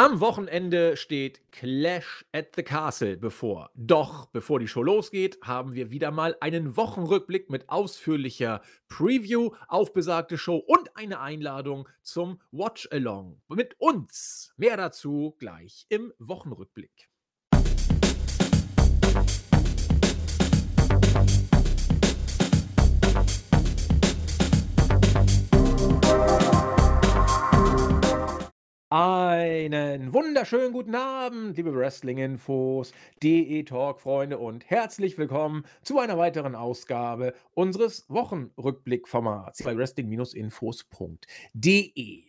[0.00, 3.72] Am Wochenende steht Clash at the Castle bevor.
[3.74, 9.92] Doch bevor die Show losgeht, haben wir wieder mal einen Wochenrückblick mit ausführlicher Preview auf
[9.92, 14.54] besagte Show und eine Einladung zum Watch-Along mit uns.
[14.56, 17.07] Mehr dazu gleich im Wochenrückblick.
[29.58, 32.92] Einen wunderschönen guten Abend, liebe Wrestling-Infos,
[33.24, 42.22] DE-Talk-Freunde und herzlich willkommen zu einer weiteren Ausgabe unseres Wochenrückblick-Formats bei wrestling-infos.de.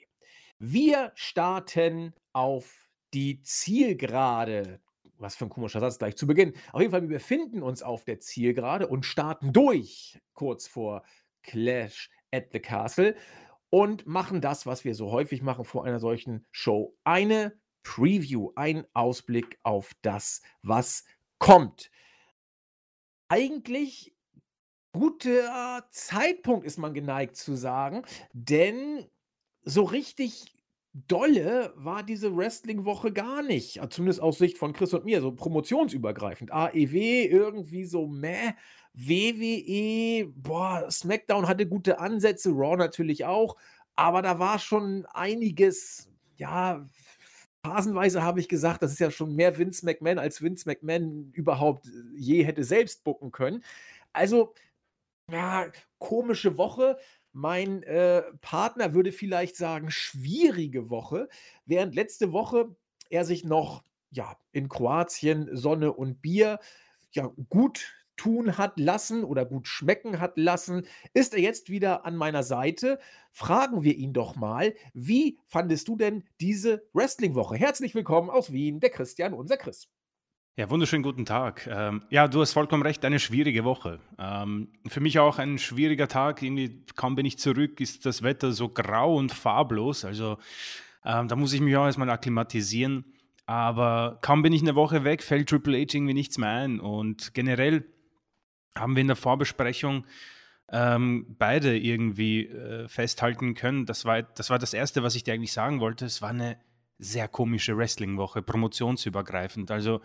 [0.57, 4.79] Wir starten auf die Zielgerade.
[5.19, 6.53] Was für ein komischer Satz gleich zu Beginn.
[6.71, 11.03] Auf jeden Fall, wir befinden uns auf der Zielgerade und starten durch kurz vor
[11.43, 13.15] Clash at the Castle
[13.69, 16.95] und machen das, was wir so häufig machen vor einer solchen Show.
[17.03, 21.05] Eine Preview, ein Ausblick auf das, was
[21.37, 21.91] kommt.
[23.29, 24.15] Eigentlich
[24.91, 28.03] guter Zeitpunkt ist man geneigt zu sagen,
[28.33, 29.05] denn
[29.63, 30.51] so richtig
[30.93, 33.79] dolle war diese Wrestling-Woche gar nicht.
[33.91, 36.51] Zumindest aus Sicht von Chris und mir, so promotionsübergreifend.
[36.51, 38.53] AEW irgendwie so meh.
[38.93, 43.55] WWE, boah, SmackDown hatte gute Ansätze, Raw natürlich auch,
[43.95, 46.87] aber da war schon einiges, ja,
[47.63, 51.87] phasenweise habe ich gesagt, das ist ja schon mehr Vince McMahon, als Vince McMahon überhaupt
[51.87, 53.63] äh, je hätte selbst bucken können.
[54.13, 54.53] Also,
[55.31, 55.67] ja,
[55.99, 56.97] komische Woche.
[57.31, 61.29] Mein äh, Partner würde vielleicht sagen, schwierige Woche,
[61.65, 62.75] während letzte Woche
[63.09, 66.59] er sich noch ja, in Kroatien Sonne und Bier
[67.11, 72.17] ja, gut tun hat lassen oder gut schmecken hat lassen, ist er jetzt wieder an
[72.17, 72.99] meiner Seite.
[73.31, 77.55] Fragen wir ihn doch mal, wie fandest du denn diese Wrestling-Woche?
[77.55, 79.87] Herzlich willkommen aus Wien, der Christian, unser Chris.
[80.57, 81.65] Ja, wunderschönen guten Tag.
[81.71, 84.01] Ähm, ja, du hast vollkommen recht, eine schwierige Woche.
[84.17, 86.41] Ähm, für mich auch ein schwieriger Tag.
[86.41, 90.03] Irgendwie kaum bin ich zurück, ist das Wetter so grau und farblos.
[90.03, 90.37] Also
[91.05, 93.05] ähm, da muss ich mich auch erstmal akklimatisieren.
[93.45, 96.81] Aber kaum bin ich eine Woche weg, fällt Triple H irgendwie nichts mehr ein.
[96.81, 97.85] Und generell
[98.79, 100.05] haben wir in der Vorbesprechung
[100.71, 103.85] ähm, beide irgendwie äh, festhalten können.
[103.85, 106.05] Das war, das war das Erste, was ich dir eigentlich sagen wollte.
[106.05, 106.57] Es war eine
[106.97, 109.71] sehr komische Wrestling-Woche, promotionsübergreifend.
[109.71, 110.01] Also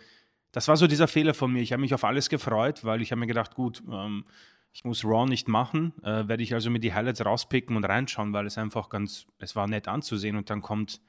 [0.52, 1.60] das war so dieser Fehler von mir.
[1.60, 4.24] Ich habe mich auf alles gefreut, weil ich habe mir gedacht, gut, ähm,
[4.72, 8.32] ich muss Raw nicht machen, äh, werde ich also mir die Highlights rauspicken und reinschauen,
[8.32, 11.00] weil es einfach ganz, es war nett anzusehen und dann kommt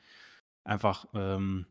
[0.63, 1.65] einfach ähm,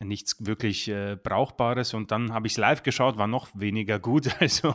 [0.00, 1.94] nichts wirklich äh, Brauchbares.
[1.94, 4.74] Und dann habe ich es live geschaut, war noch weniger gut, also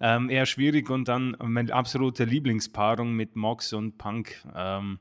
[0.00, 0.90] ähm, eher schwierig.
[0.90, 4.42] Und dann meine absolute Lieblingspaarung mit Mox und Punk.
[4.54, 4.98] Ähm,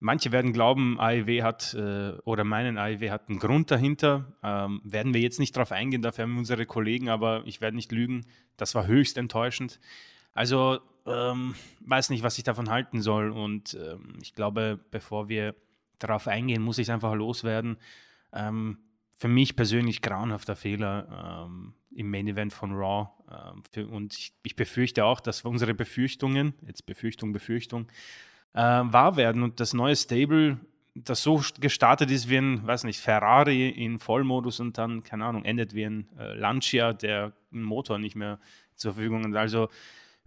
[0.00, 4.32] manche werden glauben, AEW hat äh, oder meinen AEW hat einen Grund dahinter.
[4.42, 7.92] Ähm, werden wir jetzt nicht darauf eingehen, dafür haben unsere Kollegen, aber ich werde nicht
[7.92, 8.26] lügen.
[8.56, 9.80] Das war höchst enttäuschend.
[10.32, 13.30] Also ähm, weiß nicht, was ich davon halten soll.
[13.30, 15.54] Und ähm, ich glaube, bevor wir
[15.98, 17.78] darauf eingehen, muss ich es einfach loswerden.
[18.36, 18.78] Ähm,
[19.18, 23.08] für mich persönlich grauenhafter Fehler ähm, im Main Event von Raw.
[23.30, 27.88] Ähm, für, und ich, ich, befürchte auch, dass unsere Befürchtungen, jetzt Befürchtung, Befürchtung,
[28.52, 30.58] äh, wahr werden und das neue Stable,
[30.94, 35.44] das so gestartet ist wie ein, weiß nicht, Ferrari in Vollmodus und dann, keine Ahnung,
[35.44, 38.38] endet wie ein äh, Lancia, der einen Motor nicht mehr
[38.74, 39.34] zur Verfügung hat.
[39.36, 39.68] Also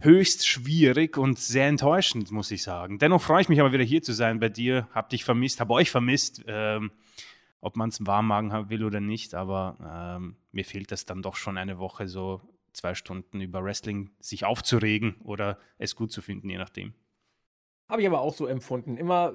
[0.00, 2.98] höchst schwierig und sehr enttäuschend, muss ich sagen.
[2.98, 4.88] Dennoch freue ich mich aber wieder hier zu sein bei dir.
[4.94, 6.42] Hab dich vermisst, habe euch vermisst.
[6.46, 6.90] Ähm,
[7.60, 11.22] ob man es warm machen haben will oder nicht, aber ähm, mir fehlt es dann
[11.22, 12.40] doch schon eine Woche, so
[12.72, 16.94] zwei Stunden über Wrestling sich aufzuregen oder es gut zu finden, je nachdem.
[17.88, 18.96] Habe ich aber auch so empfunden.
[18.96, 19.34] Immer,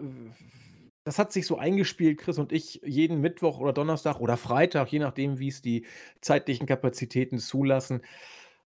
[1.03, 4.99] das hat sich so eingespielt, Chris und ich, jeden Mittwoch oder Donnerstag oder Freitag, je
[4.99, 5.85] nachdem, wie es die
[6.21, 8.01] zeitlichen Kapazitäten zulassen,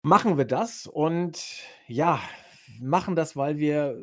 [0.01, 2.21] machen wir das und ja,
[2.79, 4.01] machen das, weil wir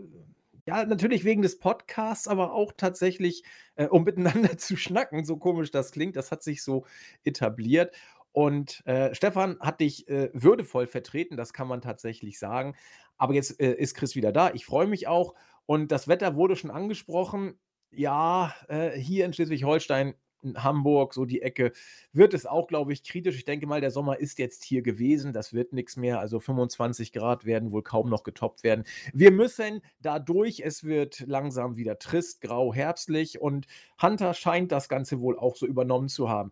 [0.67, 3.45] ja, natürlich wegen des Podcasts, aber auch tatsächlich,
[3.77, 6.17] äh, um miteinander zu schnacken, so komisch das klingt.
[6.17, 6.87] Das hat sich so
[7.25, 7.95] etabliert.
[8.33, 12.77] Und äh, Stefan hat dich äh, würdevoll vertreten, das kann man tatsächlich sagen.
[13.17, 14.53] Aber jetzt äh, ist Chris wieder da.
[14.55, 15.35] Ich freue mich auch.
[15.67, 17.59] Und das Wetter wurde schon angesprochen.
[17.91, 20.15] Ja, äh, hier in Schleswig-Holstein in
[20.57, 21.73] Hamburg, so die Ecke,
[22.13, 23.37] wird es auch, glaube ich, kritisch.
[23.37, 25.33] Ich denke mal, der Sommer ist jetzt hier gewesen.
[25.33, 26.21] Das wird nichts mehr.
[26.21, 28.85] Also 25 Grad werden wohl kaum noch getoppt werden.
[29.13, 30.61] Wir müssen dadurch.
[30.61, 33.41] Es wird langsam wieder trist, grau, herbstlich.
[33.41, 33.67] Und
[34.01, 36.51] Hunter scheint das Ganze wohl auch so übernommen zu haben.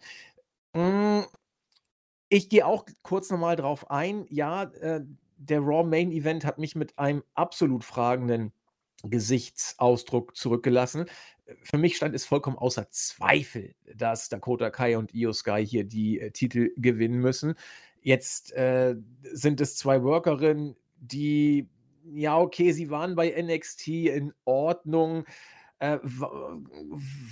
[0.74, 1.24] Hm,
[2.28, 4.26] ich gehe auch kurz nochmal drauf ein.
[4.28, 5.04] Ja, äh,
[5.36, 8.52] der Raw Main Event hat mich mit einem absolut fragenden
[9.04, 11.06] Gesichtsausdruck zurückgelassen.
[11.62, 16.20] Für mich stand es vollkommen außer Zweifel, dass Dakota Kai und Io Sky hier die
[16.20, 17.54] äh, Titel gewinnen müssen.
[18.00, 21.68] Jetzt äh, sind es zwei Workerinnen, die,
[22.04, 25.24] ja, okay, sie waren bei NXT in Ordnung,
[25.78, 25.98] äh,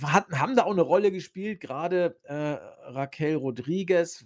[0.03, 2.33] hat, haben da auch eine Rolle gespielt, gerade äh,
[2.91, 4.25] Raquel Rodriguez,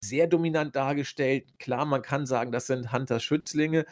[0.00, 1.58] sehr dominant dargestellt.
[1.58, 3.86] Klar, man kann sagen, das sind Hunters Schützlinge,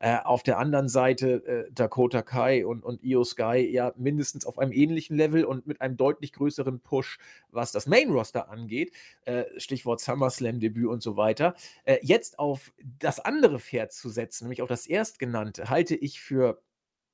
[0.00, 4.58] äh, auf der anderen Seite äh, Dakota Kai und, und Io Sky ja mindestens auf
[4.58, 7.18] einem ähnlichen Level und mit einem deutlich größeren Push,
[7.50, 8.92] was das Main-Roster angeht.
[9.24, 11.54] Äh, Stichwort SummerSlam-Debüt und so weiter.
[11.84, 16.60] Äh, jetzt auf das andere Pferd zu setzen, nämlich auch das erstgenannte, halte ich für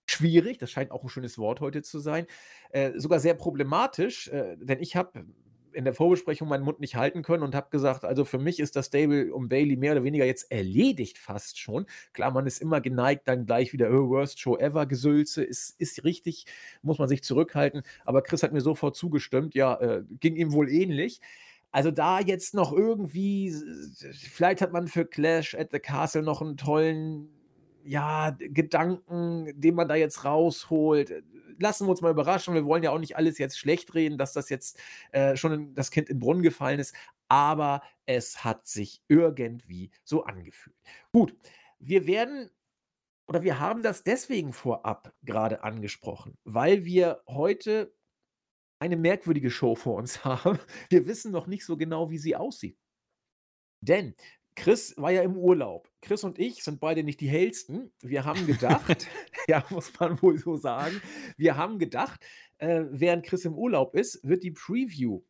[0.07, 0.59] schwierig.
[0.59, 2.27] Das scheint auch ein schönes Wort heute zu sein.
[2.71, 5.25] Äh, sogar sehr problematisch, äh, denn ich habe
[5.75, 8.77] in der Vorbesprechung meinen Mund nicht halten können und habe gesagt, also für mich ist
[8.77, 11.87] das Stable um Bailey mehr oder weniger jetzt erledigt fast schon.
[12.13, 16.05] Klar, man ist immer geneigt, dann gleich wieder oh, Worst Show Ever Gesülze, ist, ist
[16.05, 16.47] richtig,
[16.83, 17.83] muss man sich zurückhalten.
[18.05, 21.21] Aber Chris hat mir sofort zugestimmt, ja, äh, ging ihm wohl ähnlich.
[21.71, 23.53] Also da jetzt noch irgendwie,
[24.31, 27.29] vielleicht hat man für Clash at the Castle noch einen tollen
[27.85, 31.25] ja, Gedanken, den man da jetzt rausholt.
[31.59, 32.55] Lassen wir uns mal überraschen.
[32.55, 34.81] Wir wollen ja auch nicht alles jetzt schlecht reden, dass das jetzt
[35.13, 36.95] äh, schon in, das Kind in den Brunnen gefallen ist.
[37.29, 40.77] Aber es hat sich irgendwie so angefühlt.
[41.13, 41.37] Gut,
[41.79, 42.51] wir werden
[43.27, 47.95] oder wir haben das deswegen vorab gerade angesprochen, weil wir heute
[48.79, 50.59] eine merkwürdige Show vor uns haben.
[50.91, 52.79] Wir wissen noch nicht so genau, wie sie aussieht.
[53.81, 54.15] Denn
[54.57, 55.91] Chris war ja im Urlaub.
[56.01, 57.93] Chris und ich sind beide nicht die hellsten.
[58.03, 59.09] Wir haben gedacht,
[59.49, 61.01] ja, muss man wohl so sagen,
[61.37, 62.25] wir haben gedacht,
[62.59, 65.23] äh, während Chris im Urlaub ist, wird die Preview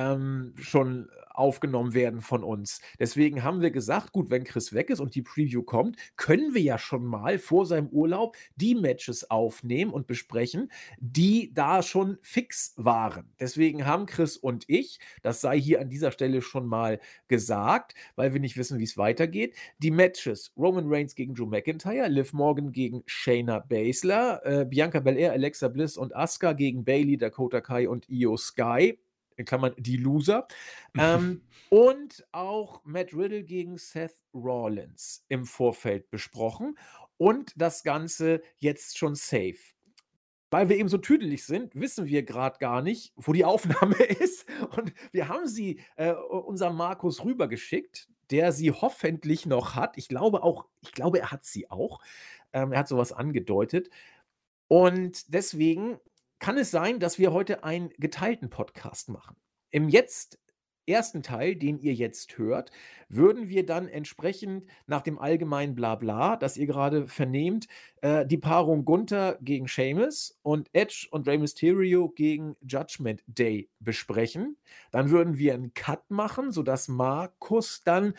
[0.00, 1.08] ähm, schon
[1.40, 2.80] aufgenommen werden von uns.
[2.98, 6.60] Deswegen haben wir gesagt, gut, wenn Chris weg ist und die Preview kommt, können wir
[6.60, 12.74] ja schon mal vor seinem Urlaub die Matches aufnehmen und besprechen, die da schon fix
[12.76, 13.32] waren.
[13.40, 18.32] Deswegen haben Chris und ich, das sei hier an dieser Stelle schon mal gesagt, weil
[18.34, 22.72] wir nicht wissen, wie es weitergeht, die Matches Roman Reigns gegen Drew McIntyre, Liv Morgan
[22.72, 28.08] gegen Shayna Baszler, äh, Bianca Belair, Alexa Bliss und Asuka gegen Bailey, Dakota Kai und
[28.10, 28.98] Io Sky
[29.40, 30.46] in Klammern die Loser.
[30.96, 36.78] ähm, und auch Matt Riddle gegen Seth Rollins im Vorfeld besprochen.
[37.16, 39.58] Und das Ganze jetzt schon safe.
[40.50, 44.46] Weil wir eben so tüdelig sind, wissen wir gerade gar nicht, wo die Aufnahme ist.
[44.76, 49.96] Und wir haben sie äh, unserem Markus rübergeschickt, der sie hoffentlich noch hat.
[49.96, 52.00] Ich glaube auch, ich glaube, er hat sie auch.
[52.52, 53.90] Ähm, er hat sowas angedeutet.
[54.66, 55.98] Und deswegen
[56.40, 59.36] kann es sein, dass wir heute einen geteilten Podcast machen.
[59.70, 60.40] Im jetzt
[60.86, 62.72] ersten Teil, den ihr jetzt hört,
[63.08, 67.68] würden wir dann entsprechend nach dem allgemeinen Blabla, das ihr gerade vernehmt,
[68.02, 74.56] äh, die Paarung Gunther gegen Seamus und Edge und Rey Mysterio gegen Judgment Day besprechen.
[74.90, 78.14] Dann würden wir einen Cut machen, sodass Markus dann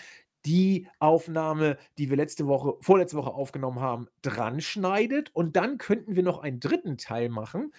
[0.46, 5.30] die Aufnahme, die wir letzte Woche, vorletzte Woche aufgenommen haben, dran schneidet.
[5.34, 7.72] Und dann könnten wir noch einen dritten Teil machen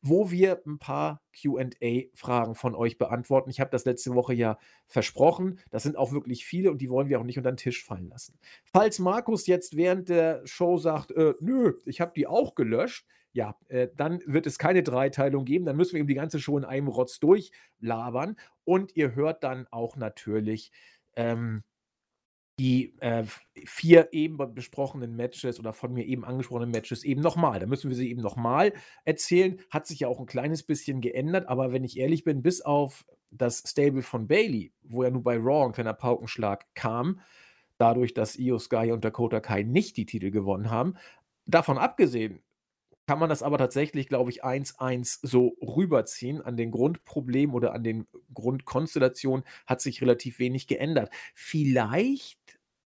[0.00, 3.50] wo wir ein paar QA-Fragen von euch beantworten.
[3.50, 5.58] Ich habe das letzte Woche ja versprochen.
[5.70, 8.08] Das sind auch wirklich viele und die wollen wir auch nicht unter den Tisch fallen
[8.08, 8.38] lassen.
[8.64, 13.56] Falls Markus jetzt während der Show sagt, äh, nö, ich habe die auch gelöscht, ja,
[13.68, 15.64] äh, dann wird es keine Dreiteilung geben.
[15.64, 18.36] Dann müssen wir eben die ganze Show in einem Rotz durchlabern.
[18.64, 20.72] Und ihr hört dann auch natürlich
[21.14, 21.62] ähm,
[22.58, 23.24] die äh,
[23.64, 27.60] vier eben besprochenen Matches oder von mir eben angesprochenen Matches eben nochmal.
[27.60, 28.72] Da müssen wir sie eben nochmal
[29.04, 29.60] erzählen.
[29.70, 33.04] Hat sich ja auch ein kleines bisschen geändert, aber wenn ich ehrlich bin, bis auf
[33.30, 37.20] das Stable von Bailey, wo ja nur bei Raw ein kleiner Paukenschlag kam,
[37.76, 40.94] dadurch, dass Io Sky und Dakota Kai nicht die Titel gewonnen haben,
[41.46, 42.42] davon abgesehen,
[43.06, 46.42] kann man das aber tatsächlich, glaube ich, 1-1 so rüberziehen.
[46.42, 51.10] An den Grundproblemen oder an den Grundkonstellationen hat sich relativ wenig geändert.
[51.34, 52.37] Vielleicht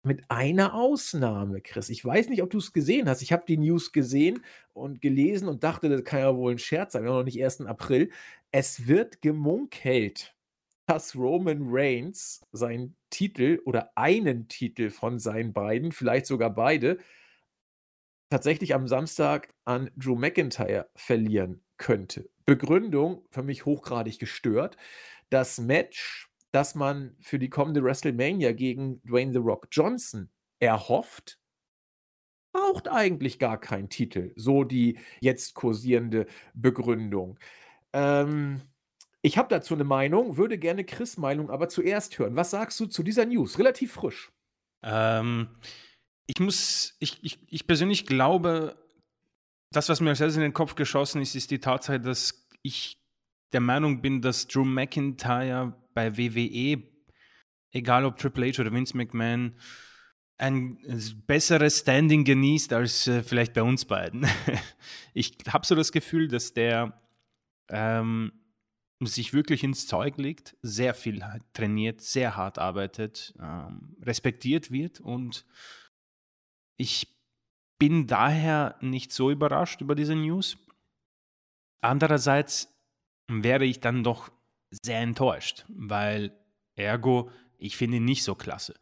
[0.04, 1.88] mit einer Ausnahme, Chris.
[1.88, 3.23] Ich weiß nicht, ob du es gesehen hast.
[3.23, 6.92] Ich habe die News gesehen und gelesen und dachte, das kann ja wohl ein Scherz
[6.92, 7.02] sein.
[7.02, 7.62] Wir haben noch nicht 1.
[7.62, 8.11] April.
[8.50, 10.34] Es wird gemunkelt,
[10.87, 16.99] dass Roman Reigns seinen Titel oder einen Titel von seinen beiden, vielleicht sogar beide,
[18.28, 22.28] tatsächlich am Samstag an Drew McIntyre verlieren könnte.
[22.44, 24.76] Begründung für mich hochgradig gestört.
[25.30, 30.30] Das Match, das man für die kommende WrestleMania gegen Dwayne The Rock Johnson
[30.61, 31.40] erhofft,
[32.52, 34.32] braucht eigentlich gar keinen Titel.
[34.37, 37.40] So die jetzt kursierende Begründung.
[37.92, 38.62] Ähm,
[39.20, 42.37] ich habe dazu eine Meinung, würde gerne Chris' Meinung aber zuerst hören.
[42.37, 43.58] Was sagst du zu dieser News?
[43.58, 44.30] Relativ frisch.
[44.84, 45.49] Ähm,
[46.26, 48.76] ich muss, ich, ich, ich persönlich glaube,
[49.73, 53.02] das, was mir erstes in den Kopf geschossen ist, ist die Tatsache, dass ich
[53.52, 56.82] der Meinung bin, dass Drew McIntyre bei WWE,
[57.72, 59.56] egal ob Triple H oder Vince McMahon,
[60.36, 60.78] ein
[61.26, 64.26] besseres Standing genießt als äh, vielleicht bei uns beiden.
[65.14, 67.00] ich habe so das Gefühl, dass der
[67.68, 68.32] ähm,
[69.00, 71.22] sich wirklich ins Zeug legt, sehr viel
[71.52, 75.44] trainiert, sehr hart arbeitet, ähm, respektiert wird und
[76.76, 77.08] ich
[77.78, 80.56] bin daher nicht so überrascht über diese News.
[81.80, 82.72] Andererseits
[83.28, 84.30] wäre ich dann doch
[84.82, 86.32] sehr enttäuscht, weil
[86.76, 88.74] ergo, ich finde ihn nicht so klasse.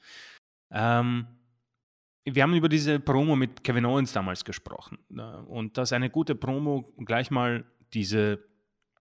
[0.70, 1.26] Ähm,
[2.24, 6.34] wir haben über diese Promo mit Kevin Owens damals gesprochen äh, und dass eine gute
[6.34, 8.44] Promo gleich mal diese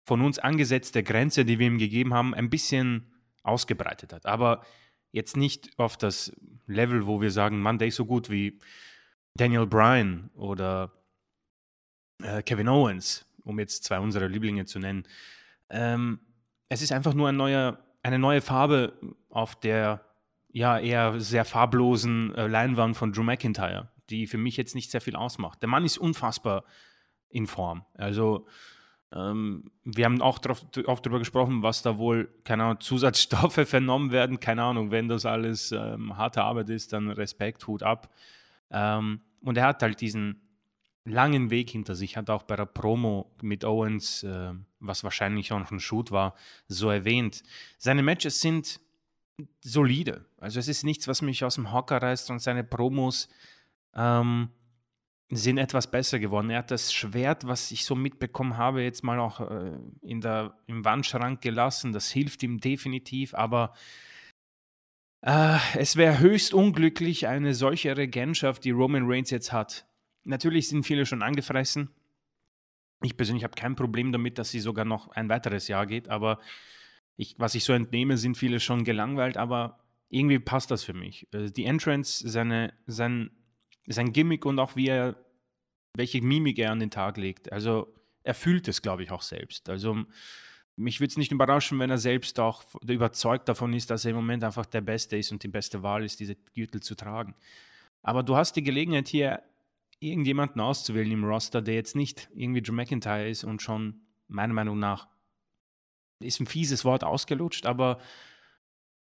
[0.05, 3.11] von uns angesetzte Grenze, die wir ihm gegeben haben, ein bisschen
[3.43, 4.25] ausgebreitet hat.
[4.25, 4.63] Aber
[5.11, 6.31] jetzt nicht auf das
[6.65, 8.59] Level, wo wir sagen, Mann, der ist so gut wie
[9.35, 10.93] Daniel Bryan oder
[12.23, 15.07] äh, Kevin Owens, um jetzt zwei unserer Lieblinge zu nennen.
[15.69, 16.19] Ähm,
[16.69, 18.93] es ist einfach nur ein neuer, eine neue Farbe
[19.29, 20.01] auf der
[20.51, 25.01] ja eher sehr farblosen äh, Leinwand von Drew McIntyre, die für mich jetzt nicht sehr
[25.01, 25.61] viel ausmacht.
[25.61, 26.63] Der Mann ist unfassbar
[27.29, 27.85] in Form.
[27.93, 28.47] Also
[29.13, 34.11] ähm, wir haben auch drauf, oft darüber gesprochen, was da wohl, keine Ahnung, Zusatzstoffe vernommen
[34.11, 34.39] werden.
[34.39, 38.13] Keine Ahnung, wenn das alles ähm, harte Arbeit ist, dann Respekt, Hut ab.
[38.71, 40.46] Ähm, und er hat halt diesen
[41.07, 45.59] langen Weg hinter sich, hat auch bei der Promo mit Owens, äh, was wahrscheinlich auch
[45.59, 46.35] noch ein Shoot war,
[46.67, 47.43] so erwähnt.
[47.77, 48.79] Seine Matches sind
[49.61, 50.25] solide.
[50.37, 53.29] Also es ist nichts, was mich aus dem Hocker reißt und seine Promos
[53.95, 54.49] ähm,
[55.29, 56.49] sind etwas besser geworden.
[56.49, 60.57] Er hat das Schwert, was ich so mitbekommen habe, jetzt mal auch äh, in der,
[60.67, 61.91] im Wandschrank gelassen.
[61.91, 63.73] Das hilft ihm definitiv, aber
[65.21, 69.85] äh, es wäre höchst unglücklich, eine solche Regentschaft, die Roman Reigns jetzt hat.
[70.27, 71.89] Natürlich sind viele schon angefressen.
[73.01, 76.39] Ich persönlich habe kein Problem damit, dass sie sogar noch ein weiteres Jahr geht, aber
[77.15, 79.79] ich, was ich so entnehme, sind viele schon gelangweilt, aber
[80.09, 81.27] irgendwie passt das für mich.
[81.33, 83.31] Äh, die Entrance, seine, sein
[83.87, 85.15] sein Gimmick und auch wie er,
[85.93, 87.51] welche Mimik er an den Tag legt.
[87.51, 87.93] Also
[88.23, 89.69] er fühlt es, glaube ich, auch selbst.
[89.69, 90.03] Also
[90.75, 94.17] mich würde es nicht überraschen, wenn er selbst auch überzeugt davon ist, dass er im
[94.17, 97.33] Moment einfach der Beste ist und die beste Wahl ist, diese Gürtel zu tragen.
[98.03, 99.41] Aber du hast die Gelegenheit hier,
[99.99, 104.79] irgendjemanden auszuwählen im Roster, der jetzt nicht irgendwie Drew McIntyre ist und schon, meiner Meinung
[104.79, 105.07] nach,
[106.19, 107.99] ist ein fieses Wort ausgelutscht, aber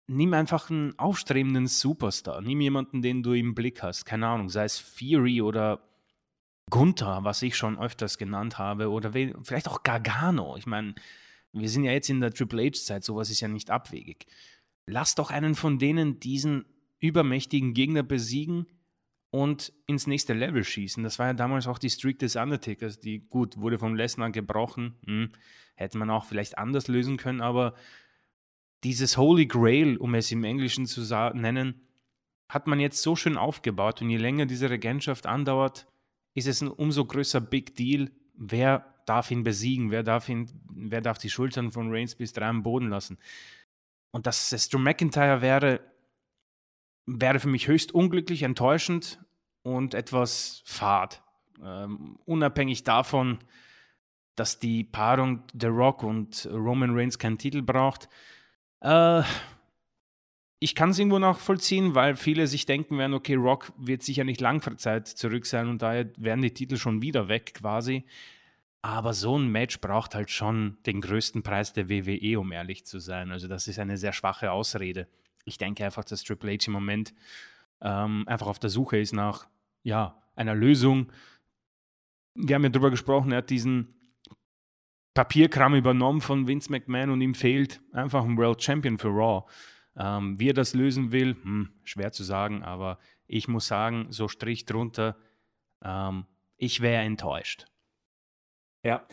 [0.07, 2.41] nimm einfach einen aufstrebenden Superstar.
[2.41, 4.05] Nimm jemanden, den du im Blick hast.
[4.05, 5.81] Keine Ahnung, sei es Fury oder
[6.71, 10.57] Gunther, was ich schon öfters genannt habe, oder vielleicht auch Gargano.
[10.57, 10.95] Ich meine,
[11.53, 14.27] wir sind ja jetzt in der Triple H-Zeit, sowas ist ja nicht abwegig.
[14.87, 16.65] Lass doch einen von denen diesen
[17.01, 18.67] übermächtigen Gegner besiegen
[19.35, 21.03] und ins nächste Level schießen.
[21.03, 24.95] Das war ja damals auch die Streak des Undertakers, die gut wurde von Lesnar gebrochen.
[25.07, 25.33] Hm,
[25.75, 27.75] hätte man auch vielleicht anders lösen können, aber
[28.85, 31.01] dieses Holy Grail, um es im Englischen zu
[31.35, 31.81] nennen,
[32.49, 35.89] hat man jetzt so schön aufgebaut und je länger diese Regentschaft andauert,
[36.35, 41.01] ist es ein umso größer Big Deal, wer darf ihn besiegen, wer darf, ihn, wer
[41.01, 43.19] darf die Schultern von Reigns bis drei am Boden lassen.
[44.13, 45.81] Und dass es Drew McIntyre wäre,
[47.07, 49.19] wäre für mich höchst unglücklich, enttäuschend
[49.65, 51.21] und etwas fad.
[51.61, 53.39] Ähm, unabhängig davon,
[54.37, 58.09] dass die Paarung The Rock und Roman Reigns keinen Titel braucht,
[58.81, 59.23] äh,
[60.61, 64.41] ich kann es irgendwo nachvollziehen, weil viele sich denken werden, okay, Rock wird sicher nicht
[64.41, 68.05] Langzeit zurück sein und daher werden die Titel schon wieder weg quasi.
[68.81, 72.99] Aber so ein Match braucht halt schon den größten Preis der WWE, um ehrlich zu
[72.99, 73.31] sein.
[73.31, 75.09] Also das ist eine sehr schwache Ausrede.
[75.45, 77.15] Ich denke einfach, dass Triple H im Moment
[77.83, 79.47] ähm, einfach auf der Suche ist nach
[79.85, 81.13] ja, einer Lösung.
[82.35, 83.95] Wir haben ja darüber gesprochen, er hat diesen
[85.15, 89.45] Papierkram übernommen von Vince McMahon und ihm fehlt einfach ein World Champion für Raw.
[89.97, 92.99] Ähm, wie er das lösen will, hm, schwer zu sagen, aber
[93.29, 95.17] ich muss sagen, so Strich drunter,
[95.85, 96.27] ähm,
[96.57, 97.67] ich wäre enttäuscht.
[98.83, 99.07] Ja,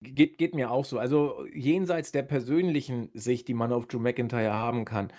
[0.00, 0.98] geht, geht mir auch so.
[0.98, 5.12] Also jenseits der persönlichen Sicht, die man auf Drew McIntyre haben kann,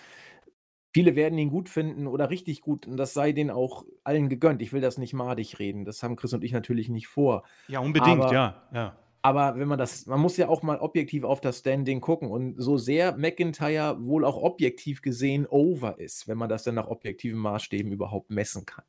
[0.98, 4.64] Viele werden ihn gut finden oder richtig gut und das sei denen auch allen gegönnt.
[4.64, 5.86] Ich will das nicht madig reden.
[5.86, 7.44] Das haben Chris und ich natürlich nicht vor.
[7.68, 8.98] Ja, unbedingt, Aber ja, ja.
[9.22, 12.56] Aber wenn man das man muss ja auch mal objektiv auf das Standing gucken und
[12.58, 17.38] so sehr McIntyre wohl auch objektiv gesehen over ist, wenn man das dann nach objektiven
[17.38, 18.86] Maßstäben überhaupt messen kann.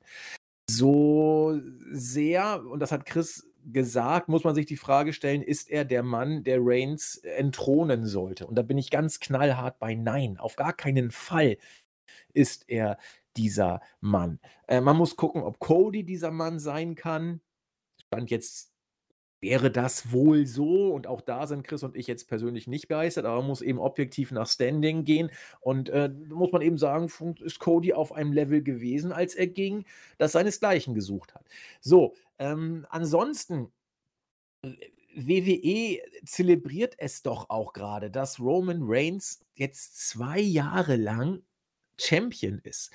[0.70, 1.60] So
[1.90, 6.02] sehr, und das hat Chris gesagt, muss man sich die Frage stellen, ist er der
[6.02, 8.46] Mann, der Reigns entthronen sollte?
[8.46, 11.58] Und da bin ich ganz knallhart bei Nein, auf gar keinen Fall
[12.38, 12.98] ist er
[13.36, 14.38] dieser Mann.
[14.66, 17.40] Äh, man muss gucken, ob Cody dieser Mann sein kann.
[18.06, 18.72] Stand jetzt
[19.40, 23.24] wäre das wohl so und auch da sind Chris und ich jetzt persönlich nicht begeistert,
[23.24, 25.30] aber man muss eben objektiv nach Standing gehen
[25.60, 27.08] und, äh, muss man eben sagen,
[27.40, 29.84] ist Cody auf einem Level gewesen, als er ging,
[30.18, 31.44] das seinesgleichen gesucht hat.
[31.80, 33.70] So, ähm, ansonsten,
[34.62, 34.70] äh,
[35.14, 41.42] WWE zelebriert es doch auch gerade, dass Roman Reigns jetzt zwei Jahre lang
[42.00, 42.90] Champion ist.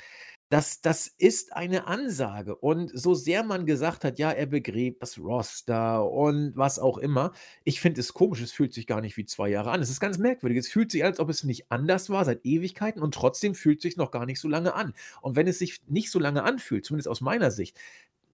[0.49, 2.55] Das das ist eine Ansage.
[2.55, 7.31] Und so sehr man gesagt hat: „Ja, er begräbt das Roster“ und was auch immer.
[7.63, 9.81] Ich finde es komisch, es fühlt sich gar nicht wie zwei Jahre an.
[9.81, 10.59] Es ist ganz merkwürdig.
[10.59, 13.97] Es fühlt sich als ob es nicht anders war seit Ewigkeiten und trotzdem fühlt sich
[13.97, 14.93] noch gar nicht so lange an.
[15.21, 17.77] Und wenn es sich nicht so lange anfühlt, zumindest aus meiner Sicht,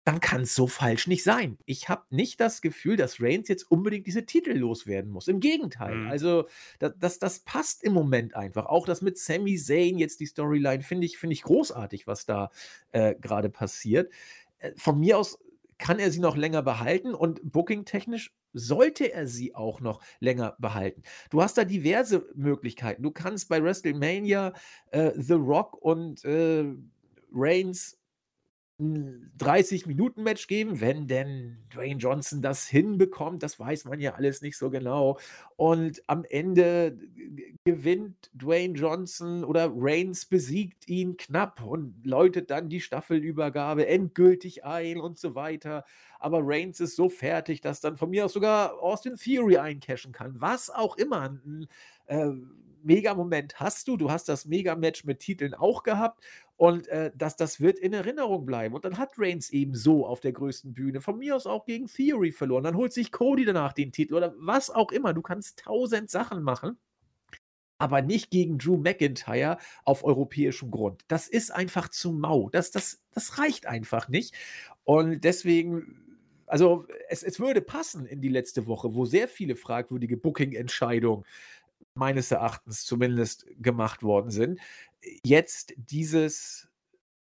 [0.05, 1.57] dann kann es so falsch nicht sein.
[1.65, 5.27] Ich habe nicht das Gefühl, dass Reigns jetzt unbedingt diese Titel loswerden muss.
[5.27, 5.95] Im Gegenteil.
[5.95, 6.07] Mhm.
[6.07, 6.47] Also,
[6.79, 8.65] da das das passt im Moment einfach.
[8.65, 12.49] Auch das mit Sami Zayn jetzt die Storyline finde ich finde ich großartig, was da,
[12.91, 14.11] äh, grade passiert.
[14.59, 15.37] Äh, von mir aus
[15.77, 21.03] kann er sie noch länger behalten und bookingtechnisch sollte er sie auch noch länger behalten.
[21.29, 23.03] Du hast da diverse Möglichkeiten.
[23.03, 24.53] Du kannst bei WrestleMania,
[24.91, 26.65] äh, The Rock und, äh,
[27.31, 27.98] Reigns
[28.79, 33.43] 30-Minuten-Match geben, wenn denn Dwayne Johnson das hinbekommt.
[33.43, 35.19] Das weiß man ja alles nicht so genau.
[35.57, 36.97] Und am Ende
[37.65, 44.97] gewinnt Dwayne Johnson oder Reigns besiegt ihn knapp und läutet dann die Staffelübergabe endgültig ein
[44.99, 45.83] und so weiter.
[46.19, 50.39] Aber Reigns ist so fertig, dass dann von mir aus sogar Austin Theory eincashen kann.
[50.39, 51.25] Was auch immer.
[51.45, 51.67] 'N,
[52.07, 52.29] äh,
[52.81, 53.97] Megamoment hast du.
[53.97, 56.23] Du hast das Mega-Match mit Titeln auch gehabt
[56.59, 58.75] und, äh, das das wird in Erinnerung bleiben.
[58.75, 61.87] Und dann hat Reigns eben so auf der größten Bühne von mir aus auch gegen
[61.87, 62.65] Theory verloren.
[62.65, 65.13] Dann holt sich Cody danach den Titel oder was auch immer.
[65.13, 66.77] Du kannst tausend Sachen machen,
[67.77, 71.03] aber nicht gegen Drew McIntyre auf europäischem Grund.
[71.07, 72.49] Das ist einfach zu mau.
[72.49, 74.35] Das das das reicht einfach nicht.
[74.83, 76.05] Und deswegen
[76.45, 81.23] also, es es würde passen in die letzte Woche, wo sehr viele fragwürdige Booking-Entscheidungen
[81.95, 84.59] meines Erachtens zumindest gemacht worden sind.
[85.25, 86.69] Jetzt dieses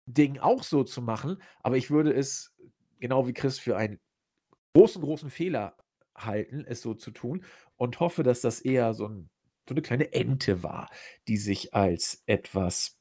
[0.06, 2.54] Ding auch so zu machen, aber ich würde es
[3.00, 4.00] genau wie Chris für einen
[4.74, 5.76] großen, großen Fehler
[6.16, 7.44] halten, es so zu tun
[7.76, 9.30] und hoffe, dass das eher so 'n
[9.68, 10.90] so 'ne kleine Ente war,
[11.28, 12.92] die sich als etwas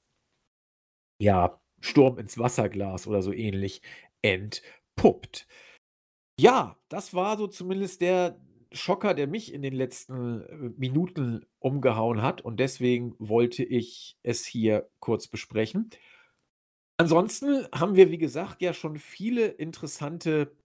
[1.22, 3.82] ja, Sturm ins Wasserglas oder so ähnlich
[4.22, 5.48] entpuppt.
[6.40, 8.40] Ja, das war so zumindest der
[8.76, 14.46] Schocker, der mich in den letzten, äh, Minuten umgehauen hat und deswegen wollte ich es
[14.46, 15.90] hier kurz besprechen.
[16.98, 20.56] Ansonsten haben wir, wie gesagt, ja schon viele interessante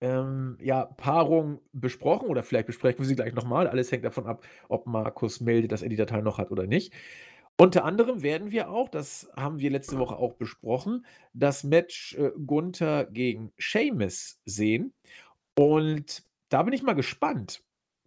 [0.00, 3.66] ähm, ja, Paarungen besprochen oder vielleicht besprechen wir sie gleich noch mal.
[3.66, 6.92] Alles hängt davon ab, ob Markus meldet, dass er die Datei noch hat oder nicht.
[7.58, 12.30] Unter anderem werden wir auch, das haben wir letzte Woche auch besprochen, das Match, äh,
[12.44, 14.92] Gunther gegen Sheamus sehen.
[15.58, 17.62] Und da bin ich mal gespannt.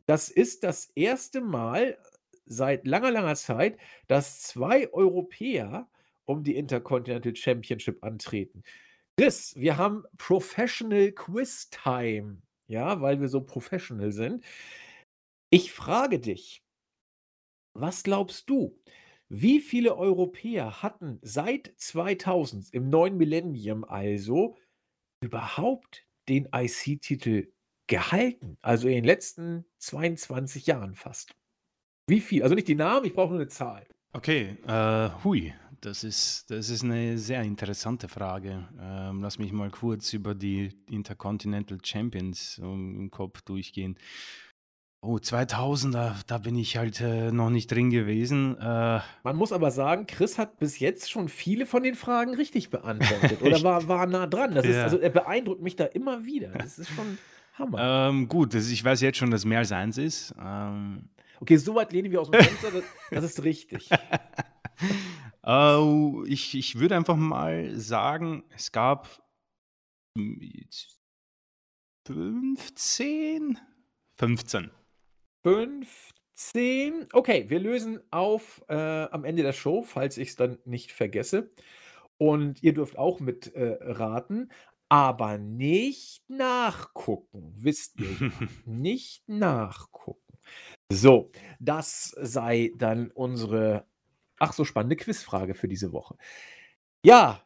[0.05, 1.97] Das ist das erste Mal
[2.45, 5.89] seit langer, langer Zeit, dass 2 Europäer
[6.25, 8.63] um die Intercontinental Championship antreten.
[9.17, 14.43] Chris, wir haben Professional Quiz Time, ja, weil wir so professional sind.
[15.51, 16.63] Ich frage dich
[17.73, 18.77] was glaubst du,
[19.29, 24.57] wie viele Europäer hatten seit 2000, im neuen Millennium also,
[25.21, 27.51] überhaupt den IC-Titel
[27.89, 28.57] gehalten?
[28.61, 31.33] Also, in den letzten 22 Jahren fast.
[32.07, 32.43] Wie viel?
[32.43, 33.87] Also, nicht die Namen, ich brauche nur 'ne Zahl.
[34.13, 38.67] Okay, äh, hui, das ist das ist 'ne sehr interessante Frage.
[38.79, 43.99] Ähm, lass mich mal kurz über die Intercontinental Champions im Kopf durchgehen.
[45.03, 48.57] Oh, 2000er, da bin ich halt, äh, noch nicht drin gewesen.
[48.59, 52.69] Äh Man muss aber sagen, Chris hat bis jetzt schon viele von den Fragen richtig
[52.69, 54.55] beantwortet oder war war nah dran.
[54.55, 54.83] Das ist Ja.
[54.83, 56.57] also, er beeindruckt mich da immer wieder.
[56.57, 57.19] Das ist schon
[57.59, 58.09] Hammer.
[58.09, 60.33] Ähm, gut, also, ich weiß jetzt schon, dass mehr als 1 ist.
[60.39, 61.09] Ähm
[61.41, 63.89] Okay, so weit lehnen wir aus'm Fenster, das das ist richtig.
[65.41, 69.07] Au, ich ich würde einfach mal sagen, es gab
[70.17, 70.99] hm, jetzt
[72.07, 73.57] 15?
[74.17, 74.71] 15.
[75.43, 77.07] 15.
[77.13, 81.51] Okay, wir lösen auf, äh, am Ende der Show, falls ich's dann nicht vergesse.
[82.17, 84.49] Und ihr dürft auch mit, äh, raten,
[84.89, 88.31] aber nicht nachgucken, wisst ihr.
[88.65, 90.37] Nicht nachgucken.
[90.91, 93.85] So, das sei dann unsere
[94.39, 96.17] ach so spannende Quizfrage für diese Woche.
[97.05, 97.45] Ja,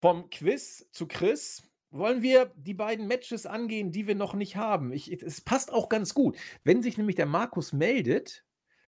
[0.00, 1.62] vom Quiz zu Chris.
[1.90, 4.92] Wollen wir die beiden Matches angehen, die wir noch nicht haben?
[4.92, 6.36] Ich es passt auch ganz gut.
[6.62, 8.44] Wenn sich nämlich der Markus meldet,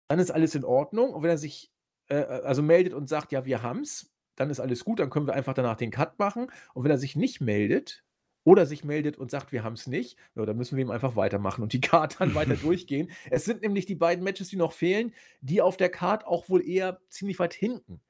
[0.10, 1.14] dann ist alles in Ordnung.
[1.14, 1.72] Und wenn er sich,
[2.10, 4.09] äh, äh, also meldet und sagt: „Ja, wir haben's“,
[4.40, 6.52] dann ist alles gut, dann können wir einfach danach den Cut machen.
[6.74, 8.04] Und wenn er sich nicht meldet
[8.46, 11.16] oder sich meldet und sagt, wir haben es nicht, ja, dann müssen wir ihm einfach
[11.16, 13.12] weitermachen und die Card dann weiter durchgehen.
[13.30, 16.66] Es sind nämlich die beiden Matches, die noch fehlen, die auf der Card auch wohl
[16.66, 18.02] eher ziemlich weit hinten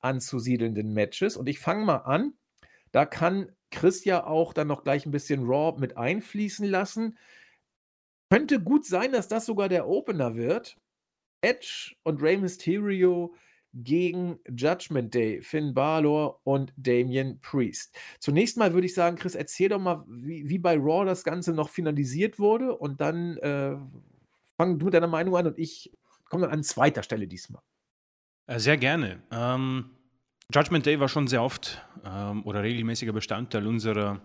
[0.00, 1.36] anzusiedelnden Matches.
[1.36, 2.34] Und ich fange mal an.
[2.92, 7.18] Da kann Chris ja auch dann noch gleich ein bisschen Raw mit einfließen lassen.
[8.30, 10.76] Könnte gut sein, dass das sogar der Opener wird.
[11.40, 13.34] Edge und Rey Mysterio
[13.72, 17.96] gegen Judgment Day, Finn Balor und Damian Priest.
[18.18, 21.52] Zunächst mal würde ich sagen, Chris, erzähl doch mal, wie, wie bei Raw das Ganze
[21.52, 23.76] noch finalisiert wurde und dann äh,
[24.56, 25.92] fang du mit deiner Meinung an und ich
[26.28, 27.62] komme dann an zweiter Stelle diesmal.
[28.46, 29.22] Äh, sehr gerne.
[29.30, 29.90] Ähm,
[30.52, 34.20] Judgment Day war schon sehr oft ähm, oder regelmäßiger Bestandteil unserer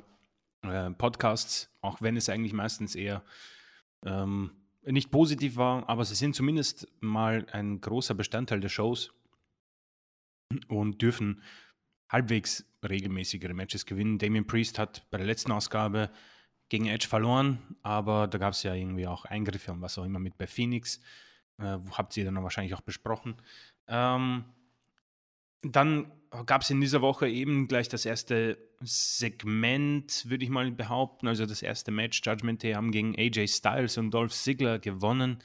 [0.63, 3.23] äh, Podcasts, auch wenn es eigentlich meistens eher
[4.05, 4.51] ähm,
[4.83, 9.13] nicht positiv war, aber sie sind zumindest mal ein großer Bestandteil der Shows
[10.67, 11.41] und dürfen
[12.09, 14.17] halbwegs regelmäßigere Matches gewinnen.
[14.17, 16.09] Damien Priest hat bei der letzten Ausgabe
[16.69, 20.19] gegen Edge verloren, aber da gab es ja irgendwie auch Eingriffe und was auch immer
[20.19, 20.99] mit bei Phoenix.
[21.59, 23.35] Äh, habt ihr dann wahrscheinlich auch besprochen.
[23.87, 24.45] Ähm,
[25.61, 26.11] dann
[26.45, 31.27] gab es in dieser Woche eben gleich das erste Segment, würde ich mal behaupten.
[31.27, 32.21] Also das erste Match.
[32.23, 35.39] Judgment Day haben gegen AJ Styles und Dolph Ziggler gewonnen.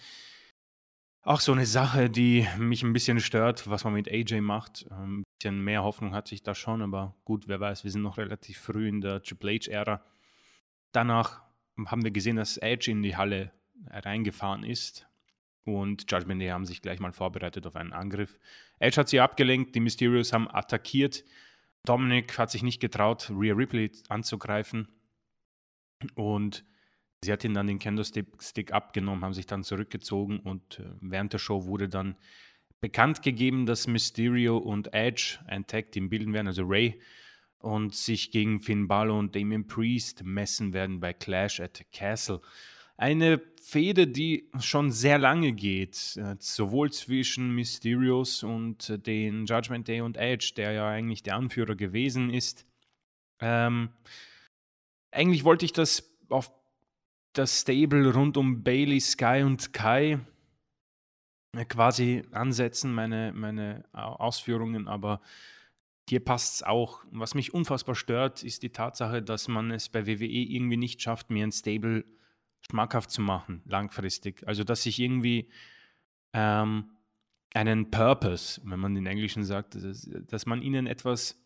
[1.25, 4.87] Auch so eine Sache, die mich ein bisschen stört, was man mit AJ macht.
[4.91, 8.03] Ähm, ein bisschen mehr Hoffnung hatte ich da schon, aber gut, wer weiß, wir sind
[8.03, 10.05] noch relativ früh in der Triple H-Ära.
[10.91, 11.43] Danach
[11.87, 13.53] haben wir gesehen, dass Edge in die Halle
[13.89, 15.07] reingefahren ist
[15.65, 18.39] und Judgment Day haben sich gleich mal vorbereitet auf einen Angriff.
[18.81, 21.25] Edge hat sie abgelenkt, die Mysterios haben attackiert.
[21.85, 24.89] Dominic hat sich nicht getraut, Rhea Ripley anzugreifen.
[26.17, 26.65] Und
[27.25, 31.39] sie hat ihn dann den Candlestick abgenommen, haben sich dann zurückgezogen und äh, während der
[31.39, 32.17] Show wurde dann
[32.81, 37.01] bekannt gegeben, dass Mysterio und Edge ein Tag Team bilden werden, also Ray,
[37.59, 42.41] und sich gegen Finn Balor und Damien Priest messen werden bei Clash at Castle.
[42.97, 50.01] Eine Fehde, die schon sehr lange geht, äh, sowohl zwischen Mysterios und den Judgment Day
[50.01, 52.67] und Edge, der ja eigentlich der Anführer gewesen ist.
[53.41, 53.91] Ähm,
[55.13, 56.51] eigentlich wollte ich das auf
[57.33, 60.21] das Stable rund um Bailey, Sky und Kai
[61.57, 65.21] äh, quasi ansetzen, meine, meine Ausführungen, aber
[66.09, 67.05] hier passt es auch.
[67.11, 71.31] Was mich unfassbar stört, ist die Tatsache, dass man es bei WWE irgendwie nicht schafft,
[71.31, 72.05] mir ein Stable
[72.61, 74.47] schmackhaft zu machen, langfristig.
[74.47, 75.49] Also, dass ich irgendwie
[76.33, 76.90] ähm,
[77.55, 81.38] einen Purpose, wenn man in Englischen sagt, dass, dass man ihnen etwas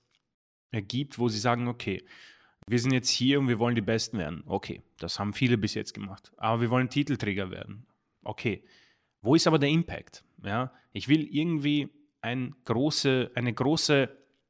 [0.71, 2.05] ergibt, wo sie sagen, okay,
[2.69, 4.43] wir sind jetzt hier und wir wollen die Besten werden.
[4.47, 6.33] Okay, das haben viele bis jetzt gemacht.
[6.37, 7.87] Aber wir wollen Titelträger werden.
[8.25, 8.65] Okay,
[9.23, 10.25] wo ist aber der Impact?
[10.43, 11.89] Ja, ich will irgendwie
[12.21, 14.09] ein große, eine große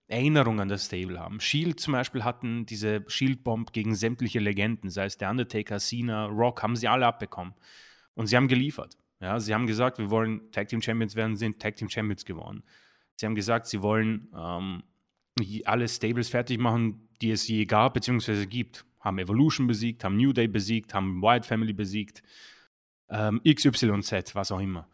[0.09, 1.40] Erinnerung an das Stable haben.
[1.40, 6.62] Shield zum Beispiel hatten diese Shield-Bomb gegen sämtliche Legenden, sei es der Undertaker, Cena, Rock,
[6.62, 7.55] haben sie alle abbekommen.
[8.14, 8.96] Und sie haben geliefert.
[9.20, 12.62] Ja, sie haben gesagt, wir wollen Tag Team Champions werden, sind Tag Team Champions geworden.
[13.16, 14.83] Sie haben gesagt, sie wollen ähm,
[15.64, 18.46] alle Stables fertig machen, die es je gab bzw.
[18.46, 18.85] gibt.
[19.00, 22.22] Haben Evolution besiegt, haben New Day besiegt, haben Wyatt Family besiegt,
[23.09, 24.88] ähm, XYZ, was auch immer.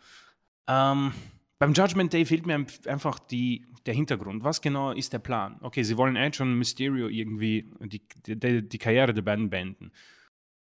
[0.67, 1.13] Ähm,
[1.59, 4.45] beim Judgment Day fehlt mir einfach die, der Hintergrund.
[4.45, 5.57] Was genau ist der Plan?
[5.61, 9.93] Okay, sie wollen Edge und Mysterio irgendwie die, die, die Karriere der beiden beenden.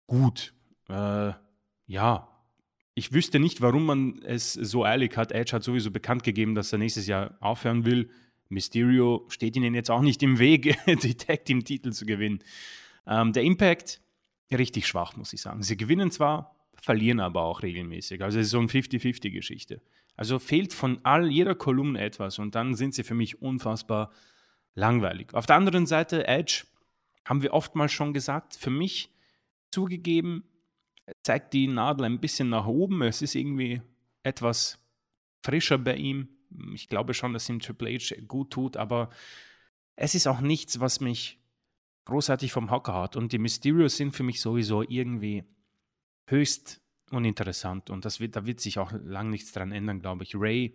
[0.07, 0.53] Gut.
[0.89, 1.33] Äh,
[1.87, 2.29] ja.
[2.95, 5.33] Ich wüsste nicht, warum man es so eilig hat.
[5.33, 8.11] Edge hat sowieso bekannt gegeben, dass er nächstes Jahr aufhören will.
[8.53, 12.43] Mysterio steht ihnen jetzt auch nicht im Weg, die Tag Team Titel zu gewinnen.
[13.07, 14.01] Ähm, der Impact
[14.53, 15.63] richtig schwach, muss ich sagen.
[15.63, 18.23] Sie gewinnen zwar, verlieren aber auch regelmäßig.
[18.23, 19.81] Also es ist so eine 50-50-Geschichte.
[20.15, 24.13] Also fehlt von all jeder Kolumne etwas und dann sind sie für mich unfassbar
[24.75, 25.33] langweilig.
[25.33, 26.65] Auf der anderen Seite, Edge,
[27.25, 29.11] haben wir oftmals schon gesagt, für mich
[29.71, 30.45] zugegeben,
[31.23, 33.03] zeigt die Nadel ein bisschen nach oben.
[33.03, 33.81] Es ist irgendwie
[34.23, 34.79] etwas
[35.43, 36.29] frischer bei ihm.
[36.75, 39.11] Ich glaube schon, dass ihm Triple H gut tut, aber
[39.97, 41.41] es ist auch nichts, was mich
[42.05, 43.17] großartig vom Hocker hat.
[43.17, 45.45] Und die Mysterios sind für mich sowieso irgendwie
[46.27, 50.35] höchst uninteressant und das wird, da wird sich auch lang nichts dran ändern, glaube ich.
[50.35, 50.75] Ray,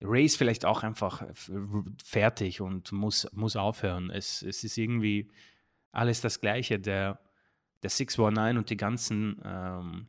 [0.00, 1.24] Ray ist vielleicht auch einfach
[2.04, 4.10] fertig und muss, muss aufhören.
[4.10, 5.30] Es, es ist irgendwie
[5.90, 6.78] alles das Gleiche.
[6.78, 7.20] Der,
[7.82, 10.06] der 619 und die ganzen ähm,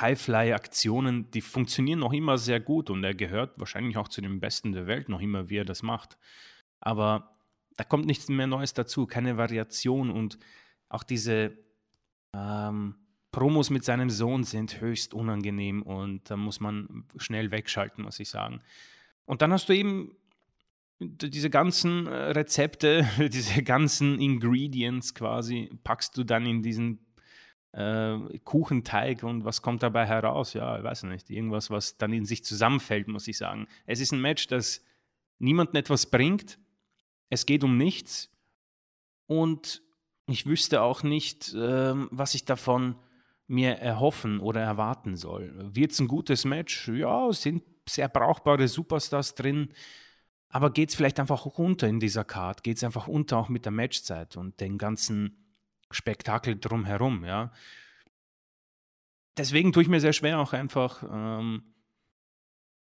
[0.00, 4.72] Highfly-Aktionen, die funktionieren noch immer sehr gut und er gehört wahrscheinlich auch zu den Besten
[4.72, 6.18] der Welt noch immer, wie er das macht.
[6.80, 7.36] Aber
[7.76, 10.38] da kommt nichts mehr Neues dazu, keine Variation und
[10.88, 11.56] auch diese
[12.34, 12.96] ähm,
[13.32, 18.28] Promos mit seinem Sohn sind höchst unangenehm und da muss man schnell wegschalten, muss ich
[18.28, 18.60] sagen.
[19.24, 20.16] Und dann hast du eben
[20.98, 27.05] diese ganzen äh, Rezepte, diese ganzen Ingredients quasi, packst du dann in diesen
[27.72, 30.54] äh, Kuchenteig und was kommt dabei heraus?
[30.54, 31.30] Ja, ich weiß nicht.
[31.30, 33.66] Irgendwas, was dann in sich zusammenfällt, muss ich sagen.
[33.86, 34.82] Es ist ein Match, das
[35.38, 36.58] niemandem etwas bringt.
[37.28, 38.30] Es geht um nichts.
[39.26, 39.82] Und
[40.28, 42.96] ich wüsste auch nicht, äh, was ich davon
[43.48, 45.54] mir erhoffen oder erwarten soll.
[45.74, 46.88] Wird es ein gutes Match?
[46.88, 49.68] Ja, sind sehr brauchbare Superstars drin.
[50.48, 52.62] Aber geht es vielleicht einfach auch unter in dieser Card?
[52.62, 55.45] Geht es einfach unter auch mit der Matchzeit und den ganzen
[55.90, 57.52] Spektakel drumherum, ja?
[59.38, 61.62] Deswegen tue ich mir sehr schwer, auch einfach ähm,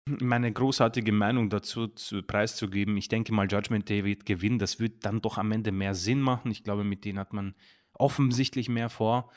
[0.06, 2.96] meine großartige Meinung dazu zu, preiszugeben.
[2.96, 4.58] Ich denke mal, Judgment Day wird gewinnen.
[4.58, 6.50] Das wird dann doch am Ende mehr Sinn machen.
[6.50, 7.54] Ich glaube, mit denen hat man
[7.92, 9.30] offensichtlich mehr vor.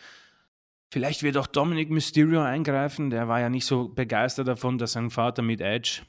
[0.92, 3.10] Vielleicht wird auch Dominic Mysterio eingreifen.
[3.10, 6.02] Der war ja nicht so begeistert davon, dass sein Vater mit Edge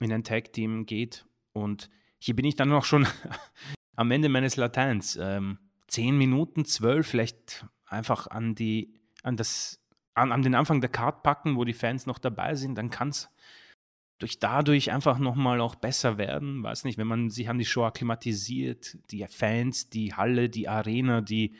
[0.00, 1.26] in ein Tag-Team geht.
[1.52, 3.06] Und hier bin ich dann noch schon
[3.96, 5.16] am Ende meines Lateins.
[5.20, 9.80] Ähm, zehn Minuten, zwölf, vielleicht einfach an die, an das,
[10.14, 13.08] an, an den Anfang der Card packen, wo die Fans noch dabei sind, dann kann
[13.08, 13.30] es
[14.18, 16.62] durch dadurch einfach nochmal auch besser werden.
[16.62, 21.20] Weiß nicht, wenn man sich an die Show akklimatisiert, die Fans, die Halle, die Arena,
[21.20, 21.54] die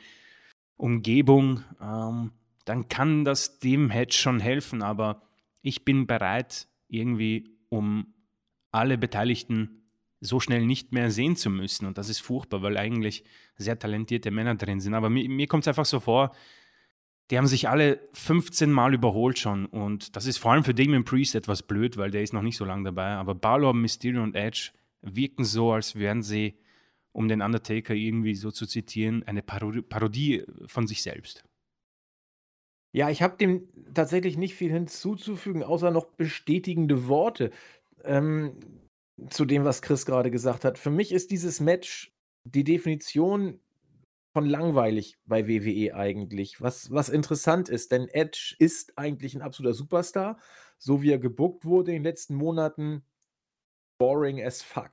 [0.77, 2.31] Umgebung, ähm,
[2.63, 4.81] dann kann das dem Hedge schon helfen.
[4.81, 5.21] Aber
[5.61, 8.13] ich bin bereit, irgendwie, um
[8.71, 9.84] alle Beteiligten
[10.25, 11.85] so schnell nicht mehr sehen zu müssen.
[11.85, 13.23] Und das ist furchtbar, weil eigentlich
[13.55, 14.93] sehr talentierte Männer drin sind.
[14.93, 16.31] Aber mir, mir kommt es einfach so vor,
[17.31, 19.65] die haben sich alle 15 Mal überholt schon.
[19.65, 22.57] Und das ist vor allem für Damien Priest etwas blöd, weil der ist noch nicht
[22.57, 23.15] so lange dabei.
[23.15, 26.57] Aber Balor, Mysterio und Edge wirken so, als wären sie,
[27.11, 31.43] um den Undertaker irgendwie so zu zitieren, eine Parodie von sich selbst.
[32.91, 37.51] Ja, ich habe dem tatsächlich nicht viel hinzuzufügen, außer noch bestätigende Worte.
[38.03, 38.53] Ähm,
[39.29, 40.77] zu dem, was Chris gerade gesagt hat.
[40.77, 43.59] Für mich ist dieses Match die Definition
[44.35, 46.61] von langweilig bei WWE eigentlich.
[46.61, 50.37] Was, was interessant ist, denn Edge ist eigentlich ein absoluter Superstar,
[50.77, 53.05] so wie er gebuckt wurde in den letzten Monaten.
[53.97, 54.91] Boring as fuck.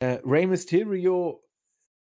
[0.00, 1.42] Äh, Rey Mysterio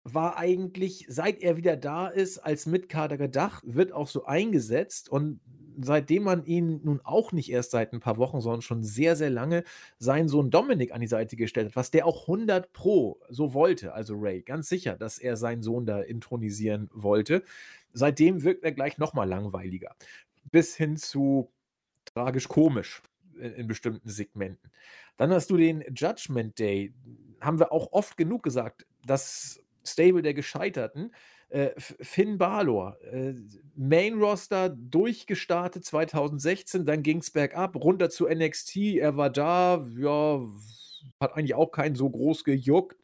[0.04, 5.42] war eigentlich, seit er wieder da ist, als Mitkader gedacht, wird auch so eingesetzt und
[5.82, 9.30] seitdem man ihn nun auch nicht erst seit ein paar Wochen, sondern schon sehr, sehr
[9.30, 9.64] lange
[9.98, 13.94] seinen Sohn Dominik an die Seite gestellt hat, was der auch 100 pro so wollte,
[13.94, 17.44] also Ray, ganz sicher, dass er seinen Sohn da intronisieren wollte.
[17.94, 19.96] Seitdem wirkt er gleich nochmal langweiliger.
[20.52, 21.52] Bis hin zu
[22.06, 23.02] tragisch-komisch
[23.40, 24.72] in, in bestimmten Segmenten.
[25.18, 26.94] Dann hast du den Judgment Day.
[27.42, 31.12] Haben wir auch oft genug gesagt, das Stable der Gescheiterten
[31.50, 33.34] äh, Finn Balor, äh,
[33.76, 40.42] Main Roster durchgestartet 2016, dann ging es bergab, runter zu NXT, er war da, ja,
[41.20, 42.98] hat eigentlich auch keinen so groß gejuckt.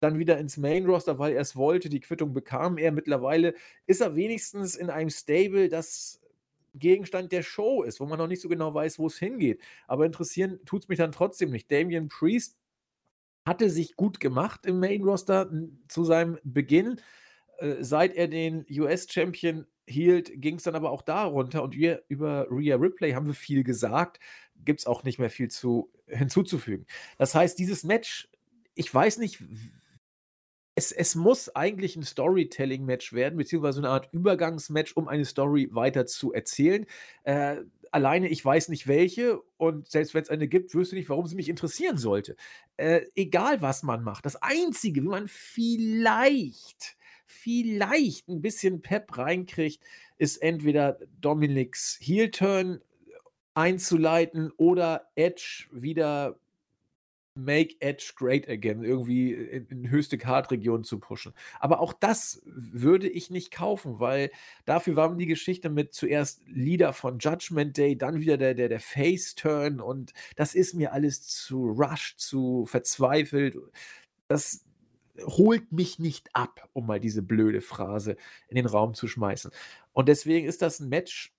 [0.00, 2.92] Dann wieder ins Main Roster, weil er es wollte, die Quittung bekam er.
[2.92, 3.54] Mittlerweile
[3.86, 6.20] ist er wenigstens in einem Stable, das
[6.74, 9.60] Gegenstand der Show ist, wo man noch nicht so genau weiß, wo es hingeht.
[9.86, 11.70] Aber interessieren tut es mich dann trotzdem nicht.
[11.70, 12.56] Damian Priest
[13.46, 15.50] hatte sich gut gemacht im Main Roster
[15.88, 17.00] zu seinem Beginn.
[17.58, 21.62] Äh, seit er den US-Champion hielt, ging es dann aber auch da runter.
[21.62, 24.18] Und wir über Rhea Ripley haben wir viel gesagt.
[24.64, 26.86] Gibt es auch nicht mehr viel zu, hinzuzufügen.
[27.18, 28.28] Das heißt, dieses Match,
[28.74, 29.42] ich weiß nicht,
[30.74, 36.06] es, es muss eigentlich ein Storytelling-Match werden, beziehungsweise eine Art Übergangsmatch, um eine Story weiter
[36.06, 36.86] zu erzählen.
[37.22, 37.58] Äh,
[37.92, 41.36] alleine, ich weiß nicht welche und selbst wenn es eine gibt, wüsste nicht, warum sie
[41.36, 42.34] mich interessieren sollte.
[42.76, 44.26] Äh, egal, was man macht.
[44.26, 49.82] Das Einzige, wie man vielleicht vielleicht ein bisschen Pep reinkriegt,
[50.18, 52.80] ist entweder Dominics Heel-Turn
[53.54, 56.38] einzuleiten oder Edge wieder
[57.36, 61.32] Make Edge Great Again irgendwie in, in höchste Card-Region zu pushen.
[61.58, 64.30] Aber auch das würde ich nicht kaufen, weil
[64.66, 68.80] dafür war die Geschichte mit zuerst Leader von Judgment Day, dann wieder der, der, der
[68.80, 73.56] Face-Turn und das ist mir alles zu rush, zu verzweifelt.
[74.28, 74.64] Das,
[75.22, 78.16] holt mich nicht ab, um mal diese blöde Phrase
[78.48, 79.50] in den Raum zu schmeißen.
[79.92, 81.34] Und deswegen ist das ein Match,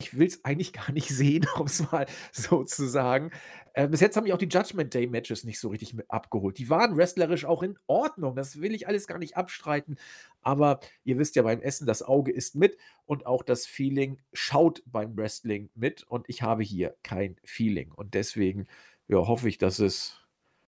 [0.00, 3.30] ich will es eigentlich gar nicht sehen, um es mal so zu sagen.
[3.74, 6.58] Äh, bis jetzt haben mich auch die Judgment Day Matches nicht so richtig abgeholt.
[6.58, 9.96] Die waren wrestlerisch auch in Ordnung, das will ich alles gar nicht abstreiten.
[10.40, 14.82] Aber ihr wisst ja beim Essen, das Auge ist mit und auch das Feeling schaut
[14.86, 16.04] beim Wrestling mit.
[16.04, 17.92] Und ich habe hier kein Feeling.
[17.92, 18.66] Und deswegen
[19.08, 20.16] ja, hoffe ich, dass es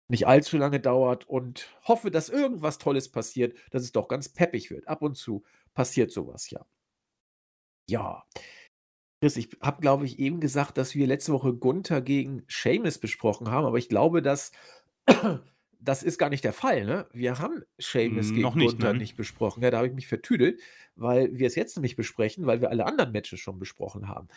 [0.10, 4.72] nicht allzu lange dauert und hoffe, dass irgendwas Tolles passiert, dass es doch ganz peppig
[4.72, 4.88] wird.
[4.88, 5.44] Ab und zu
[5.74, 6.66] passiert sowas ja.
[7.90, 8.24] Ja.
[9.22, 13.52] Chris, ich habe, glaube ich, eben gesagt, dass wir letzte Woche Gunther gegen Seamus besprochen
[13.52, 14.52] haben, aber ich glaube, dass
[15.82, 17.08] das ist gar nicht der Fall, ne?
[17.14, 18.98] Wir haben Sheamus Hm, gegen noch nicht, Gunther nein.
[18.98, 19.64] nicht besprochen.
[19.64, 20.62] Ja, da habe ich mich vertüdelt,
[20.96, 24.28] weil wir es jetzt nämlich besprechen, weil wir alle anderen Matches schon besprochen haben.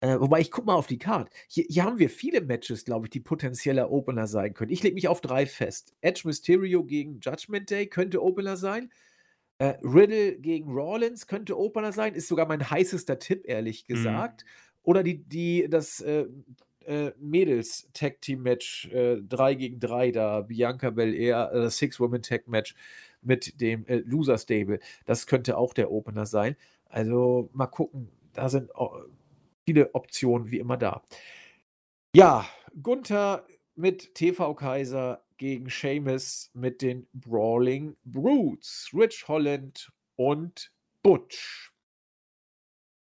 [0.00, 1.28] Äh, wobei ich gucke mal auf die Card.
[1.48, 4.70] Hier, hier haben wir viele Matches, glaube ich, die potenzieller Opener sein können.
[4.70, 5.94] Ich lege mich auf drei fest.
[6.00, 8.90] Edge Mysterio gegen Judgment Day könnte Opener sein.
[9.58, 12.14] Äh, Riddle gegen Rollins könnte Opener sein.
[12.14, 13.94] Ist sogar mein heißester Tipp, ehrlich Mhm.
[13.94, 14.44] gesagt.
[14.82, 16.26] Oder die, die, das äh,
[16.86, 22.74] äh, Mädels-Tag-Team-Match äh, 3 gegen 3 da, Bianca Belair, äh, das Six-Women-Tag-Match
[23.22, 24.78] mit dem äh, Loser-Stable.
[25.04, 26.56] Das könnte auch der Opener sein.
[26.86, 28.08] Also mal gucken.
[28.32, 29.04] Da sind au-
[29.66, 31.02] viele Optionen wie immer da.
[32.14, 32.46] Ja,
[32.82, 41.72] Gunther mit TV Kaiser gegen Sheamus mit den Brawling Brutes, Rich Holland und Butch.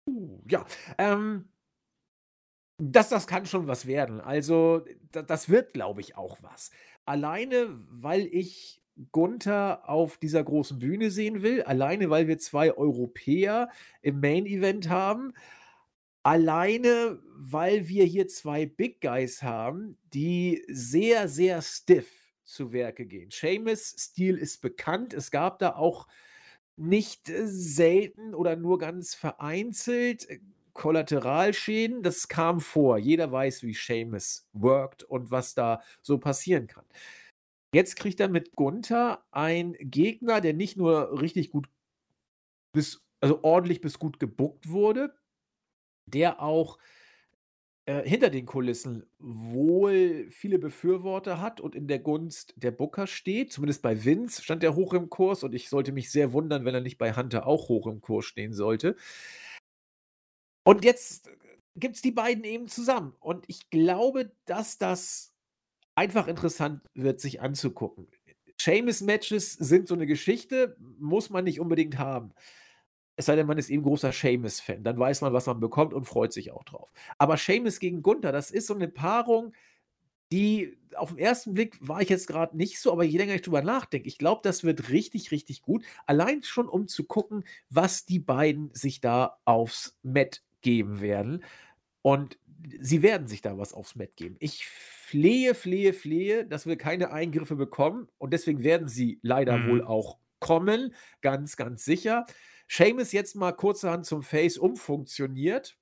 [0.08, 0.66] Uh, ja,
[0.98, 1.50] ähm,
[2.78, 4.22] das, das kann schon was werden.
[4.22, 6.70] Also, da, das wird, glaube ich, auch was.
[7.06, 13.70] Alleine, weil ich Gunther auf dieser großen Bühne sehen will, alleine, weil wir zwei Europäer
[14.02, 15.34] im Main Event haben,
[16.28, 22.10] alleine, weil wir hier zwei Big Guys haben, die sehr, sehr stiff
[22.44, 23.32] zu Werke gehen.
[23.32, 25.14] Seamus Stil ist bekannt.
[25.14, 26.06] Es gab da auch
[26.76, 30.42] nicht äh, selten oder nur ganz vereinzelt äh,
[30.74, 32.04] Kollateralschäden.
[32.04, 32.98] Das kam vor.
[32.98, 36.86] Jeder weiß, wie Seamus worked und was da so passieren kann.
[37.74, 41.70] Jetzt kriegt er mit Gunther einen Gegner, der nicht nur richtig gut
[42.74, 45.16] bis, also ordentlich bis gut gebuckt wurde,
[46.08, 46.78] der auch
[47.86, 53.54] äh, hinter den Kulissen wohl viele Befürworter hat und in der Gunst der Booker steht.
[53.54, 56.76] Zumindest bei Vince stand er hoch im Kurs und ich sollte mich sehr wundern, wenn
[56.76, 58.98] er nicht bei Hunter auch hoch im Kurs stehen sollte.
[60.66, 61.30] Und jetzt
[61.78, 63.16] gibt es die beiden eben zusammen.
[63.22, 65.34] Und ich glaube, dass das
[65.96, 68.08] einfach interessant wird, sich anzugucken.
[68.60, 72.34] Seamus-Matches sind so eine Geschichte, muss man nicht unbedingt haben.
[73.18, 74.84] Es sei denn, man ist eben großer Seamus-Fan.
[74.84, 76.92] Dann weiß man, was man bekommt und freut sich auch drauf.
[77.18, 79.54] Aber Seamus gegen Gunther, das ist so eine Paarung,
[80.32, 83.44] die auf den ersten Blick war ich jetzt gerade nicht so, aber je länger ich
[83.44, 85.86] drüber nachdenke, ich glaube, das wird richtig, richtig gut.
[86.06, 91.44] Allein schon, um zu gucken, was die beiden sich da aufs Mat geben werden.
[92.02, 92.38] Und
[92.80, 94.36] sie werden sich da was aufs Mat geben.
[94.40, 98.08] Ich flehe, flehe, flehe, dass wir keine Eingriffe bekommen.
[98.18, 99.68] Und deswegen werden sie leider Mhm.
[99.70, 100.94] wohl auch kommen.
[101.22, 102.26] Ganz, ganz sicher.
[102.68, 105.78] Seamus jetzt mal kurzerhand zum Face umfunktioniert.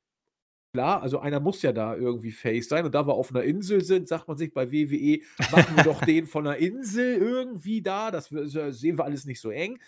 [0.74, 2.86] Klar, also einer muss ja da irgendwie Face sein.
[2.86, 5.22] Und da wir auf einer Insel sind, sagt man sich bei WWE,
[5.52, 8.12] machen wir doch den von einer Insel irgendwie da.
[8.12, 9.80] Das wir- so sehen wir alles nicht so eng.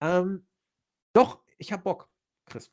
[0.00, 0.44] Ähm,
[1.12, 2.08] doch, ich hab Bock,
[2.46, 2.72] Chris.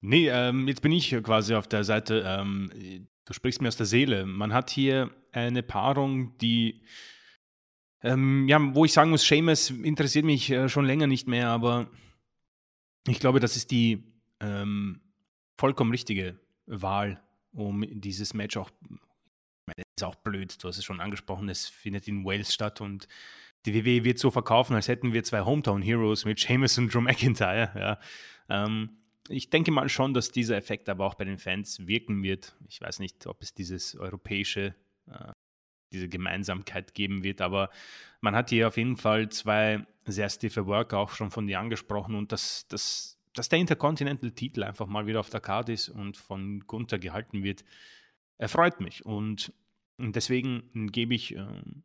[0.00, 2.24] Nee, ähm, jetzt bin ich quasi auf der Seite.
[2.26, 4.24] Ähm, du sprichst mir aus der Seele.
[4.24, 6.82] Man hat hier eine Paarung, die,
[8.02, 11.90] ähm, ja, wo ich sagen muss, Seamus interessiert mich äh, schon länger nicht mehr, aber
[13.08, 14.04] ich glaube, das ist die
[14.40, 15.00] ähm,
[15.58, 18.88] vollkommen richtige Wahl, um dieses Match auch, ich
[19.66, 22.80] meine, das ist auch blöd, du hast es schon angesprochen, es findet in Wales statt
[22.80, 23.08] und
[23.66, 27.00] die WWE wird so verkaufen, als hätten wir zwei Hometown Heroes mit Seamus und Drew
[27.00, 27.98] McIntyre, ja.
[28.48, 28.90] Ähm,
[29.28, 32.56] ich denke mal schon, dass dieser Effekt aber auch bei den Fans wirken wird.
[32.68, 34.74] Ich weiß nicht, ob es dieses europäische,
[35.06, 35.32] äh,
[35.92, 37.70] diese Gemeinsamkeit geben wird, aber
[38.20, 42.14] man hat hier auf jeden Fall zwei sehr stiffe Worker auch schon von dir angesprochen
[42.14, 46.60] und dass, dass, dass der Intercontinental-Titel einfach mal wieder auf der Karte ist und von
[46.66, 47.64] Gunther gehalten wird,
[48.38, 49.52] erfreut mich und,
[49.98, 51.84] deswegen gebe ich, ähm,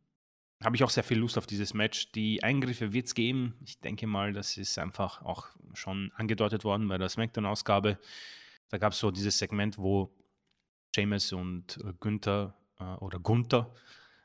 [0.62, 2.10] habe ich auch sehr viel Lust auf dieses Match.
[2.12, 3.54] Die Eingriffe wird es geben.
[3.64, 7.98] Ich denke mal, das ist einfach auch schon angedeutet worden bei der SmackDown-Ausgabe.
[8.68, 10.12] Da gab es so dieses Segment, wo
[10.94, 13.72] Seamus und äh, Günther äh, oder Gunther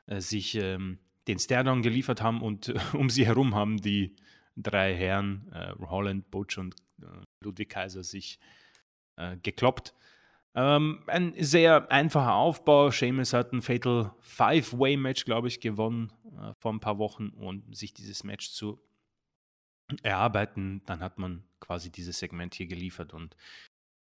[0.06, 4.16] äh, sich ähm, den Stairdown geliefert haben und um sie herum haben die
[4.56, 7.06] drei Herren, äh, Holland, Butch und äh,
[7.40, 8.38] Ludwig Kaiser, sich
[9.16, 9.94] äh, gekloppt.
[10.56, 12.90] Ähm, ein sehr einfacher Aufbau.
[12.90, 16.12] Seamus hat ein Fatal Five-Way-Match, glaube ich, gewonnen
[16.58, 18.80] vor ein paar Wochen und sich dieses Match zu
[20.02, 23.12] erarbeiten, dann hat man quasi dieses Segment hier geliefert.
[23.14, 23.36] Und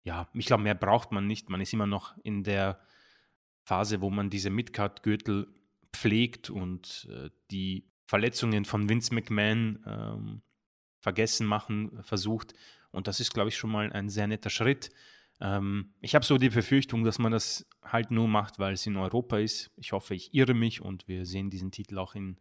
[0.04, 1.50] ja, ich glaube, mehr braucht man nicht.
[1.50, 2.80] Man ist immer noch in der
[3.68, 5.46] Phase, wo man diese Midcard-Gürtel
[5.92, 10.42] pflegt und äh, die Verletzungen von Vince McMahon ähm,
[11.00, 12.54] vergessen machen versucht.
[12.92, 14.90] Und das ist, glaube ich, schon mal ein sehr netter Schritt.
[15.42, 18.96] Ähm, ich habe so die Befürchtung, dass man das halt nur macht, weil es in
[18.96, 19.70] Europa ist.
[19.76, 22.38] Ich hoffe, ich irre mich und wir sehen diesen Titel auch in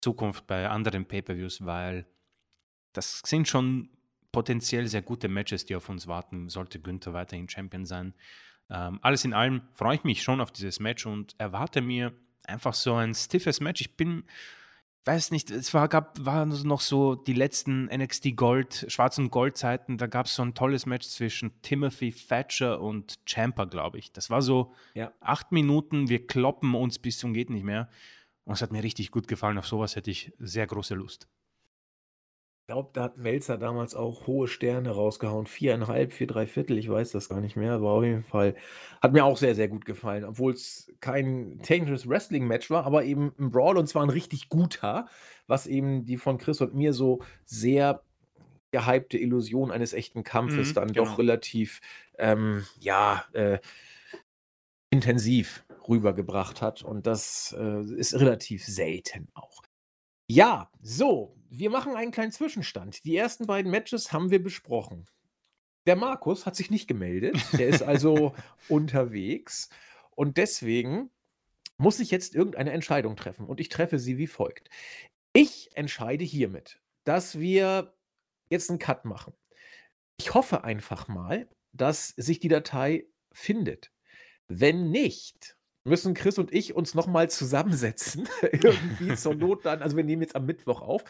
[0.00, 2.06] Zukunft bei anderen Pay-per-Views, weil
[2.92, 3.88] das sind schon
[4.32, 8.14] potenziell sehr gute Matches, die auf uns warten, sollte Günther weiterhin Champion sein.
[8.70, 12.12] Ähm, alles in allem freue ich mich schon auf dieses Match und erwarte mir
[12.44, 13.80] einfach so ein stiffes Match.
[13.80, 14.24] Ich bin
[15.06, 19.98] weiß nicht, es war, gab, waren noch so die letzten NXT Gold, Schwarz- und Gold-Zeiten,
[19.98, 24.12] da gab es so ein tolles Match zwischen Timothy Thatcher und Champa, glaube ich.
[24.12, 25.12] Das war so ja.
[25.20, 27.88] acht Minuten, wir kloppen uns bis zum geht nicht mehr.
[28.44, 29.58] Und es hat mir richtig gut gefallen.
[29.58, 31.28] Auf sowas hätte ich sehr große Lust.
[32.66, 35.46] Ich glaube, da hat Melzer damals auch hohe Sterne rausgehauen.
[35.46, 38.56] Viereinhalb, vier, drei Viertel, ich weiß das gar nicht mehr, aber auf jeden Fall
[39.00, 43.32] hat mir auch sehr, sehr gut gefallen, obwohl es kein technisches Wrestling-Match war, aber eben
[43.38, 45.06] ein Brawl und zwar ein richtig guter,
[45.46, 48.02] was eben die von Chris und mir so sehr
[48.72, 51.04] gehypte Illusion eines echten Kampfes mhm, dann genau.
[51.04, 51.80] doch relativ,
[52.18, 53.60] ähm, ja, äh,
[54.90, 56.82] intensiv rübergebracht hat.
[56.82, 59.62] Und das äh, ist relativ selten auch.
[60.28, 63.04] Ja, so, wir machen einen kleinen Zwischenstand.
[63.04, 65.06] Die ersten beiden Matches haben wir besprochen.
[65.86, 67.36] Der Markus hat sich nicht gemeldet.
[67.52, 68.34] Der ist also
[68.68, 69.68] unterwegs.
[70.10, 71.10] Und deswegen
[71.78, 73.46] muss ich jetzt irgendeine Entscheidung treffen.
[73.46, 74.68] Und ich treffe sie wie folgt.
[75.32, 77.94] Ich entscheide hiermit, dass wir
[78.48, 79.34] jetzt einen Cut machen.
[80.16, 83.92] Ich hoffe einfach mal, dass sich die Datei findet.
[84.48, 85.55] Wenn nicht,
[85.86, 88.28] müssen Chris und ich uns nochmal zusammensetzen.
[88.42, 91.04] Irgendwie zur Not dann, also wir nehmen jetzt am Mittwoch auf.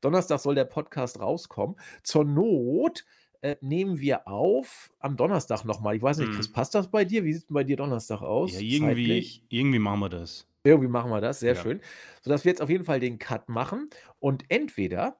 [0.00, 1.76] Donnerstag soll der Podcast rauskommen.
[2.02, 3.04] Zur Not
[3.42, 5.96] äh, nehmen wir auf am Donnerstag nochmal.
[5.96, 6.52] Ich weiß nicht, Chris, hm.
[6.52, 7.24] passt das bei dir?
[7.24, 8.52] Wie sieht es bei dir Donnerstag aus?
[8.52, 10.46] Ja, irgendwie, irgendwie machen wir das.
[10.64, 11.60] Irgendwie machen wir das, sehr ja.
[11.60, 11.80] schön.
[12.22, 15.18] Sodass wir jetzt auf jeden Fall den Cut machen und entweder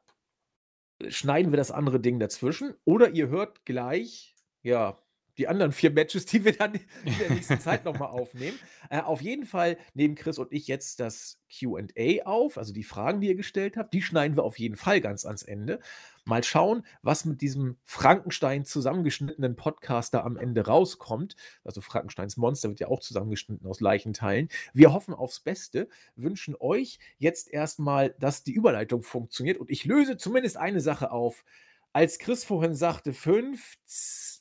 [1.08, 5.01] schneiden wir das andere Ding dazwischen oder ihr hört gleich, ja,
[5.38, 6.74] die anderen vier Matches, die wir dann
[7.04, 8.58] in der nächsten Zeit nochmal aufnehmen.
[8.90, 13.20] Äh, auf jeden Fall nehmen Chris und ich jetzt das QA auf, also die Fragen,
[13.20, 15.80] die ihr gestellt habt, die schneiden wir auf jeden Fall ganz ans Ende.
[16.24, 21.34] Mal schauen, was mit diesem Frankenstein zusammengeschnittenen Podcaster am Ende rauskommt.
[21.64, 24.48] Also Frankensteins Monster wird ja auch zusammengeschnitten aus Leichenteilen.
[24.72, 30.16] Wir hoffen aufs Beste, wünschen euch jetzt erstmal, dass die Überleitung funktioniert und ich löse
[30.16, 31.44] zumindest eine Sache auf
[31.92, 33.76] als Chris vorhin sagte, fünf,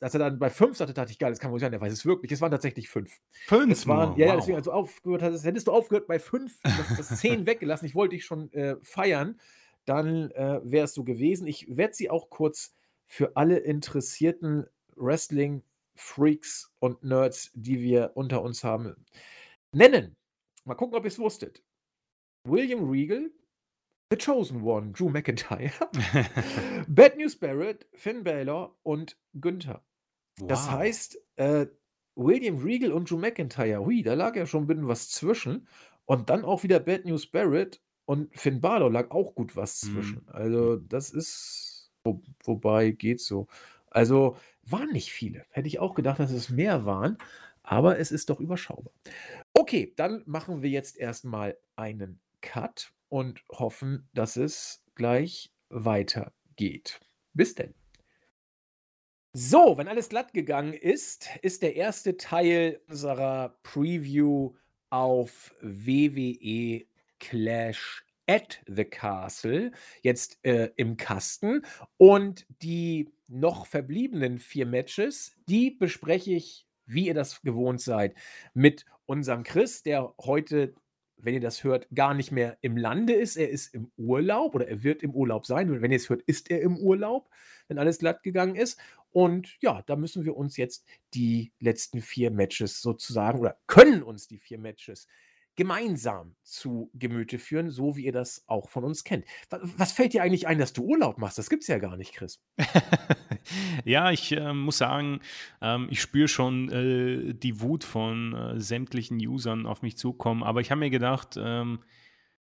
[0.00, 1.92] als er dann bei fünf sagte, dachte ich, geil, das kann wohl sein, er weiß
[1.92, 2.32] es wirklich.
[2.32, 3.18] Es waren tatsächlich fünf.
[3.46, 3.70] Fünf?
[3.70, 4.36] Es waren, ja, wow.
[4.36, 7.86] deswegen, als du aufgehört hast, hättest du aufgehört bei fünf, das, das zehn weggelassen.
[7.86, 9.38] Ich wollte dich schon äh, feiern,
[9.84, 11.46] dann äh, wäre es so gewesen.
[11.46, 12.74] Ich werde sie auch kurz
[13.06, 18.96] für alle interessierten Wrestling-Freaks und Nerds, die wir unter uns haben,
[19.72, 20.16] nennen.
[20.64, 21.62] Mal gucken, ob ihr es wusstet.
[22.44, 23.30] William Regal,
[24.12, 25.72] The Chosen One, Drew McIntyre,
[26.86, 29.82] Bad News Barrett, Finn Balor und Günther.
[30.38, 30.48] Wow.
[30.48, 31.66] Das heißt, äh,
[32.14, 35.66] William Regal und Drew McIntyre, hui, da lag ja schon ein bisschen was zwischen.
[36.04, 39.94] Und dann auch wieder Bad News Barrett und Finn Balor lag auch gut was mhm.
[39.94, 40.18] zwischen.
[40.26, 40.28] Mhm.
[40.28, 43.46] Also, das ist, wo, wobei geht so.
[43.86, 45.46] Also, waren nicht viele.
[45.48, 47.16] Hätte ich auch gedacht, dass es mehr waren,
[47.62, 48.92] aber es ist doch überschaubar.
[49.54, 56.98] Okay, dann machen wir jetzt erstmal einen Cut und hoffen, dass es gleich weitergeht.
[57.34, 57.74] Bis denn.
[59.34, 64.54] So, wenn alles glatt gegangen ist, ist der erste Teil unserer Preview
[64.88, 66.86] auf WWE
[67.18, 71.66] Clash at the Castle jetzt äh, im Kasten.
[71.98, 78.14] Und die noch verbliebenen vier Matches, die bespreche ich, wie ihr das gewohnt seid,
[78.54, 80.74] mit unserem Chris, der heute
[81.22, 83.36] wenn ihr das hört, gar nicht mehr im Lande ist.
[83.36, 85.70] Er ist im Urlaub oder er wird im Urlaub sein.
[85.70, 87.30] Und wenn ihr es hört, ist er im Urlaub,
[87.68, 88.78] wenn alles glatt gegangen ist.
[89.10, 94.26] Und ja, da müssen wir uns jetzt die letzten vier Matches sozusagen oder können uns
[94.26, 95.06] die vier Matches
[95.54, 99.24] gemeinsam zu Gemüte führen, so wie ihr das auch von uns kennt.
[99.76, 101.38] Was fällt dir eigentlich ein, dass du Urlaub machst?
[101.38, 102.40] Das gibt es ja gar nicht, Chris.
[103.84, 105.20] ja, ich äh, muss sagen,
[105.60, 110.60] ähm, ich spüre schon äh, die Wut von äh, sämtlichen Usern auf mich zukommen, aber
[110.60, 111.80] ich habe mir gedacht, ähm,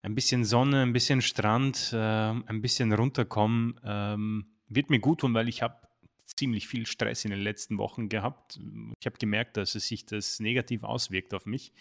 [0.02, 5.34] ein bisschen Sonne, ein bisschen Strand, ähm, ein bisschen runterkommen, ähm, wird mir gut tun,
[5.34, 5.76] weil ich habe
[6.36, 8.60] ziemlich viel Stress in den letzten Wochen gehabt.
[9.00, 11.72] Ich habe gemerkt, dass es sich das negativ auswirkt auf mich.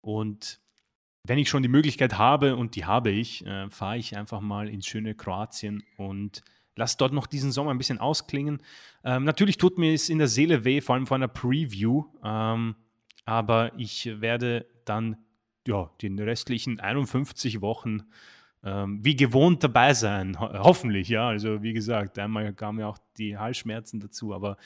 [0.00, 0.60] Und
[1.24, 4.68] wenn ich schon die Möglichkeit habe, und die habe ich, äh, fahre ich einfach mal
[4.68, 6.42] ins schöne Kroatien und
[6.76, 8.62] lasse dort noch diesen Sommer ein bisschen ausklingen.
[9.04, 12.74] Ähm, natürlich tut mir es in der Seele weh, vor allem vor einer Preview, ähm,
[13.26, 15.16] aber ich werde dann
[15.66, 18.04] ja, den restlichen 51 Wochen
[18.62, 21.28] ähm, wie gewohnt dabei sein, ho hoffentlich, ja.
[21.28, 24.58] Also wie gesagt, einmal kamen ja auch die Halsschmerzen dazu, aber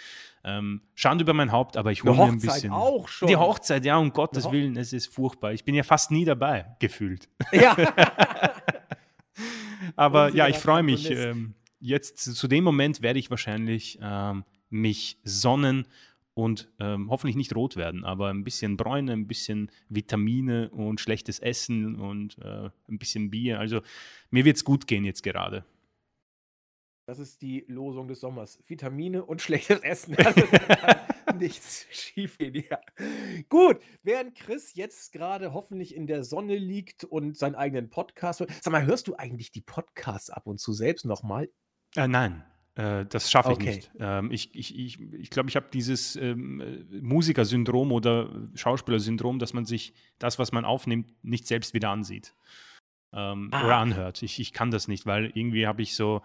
[0.43, 2.73] ähm, Schande über mein Haupt, aber ich hole mir ein bisschen.
[2.73, 3.29] auch schon.
[3.29, 5.53] Die Hochzeit, ja, um Gottes Willen, es ist furchtbar.
[5.53, 7.29] Ich bin ja fast nie dabei, gefühlt.
[7.53, 7.77] Ja.
[9.97, 11.11] aber ja, ich freue mich.
[11.11, 15.87] Ähm, jetzt zu dem Moment werde ich wahrscheinlich ähm, mich sonnen
[16.35, 21.39] und ähm, hoffentlich nicht rot werden, aber ein bisschen Bräune, ein bisschen Vitamine und schlechtes
[21.39, 23.61] Essen und äh, ein bisschen Bier.
[23.61, 23.81] Also
[24.31, 25.65] mir wird es gut gehen jetzt gerade.
[27.07, 28.59] Das ist die Losung des Sommers.
[28.67, 30.17] Vitamine und schlechtes Essen.
[30.25, 30.43] Also
[31.39, 32.55] nichts schief gehen.
[32.55, 32.79] Ja.
[33.49, 38.53] Gut, während Chris jetzt gerade hoffentlich in der Sonne liegt und seinen eigenen Podcast hört.
[38.63, 41.51] Sag mal, hörst du eigentlich die Podcasts ab und zu selbst nochmal?
[41.97, 42.45] Äh, nein.
[42.77, 43.77] Äh, das schaffe ich okay.
[43.77, 43.91] nicht.
[43.99, 49.65] Ähm, ich ich, ich, ich glaube, ich habe dieses ähm, Musikersyndrom oder Schauspielersyndrom, dass man
[49.65, 52.35] sich das, was man aufnimmt, nicht selbst wieder ansieht
[53.13, 53.65] ähm, ah.
[53.65, 54.23] oder anhört.
[54.23, 56.23] Ich, ich kann das nicht, weil irgendwie habe ich so,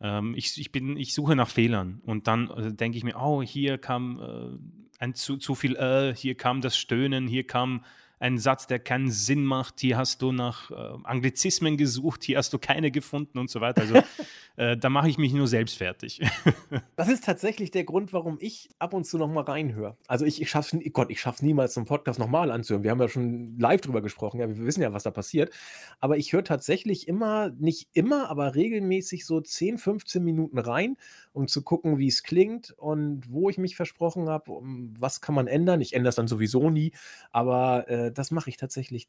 [0.00, 3.42] ähm, ich, ich, bin, ich suche nach Fehlern und dann äh, denke ich mir, oh,
[3.42, 7.84] hier kam äh, ein zu, zu viel, äh, hier kam das Stöhnen, hier kam
[8.20, 12.52] ein Satz, der keinen Sinn macht, hier hast du nach äh, Anglizismen gesucht, hier hast
[12.52, 13.80] du keine gefunden und so weiter.
[13.80, 14.02] Also
[14.56, 16.20] äh, da mache ich mich nur selbst fertig.
[16.96, 19.96] das ist tatsächlich der Grund, warum ich ab und zu noch mal reinhöre.
[20.06, 22.84] Also ich, ich schaffe es Gott, ich schaff's niemals, zum Podcast nochmal anzuhören.
[22.84, 25.50] Wir haben ja schon live drüber gesprochen, ja, wir wissen ja, was da passiert.
[25.98, 30.98] Aber ich höre tatsächlich immer, nicht immer, aber regelmäßig so 10, 15 Minuten rein,
[31.32, 35.34] um zu gucken, wie es klingt und wo ich mich versprochen habe, um, was kann
[35.34, 35.80] man ändern.
[35.80, 36.92] Ich ändere es dann sowieso nie,
[37.30, 39.08] aber äh, das mache ich tatsächlich.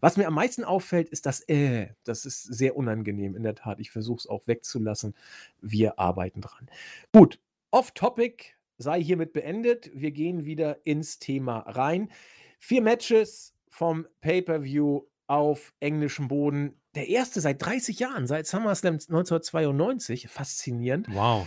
[0.00, 1.88] Was mir am meisten auffällt, ist das äh.
[2.04, 3.80] Das ist sehr unangenehm, in der Tat.
[3.80, 5.14] Ich versuche es auch wegzulassen.
[5.60, 6.68] Wir arbeiten dran.
[7.12, 7.40] Gut,
[7.70, 9.90] off-topic sei hiermit beendet.
[9.94, 12.10] Wir gehen wieder ins Thema rein.
[12.58, 16.80] Vier Matches vom Pay-Per-View auf englischem Boden.
[16.94, 20.28] Der erste seit 30 Jahren, seit SummerSlam 1992.
[20.28, 21.08] Faszinierend.
[21.10, 21.46] Wow.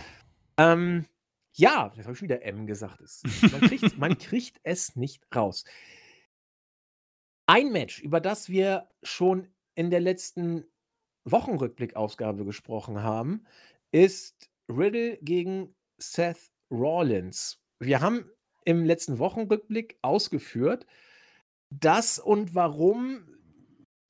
[0.56, 1.06] Ähm,
[1.52, 3.00] ja, jetzt habe ich schon wieder M gesagt.
[3.52, 5.64] Man kriegt, man kriegt es nicht raus.
[7.48, 10.64] Ein Match, über das wir schon in der letzten
[11.24, 13.44] Wochenrückblick-Ausgabe gesprochen haben,
[13.92, 17.60] ist Riddle gegen Seth Rollins.
[17.78, 18.28] Wir haben
[18.64, 20.86] im letzten Wochenrückblick ausgeführt,
[21.70, 23.36] dass und warum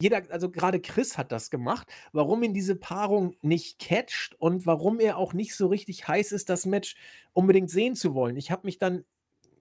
[0.01, 5.01] jeder, also gerade Chris hat das gemacht, warum ihn diese Paarung nicht catcht und warum
[5.01, 6.97] er auch nicht so richtig heiß ist, das Match
[7.32, 8.37] unbedingt sehen zu wollen.
[8.37, 9.05] Ich habe mich dann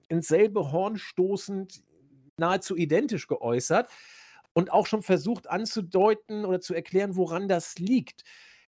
[0.08, 1.82] ins selbe Horn stoßend
[2.38, 3.88] nahezu identisch geäußert
[4.52, 8.24] und auch schon versucht anzudeuten oder zu erklären, woran das liegt.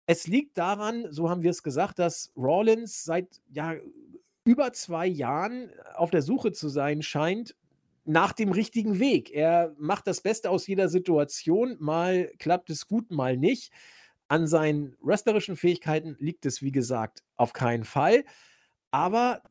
[0.07, 3.75] Es liegt daran, so haben wir es gesagt, dass Rawlins seit ja,
[4.43, 7.55] über zwei Jahren auf der Suche zu sein scheint
[8.05, 9.31] nach dem richtigen Weg.
[9.31, 11.75] Er macht das Beste aus jeder Situation.
[11.79, 13.73] Mal klappt es gut, mal nicht.
[14.27, 18.23] An seinen wrestlerischen Fähigkeiten liegt es, wie gesagt, auf keinen Fall.
[18.91, 19.41] Aber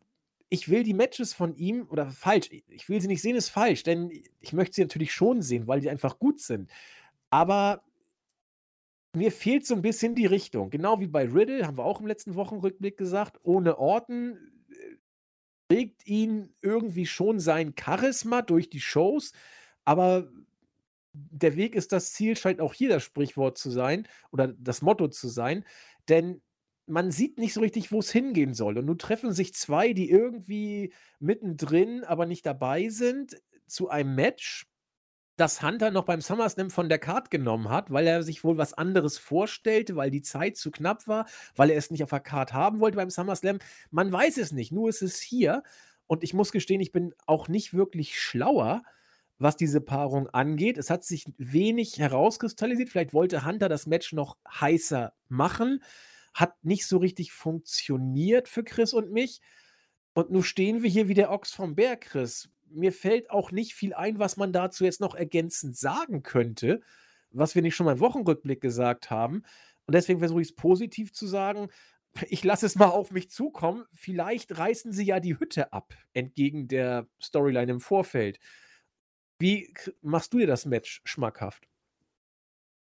[0.55, 3.82] ich will die Matches von ihm, oder falsch, ich will sie nicht sehen, ist falsch,
[3.82, 6.70] denn ich möchte sie natürlich schon sehen, weil die einfach gut sind.
[7.28, 7.82] Aber
[9.16, 10.70] mir fehlt so ein bisschen die Richtung.
[10.70, 14.38] Genau wie bei Riddle, haben wir auch im letzten Wochenrückblick gesagt, ohne Orten
[14.70, 14.74] äh,
[15.68, 19.32] trägt ihn irgendwie schon sein Charisma durch die Shows,
[19.84, 20.30] aber
[21.12, 25.09] der Weg ist das Ziel, scheint auch hier das Sprichwort zu sein oder das Motto
[25.09, 25.64] zu sein,
[26.09, 26.42] denn
[26.87, 28.78] man sieht nicht so richtig, wo es hingehen soll.
[28.78, 34.66] Und nun treffen sich zwei, die irgendwie mittendrin, aber nicht dabei sind, zu einem Match,
[35.37, 38.74] das Hunter noch beim SummerSlam von der Card genommen hat, weil er sich wohl was
[38.74, 41.26] anderes vorstellte, weil die Zeit zu knapp war,
[41.57, 43.59] weil er es nicht auf der Card haben wollte beim SummerSlam.
[43.91, 45.64] Man weiß es nicht, nur ist es hier.
[46.07, 48.85] Und ich muss gestehen, ich bin auch nicht wirklich schlauer,
[49.39, 50.78] was diese Paarung angeht.
[50.78, 52.91] Es hat sich wenig herauskristallisiert.
[52.91, 55.80] Vielleicht wollte Hunter das Match noch heißer machen
[56.35, 59.41] hat nicht so richtig funktioniert für Chris und mich.
[60.14, 62.51] Und nun stehen wir hier wie der Ochs vom Berg, Chris.
[62.68, 66.82] Mir fällt auch nicht viel ein, was man dazu jetzt noch ergänzend sagen könnte,
[67.30, 69.43] was wir nicht schon mal im Wochenrückblick gesagt haben.
[69.87, 71.68] Und deswegen versuche ich es positiv zu sagen.
[72.28, 73.85] Ich lasse es mal auf mich zukommen.
[73.93, 78.39] Vielleicht reißen sie ja die Hütte ab, entgegen der Storyline im Vorfeld.
[79.39, 81.68] Wie machst du dir das Match schmackhaft?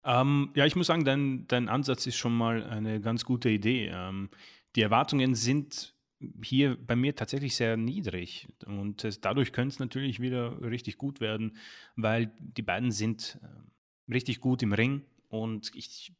[0.06, 3.90] Ähm, ja, ich muss sagen, dein, dein Ansatz ist schon mal eine ganz gute Idee.
[3.92, 4.30] Ähm,
[4.76, 5.94] die Erwartungen sind
[6.42, 11.20] hier bei mir tatsächlich sehr niedrig und es, dadurch könnte es natürlich wieder richtig gut
[11.20, 11.58] werden,
[11.96, 16.12] weil die beiden sind äh, richtig gut im Ring und ich,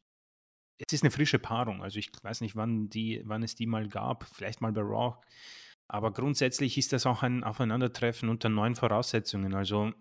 [0.77, 1.81] es ist eine frische Paarung.
[1.81, 5.15] Also ich weiß nicht, wann, die, wann es die mal gab, vielleicht mal bei Raw.
[5.87, 9.55] Aber grundsätzlich ist das auch ein Aufeinandertreffen unter neuen Voraussetzungen.
[9.55, 9.93] Also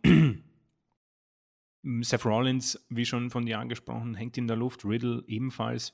[1.82, 4.84] Seth Rollins, wie schon von dir angesprochen, hängt in der Luft.
[4.84, 5.92] Riddle ebenfalls.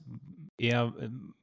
[0.56, 1.34] Er, ähm,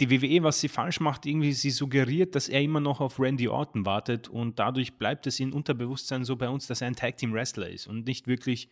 [0.00, 3.48] die WWE, was sie falsch macht, irgendwie sie suggeriert, dass er immer noch auf Randy
[3.48, 7.16] Orton wartet und dadurch bleibt es in Unterbewusstsein so bei uns, dass er ein Tag
[7.16, 8.68] Team Wrestler ist und nicht wirklich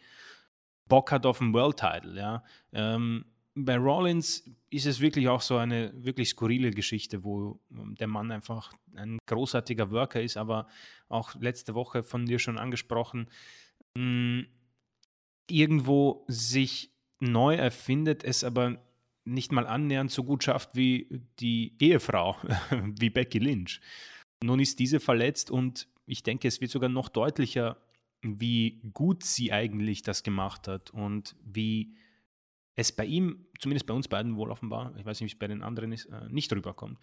[0.89, 2.17] Bock hat auf einen World Title.
[2.19, 2.43] Ja.
[2.73, 8.07] Ähm, bei Rollins ist es wirklich auch so eine wirklich skurrile Geschichte, wo ähm, der
[8.07, 10.67] Mann einfach ein großartiger Worker ist, aber
[11.09, 13.29] auch letzte Woche von dir schon angesprochen,
[13.97, 14.45] mh,
[15.53, 16.91] irgendwo sich
[17.21, 18.79] neu erfindet, es aber
[19.25, 22.37] nicht mal annähernd so gut schafft wie die Ehefrau,
[22.99, 23.81] wie Becky Lynch.
[24.43, 27.77] Nun ist diese verletzt und ich denke, es wird sogar noch deutlicher,
[28.23, 31.95] wie gut sie eigentlich das gemacht hat und wie
[32.75, 35.47] es bei ihm, zumindest bei uns beiden wohl offenbar, ich weiß nicht, wie es bei
[35.47, 36.99] den anderen ist, äh, nicht rüberkommt.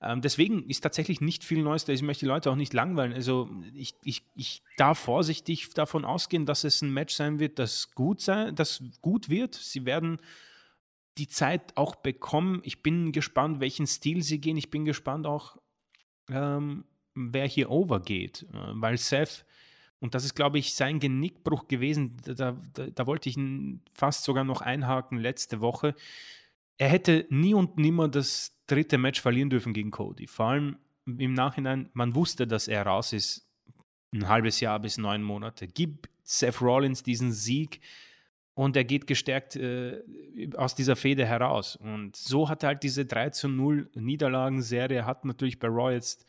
[0.00, 1.92] Ähm, deswegen ist tatsächlich nicht viel Neues da.
[1.92, 3.12] Ich möchte die Leute auch nicht langweilen.
[3.12, 7.92] Also ich, ich, ich darf vorsichtig davon ausgehen, dass es ein Match sein wird, das
[7.92, 9.54] gut sein, das gut wird.
[9.54, 10.18] Sie werden
[11.18, 12.60] die Zeit auch bekommen.
[12.64, 14.56] Ich bin gespannt, welchen Stil sie gehen.
[14.56, 15.56] Ich bin gespannt auch,
[16.30, 19.44] ähm, wer hier overgeht, äh, weil Seth
[20.02, 22.16] und das ist, glaube ich, sein Genickbruch gewesen.
[22.24, 22.34] Da,
[22.74, 25.94] da, da, wollte ich ihn fast sogar noch einhaken letzte Woche.
[26.76, 30.26] Er hätte nie und nimmer das dritte Match verlieren dürfen gegen Cody.
[30.26, 30.76] Vor allem
[31.06, 33.48] im Nachhinein, man wusste, dass er raus ist.
[34.12, 35.68] Ein halbes Jahr bis neun Monate.
[35.68, 37.80] Gib Seth Rollins diesen Sieg
[38.54, 40.02] und er geht gestärkt äh,
[40.56, 41.76] aus dieser Fehde heraus.
[41.76, 46.26] Und so hat er halt diese 3 zu 0 Niederlagenserie, hat natürlich bei Raw jetzt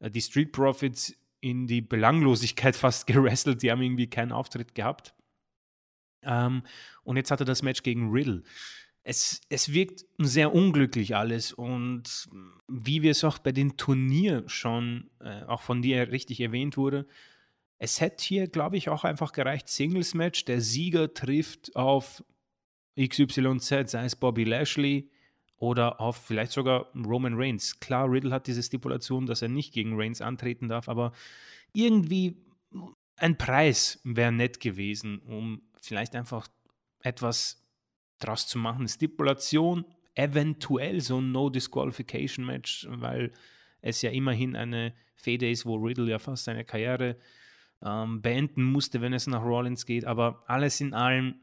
[0.00, 1.16] äh, die Street Profits
[1.50, 3.62] in die Belanglosigkeit fast gerestelt.
[3.62, 5.14] Die haben irgendwie keinen Auftritt gehabt.
[6.22, 6.62] Ähm,
[7.04, 8.42] und jetzt hat er das Match gegen Riddle.
[9.02, 12.28] Es, es wirkt sehr unglücklich alles und
[12.66, 17.06] wie wir es auch bei den Turnier schon, äh, auch von dir richtig erwähnt wurde,
[17.78, 22.24] es hätte hier, glaube ich, auch einfach gereicht, Singles-Match, der Sieger trifft auf
[22.98, 25.10] XYZ, sei es Bobby Lashley,
[25.58, 27.80] oder auf vielleicht sogar Roman Reigns.
[27.80, 31.12] Klar, Riddle hat diese Stipulation, dass er nicht gegen Reigns antreten darf, aber
[31.72, 32.36] irgendwie
[33.16, 36.48] ein Preis wäre nett gewesen, um vielleicht einfach
[37.02, 37.64] etwas
[38.18, 38.88] draus zu machen.
[38.88, 39.84] Stipulation,
[40.14, 43.32] eventuell so ein No-Disqualification-Match, weil
[43.80, 47.16] es ja immerhin eine Fehde ist, wo Riddle ja fast seine Karriere
[47.82, 50.04] ähm, beenden musste, wenn es nach Rollins geht.
[50.04, 51.36] Aber alles in allem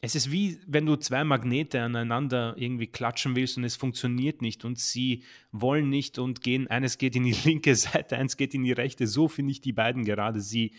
[0.00, 4.64] es ist wie, wenn du zwei Magnete aneinander irgendwie klatschen willst und es funktioniert nicht
[4.64, 8.64] und sie wollen nicht und gehen, eines geht in die linke Seite, eins geht in
[8.64, 9.06] die rechte.
[9.06, 10.40] So finde ich die beiden gerade.
[10.40, 10.74] Sie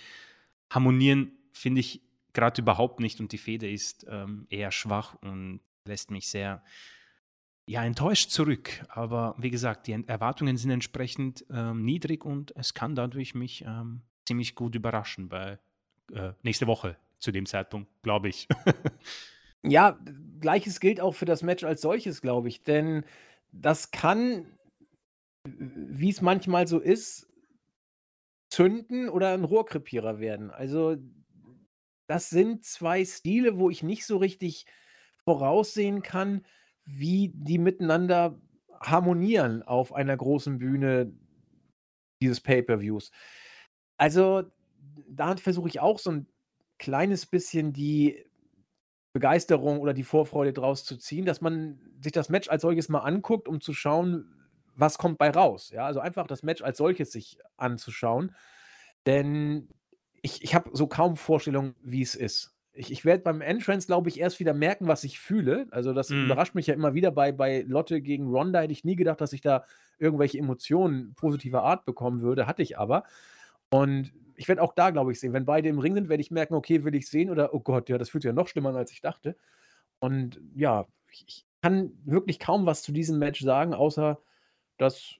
[0.69, 2.01] harmonieren, finde ich,
[2.33, 6.63] gerade überhaupt nicht und die Feder ist ähm, eher schwach und lässt mich sehr
[7.65, 8.85] ja, enttäuscht zurück.
[8.89, 14.03] Aber wie gesagt, die Erwartungen sind entsprechend ähm, niedrig und es kann dadurch mich ähm,
[14.27, 15.57] ziemlich gut überraschen bei
[16.13, 18.47] äh, nächste Woche zu dem Zeitpunkt, glaube ich.
[19.63, 19.99] ja,
[20.39, 22.63] gleiches gilt auch für das Match als solches, glaube ich.
[22.63, 23.05] Denn
[23.51, 24.57] das kann,
[25.45, 27.27] wie es manchmal so ist,
[28.49, 30.51] zünden oder ein Rohrkrepierer werden.
[30.51, 30.97] Also,
[32.07, 34.65] das sind zwei Stile, wo ich nicht so richtig
[35.23, 36.45] voraussehen kann,
[36.85, 38.39] wie die miteinander
[38.79, 41.11] harmonieren auf einer großen Bühne
[42.21, 43.11] dieses Pay-per-Views.
[43.97, 44.43] Also,
[45.09, 46.27] da versuche ich auch so ein
[46.77, 48.25] kleines bisschen die
[49.13, 52.99] Begeisterung oder die Vorfreude draus zu ziehen, dass man sich das Match als solches mal
[52.99, 54.35] anguckt, um zu schauen,
[54.75, 55.71] was kommt bei raus.
[55.71, 58.35] Ja, also einfach das Match als solches sich anzuschauen.
[59.05, 59.69] Denn
[60.21, 62.57] ich, ich habe so kaum Vorstellung, wie es ist.
[62.73, 65.67] Ich, ich werde beim Entrance, glaube ich, erst wieder merken, was ich fühle.
[65.71, 66.25] Also, das mhm.
[66.25, 68.59] überrascht mich ja immer wieder bei, bei Lotte gegen Ronda.
[68.59, 69.63] Hätte ich nie gedacht, dass ich da
[69.97, 72.47] irgendwelche Emotionen positiver Art bekommen würde.
[72.47, 73.05] Hatte ich aber.
[73.69, 75.33] Und ich werde auch da, glaube ich, sehen.
[75.33, 77.89] Wenn beide im Ring sind, werde ich merken, okay, will ich sehen oder oh Gott,
[77.89, 79.37] ja, das fühlt sich ja noch schlimmer an, als ich dachte.
[79.99, 84.21] Und ja, ich kann wirklich kaum was zu diesem Match sagen, außer
[84.77, 85.15] dass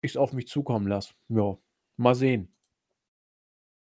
[0.00, 1.14] ich es auf mich zukommen lasse.
[1.28, 1.58] Ja,
[1.96, 2.52] mal sehen.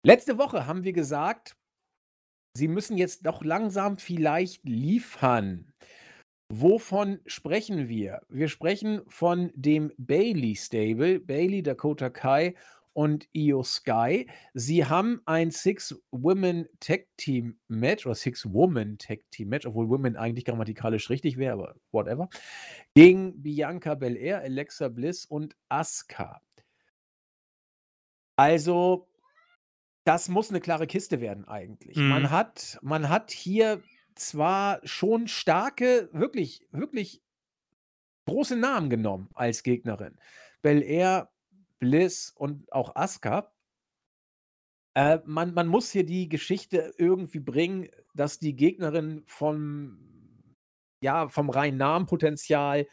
[0.04, 1.56] Letzte Woche haben wir gesagt,
[2.54, 5.72] sie müssen jetzt doch langsam vielleicht liefern.
[6.54, 8.20] Wovon sprechen wir?
[8.28, 12.54] Wir sprechen von dem Bailey Stable, Bailey, Dakota Kai
[12.93, 14.28] und Io Sky.
[14.55, 22.28] Sie haben ein Six-Women-Tag-Team-Match oder Six-Woman-Tag-Team-Match, obwohl Women eigentlich grammatikalisch richtig wäre, aber whatever,
[22.95, 26.40] gegen Bianca Belair, Alexa Bliss und Asuka.
[28.36, 29.09] Also,
[30.05, 31.97] das muss eine klare Kiste werden eigentlich.
[31.97, 32.09] Mhm.
[32.09, 33.82] Man, hat, man hat hier
[34.14, 37.22] zwar schon starke, wirklich, wirklich
[38.26, 40.18] große Namen genommen als Gegnerin.
[40.61, 41.30] Belair
[41.82, 43.52] Bliss und auch Asuka.
[44.94, 49.98] Äh, man, man muss hier die Geschichte irgendwie bringen, dass die Gegnerin vom,
[51.00, 52.86] ja, vom reinen Namenpotenzial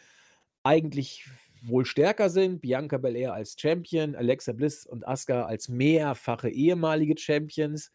[0.64, 1.30] eigentlich
[1.62, 2.62] wohl stärker sind.
[2.62, 7.92] Bianca Belair als Champion, Alexa Bliss und Asuka als mehrfache ehemalige Champions.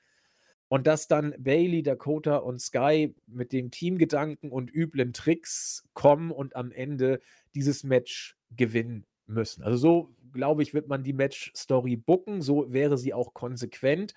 [0.68, 6.54] Und dass dann Bailey, Dakota und Sky mit dem Teamgedanken und üblen Tricks kommen und
[6.54, 7.20] am Ende
[7.56, 9.64] dieses Match gewinnen müssen.
[9.64, 12.42] Also so, glaube ich, wird man die Match-Story booken.
[12.42, 14.12] So wäre sie auch konsequent.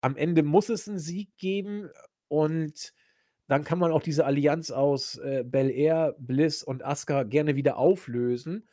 [0.00, 1.90] Am Ende muss es einen Sieg geben
[2.28, 2.94] und
[3.48, 7.78] dann kann man auch diese Allianz aus äh, Bel Air, Bliss und Asuka gerne wieder
[7.78, 8.68] auflösen.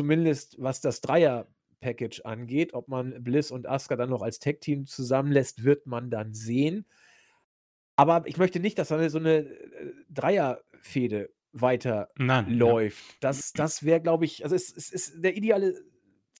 [0.00, 2.72] Zumindest was das Dreier-Package angeht.
[2.72, 6.86] Ob man Bliss und Asuka dann noch als Tag-Team zusammenlässt, wird man dann sehen.
[7.96, 9.50] Aber ich möchte nicht, dass da so eine
[11.52, 13.04] äh, Dreier-Fehde weiterläuft.
[13.12, 13.16] Ja.
[13.20, 15.74] Das, das wäre, glaube ich, also es, es, ist der ideale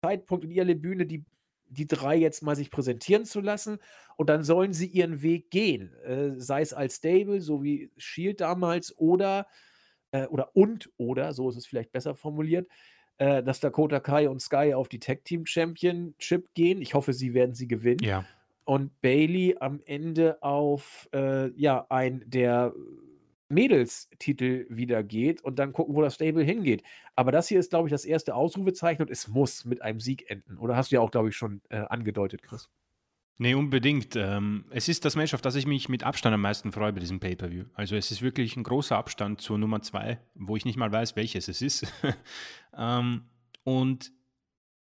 [0.00, 1.24] Zeitpunkt und ideale Bühne, die,
[1.66, 3.78] die drei jetzt mal sich präsentieren zu lassen
[4.16, 5.94] und dann sollen sie ihren Weg gehen.
[6.04, 9.46] Äh, sei es als Stable, so wie Shield damals, oder,
[10.12, 12.68] äh, oder und, oder, so ist es vielleicht besser formuliert,
[13.18, 16.80] äh, dass Dakota Kai und Sky auf die Tag Team Championship gehen.
[16.80, 18.02] Ich hoffe, sie werden sie gewinnen.
[18.02, 18.24] Ja.
[18.64, 22.72] Und Bailey am Ende auf äh, ja, ein der
[23.50, 26.82] Mädels-Titel wieder geht und dann gucken, wo das Stable hingeht.
[27.16, 30.30] Aber das hier ist, glaube ich, das erste Ausrufezeichen und es muss mit einem Sieg
[30.30, 30.58] enden.
[30.58, 32.68] Oder hast du ja auch, glaube ich, schon äh, angedeutet, Chris?
[33.38, 34.16] Nee, unbedingt.
[34.16, 37.00] Ähm, es ist das Match, auf das ich mich mit Abstand am meisten freue bei
[37.00, 37.64] diesem Pay-Per-View.
[37.72, 41.16] Also es ist wirklich ein großer Abstand zur Nummer zwei, wo ich nicht mal weiß,
[41.16, 41.90] welches es ist.
[42.76, 43.22] ähm,
[43.64, 44.12] und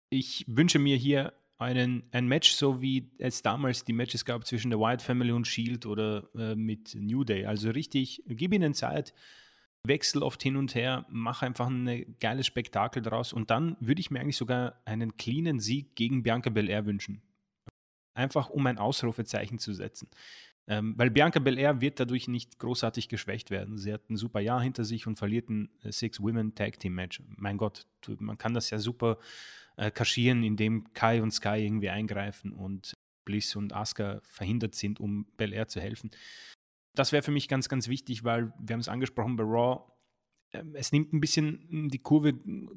[0.09, 4.71] ich wünsche mir hier einen, ein Match, so wie es damals die Matches gab zwischen
[4.71, 7.47] der White Family und Shield oder äh, mit New Day.
[7.47, 9.15] Also richtig, gib ihnen Zeit,
[9.87, 14.11] wechsel oft hin und her, mach einfach ein geiles Spektakel daraus und dann würde ich
[14.11, 17.23] mir eigentlich sogar einen cleanen Sieg gegen Bianca Belair wünschen.
[18.15, 20.09] Einfach um ein Ausrufezeichen zu setzen.
[20.67, 23.77] Ähm, weil Bianca Belair wird dadurch nicht großartig geschwächt werden.
[23.77, 26.95] Sie hat ein super Jahr hinter sich und verliert ein äh, Six Women Tag Team
[26.95, 27.23] Match.
[27.37, 27.87] Mein Gott,
[28.19, 29.19] man kann das ja super
[29.77, 32.95] äh, kaschieren, indem Kai und Sky irgendwie eingreifen und
[33.25, 36.11] Bliss und Asuka verhindert sind, um Bel Air zu helfen.
[36.95, 39.83] Das wäre für mich ganz, ganz wichtig, weil wir haben es angesprochen bei Raw.
[40.53, 42.35] Ähm, es nimmt ein bisschen die Kurve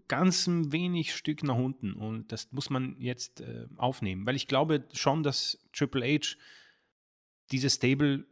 [0.07, 4.47] ganz ein wenig Stück nach unten und das muss man jetzt äh, aufnehmen, weil ich
[4.47, 6.35] glaube schon, dass Triple H
[7.51, 8.25] dieses Stable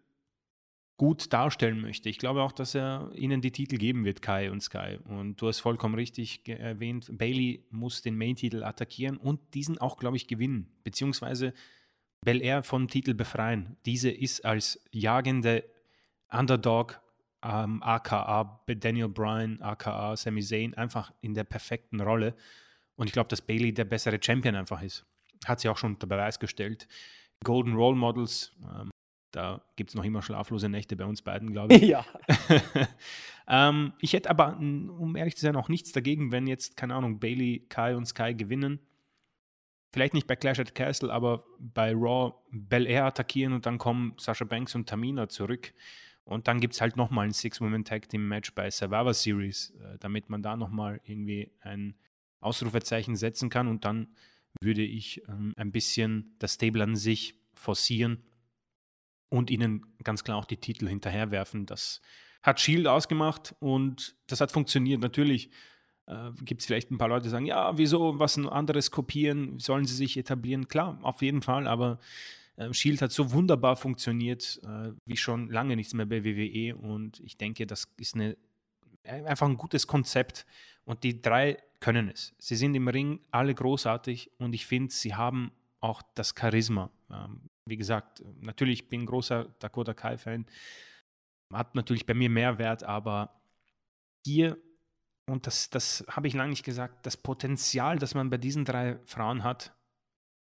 [0.98, 2.10] gut darstellen möchte.
[2.10, 4.98] Ich glaube auch, dass er ihnen die Titel geben wird, Kai und Sky.
[5.04, 10.16] Und du hast vollkommen richtig erwähnt, Bailey muss den Main-Titel attackieren und diesen auch, glaube
[10.16, 11.54] ich, gewinnen, beziehungsweise
[12.22, 13.78] Bel Air vom Titel befreien.
[13.86, 15.66] Diese ist als jagende
[16.32, 17.02] Underdog,
[17.43, 22.36] ähm, aka Daniel Bryan, aka Sami Zayn, einfach in der perfekten Rolle.
[22.96, 25.06] Und ich glaube, dass Bailey der bessere Champion einfach ist.
[25.46, 26.88] Hat sie auch schon unter Beweis gestellt.
[27.43, 28.89] Golden Role Models, ähm,
[29.36, 31.84] da gibt es noch immer schlaflose Nächte bei uns beiden, glaube ich.
[31.84, 32.06] Ja.
[33.50, 37.20] ähm, ich hätte aber, um ehrlich zu sein, auch nichts dagegen, wenn jetzt, keine Ahnung,
[37.20, 38.80] Bailey, Kai und Sky gewinnen.
[39.92, 44.14] Vielleicht nicht bei Clash at Castle, aber bei Raw Bel Air attackieren und dann kommen
[44.18, 45.74] Sasha Banks und Tamina zurück.
[46.24, 50.56] Und dann gibt es halt nochmal ein Six-Women-Tag-Team-Match bei Survivor Series, äh, damit man da
[50.56, 51.96] nochmal irgendwie ein
[52.40, 53.68] Ausrufezeichen setzen kann.
[53.68, 54.08] Und dann
[54.62, 58.24] würde ich ähm, ein bisschen das Stable an sich forcieren
[59.30, 61.65] und ihnen ganz klar auch die Titel hinterherwerfen.
[61.65, 62.01] Das
[62.43, 65.01] hat Shield ausgemacht und das hat funktioniert.
[65.01, 65.49] Natürlich
[66.07, 69.86] äh, gibt es vielleicht ein paar Leute, die sagen, ja, wieso was anderes kopieren, sollen
[69.86, 70.67] sie sich etablieren?
[70.67, 71.99] Klar, auf jeden Fall, aber
[72.57, 77.19] äh, Shield hat so wunderbar funktioniert, äh, wie schon lange nichts mehr bei WWE und
[77.21, 78.38] ich denke, das ist eine,
[79.03, 80.45] einfach ein gutes Konzept
[80.86, 82.34] und die drei können es.
[82.38, 85.51] Sie sind im Ring alle großartig und ich finde, sie haben
[85.82, 86.89] auch das Charisma.
[87.11, 90.45] Ähm, wie gesagt, natürlich bin ich großer Dakota Kai-Fan.
[91.51, 93.41] Hat natürlich bei mir mehr Wert, aber
[94.26, 94.57] hier,
[95.30, 98.99] und das, das habe ich lange nicht gesagt, das Potenzial, das man bei diesen drei
[99.05, 99.76] Frauen hat,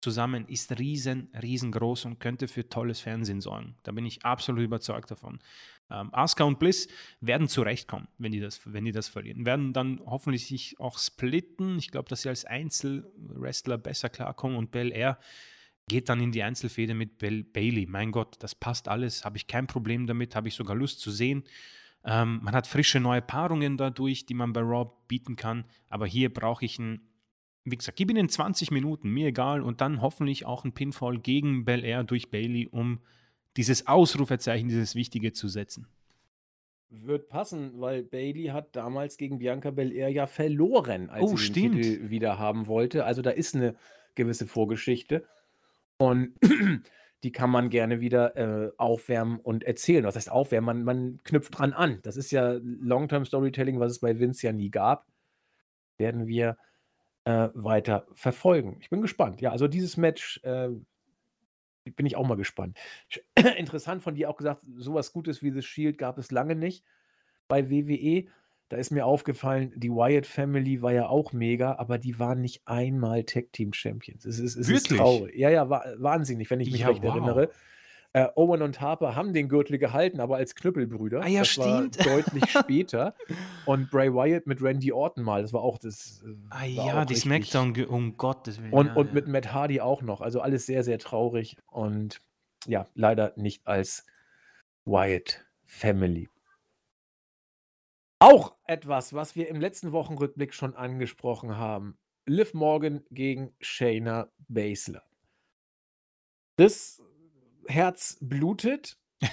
[0.04, 3.78] zusammen ist riesen, riesengroß und könnte für tolles Fernsehen sorgen.
[3.84, 5.40] Da bin ich absolut überzeugt davon.
[5.90, 6.90] Ähm, Asuka und Bliss
[7.22, 9.46] werden zurechtkommen, wenn die, das, wenn die das verlieren.
[9.46, 11.78] Werden dann hoffentlich sich auch splitten.
[11.78, 15.20] Ich glaube, dass sie als Einzelwrestler besser klarkommen und Bel Air
[15.88, 17.86] geht dann in die Einzelfehde mit Bailey.
[17.88, 21.12] Mein Gott, das passt alles, habe ich kein Problem damit, habe ich sogar Lust zu
[21.12, 21.44] sehen.
[22.06, 26.34] Ähm, man hat frische neue Paarungen dadurch, die man bei Raw bieten kann, aber hier
[26.34, 27.02] brauche ich ein,
[27.64, 31.64] wie gesagt, gib ihnen 20 Minuten, mir egal, und dann hoffentlich auch ein Pinfall gegen
[31.64, 33.00] Bel Air durch Bailey, um
[33.56, 35.88] dieses Ausrufezeichen, dieses Wichtige zu setzen.
[36.90, 41.76] Wird passen, weil Bailey hat damals gegen Bianca Belair ja verloren, als oh, sie stimmt.
[41.76, 43.06] den Titel wieder haben wollte.
[43.06, 43.76] Also da ist eine
[44.14, 45.26] gewisse Vorgeschichte.
[45.98, 46.34] Und
[47.24, 50.04] die kann man gerne wieder äh, aufwärmen und erzählen.
[50.04, 50.66] Was heißt aufwärmen?
[50.66, 52.00] Man, man knüpft dran an.
[52.04, 55.08] Das ist ja Long-Term-Storytelling, was es bei Vince ja nie gab.
[55.98, 56.58] Werden wir
[57.26, 58.78] äh, weiter verfolgen.
[58.82, 59.42] Ich bin gespannt.
[59.42, 60.70] Ja, also dieses Match, äh,
[61.96, 62.78] bin ich auch mal gespannt.
[63.58, 66.84] Interessant von dir auch gesagt, sowas Gutes wie The Shield gab es lange nicht
[67.48, 68.28] bei WWE.
[68.74, 72.64] Da ist mir aufgefallen, die Wyatt Family war ja auch mega, aber die waren nicht
[72.66, 74.26] einmal Tag Team Champions.
[74.26, 75.36] Es ist, es ist traurig.
[75.36, 77.12] Ja, ja, wa wahnsinnig, wenn ich mich Ja, recht wow.
[77.12, 77.50] erinnere.
[78.14, 81.22] Äh, Owen und Harper haben den Gürtel gehalten, aber als Knüppelbrüder.
[81.22, 82.00] Ah ja, das stimmt.
[82.00, 83.14] war deutlich später.
[83.68, 86.24] Und Bray Wyatt mit Randy Orton mal, das war auch das.
[86.26, 88.74] äh, Ah ja, die Smackdown, um Gottes Willen.
[88.74, 89.14] Und, ja, und ja.
[89.14, 90.22] mit Matt Hardy auch noch.
[90.22, 91.58] Also alles sehr, sehr traurig.
[91.70, 92.22] Und
[92.66, 94.08] ja, leider nicht als
[94.86, 96.28] Wyatt Family.
[98.24, 101.98] Auch etwas, was wir im letzten Wochenrückblick schon angesprochen haben.
[102.26, 105.04] Liv Morgan gegen Shayna Baszler.
[106.56, 107.04] Das
[107.68, 108.98] Herz blutet.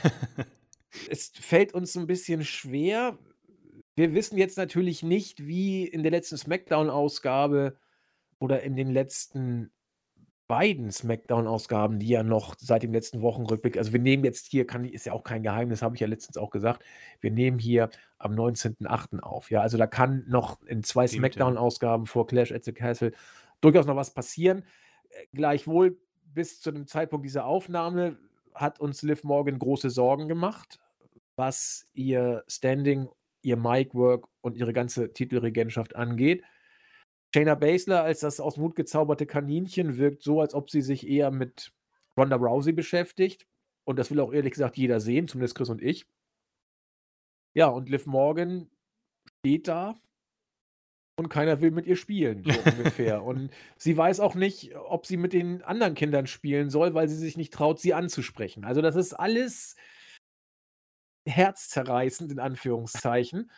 [1.08, 3.16] es fällt uns ein bisschen schwer.
[3.94, 7.78] Wir wissen jetzt natürlich nicht, wie in der letzten SmackDown-Ausgabe
[8.40, 9.70] oder in den letzten
[10.50, 14.84] beiden SmackDown-Ausgaben, die ja noch seit dem letzten Wochenrückblick, also wir nehmen jetzt hier, kann,
[14.84, 16.82] ist ja auch kein Geheimnis, habe ich ja letztens auch gesagt,
[17.20, 17.88] wir nehmen hier
[18.18, 19.20] am 19.08.
[19.20, 19.52] auf.
[19.52, 21.06] Ja, also da kann noch in zwei.
[21.06, 23.12] SmackDown-Ausgaben vor Clash at the Castle
[23.60, 24.64] durchaus noch was passieren.
[25.10, 28.18] Äh, Gleichwohl, bis zu dem Zeitpunkt dieser Aufnahme
[28.52, 30.80] hat uns Liv Morgan große Sorgen gemacht,
[31.36, 33.08] was ihr Standing,
[33.42, 36.42] ihr Mic-Work und ihre ganze Titelregentschaft angeht.
[37.34, 41.30] Shayna Baszler als das aus Mut gezauberte Kaninchen wirkt so, als ob sie sich eher
[41.30, 41.72] mit
[42.16, 43.46] Ronda Rousey beschäftigt.
[43.84, 46.06] Und das will auch ehrlich gesagt jeder sehen, zumindest Chris und ich.
[47.54, 48.70] Ja, und Liv Morgan
[49.40, 50.00] steht da
[51.16, 53.22] und keiner will mit ihr spielen, so ungefähr.
[53.22, 57.16] Und sie weiß auch nicht, ob sie mit den anderen Kindern spielen soll, weil sie
[57.16, 58.64] sich nicht traut, sie anzusprechen.
[58.64, 59.76] Also das ist alles
[61.28, 63.50] herzzerreißend, in Anführungszeichen.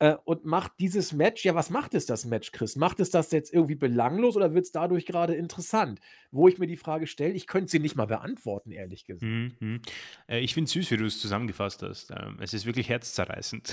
[0.00, 2.74] Äh, und macht dieses Match, ja, was macht es das Match, Chris?
[2.74, 6.00] Macht es das jetzt irgendwie belanglos oder wird es dadurch gerade interessant?
[6.32, 9.22] Wo ich mir die Frage stelle, ich könnte sie nicht mal beantworten, ehrlich gesagt.
[9.22, 9.82] Mhm, mhm.
[10.26, 12.10] Äh, Ich finde es süß, wie du es zusammengefasst hast.
[12.10, 13.72] Ähm, Es ist wirklich herzzerreißend.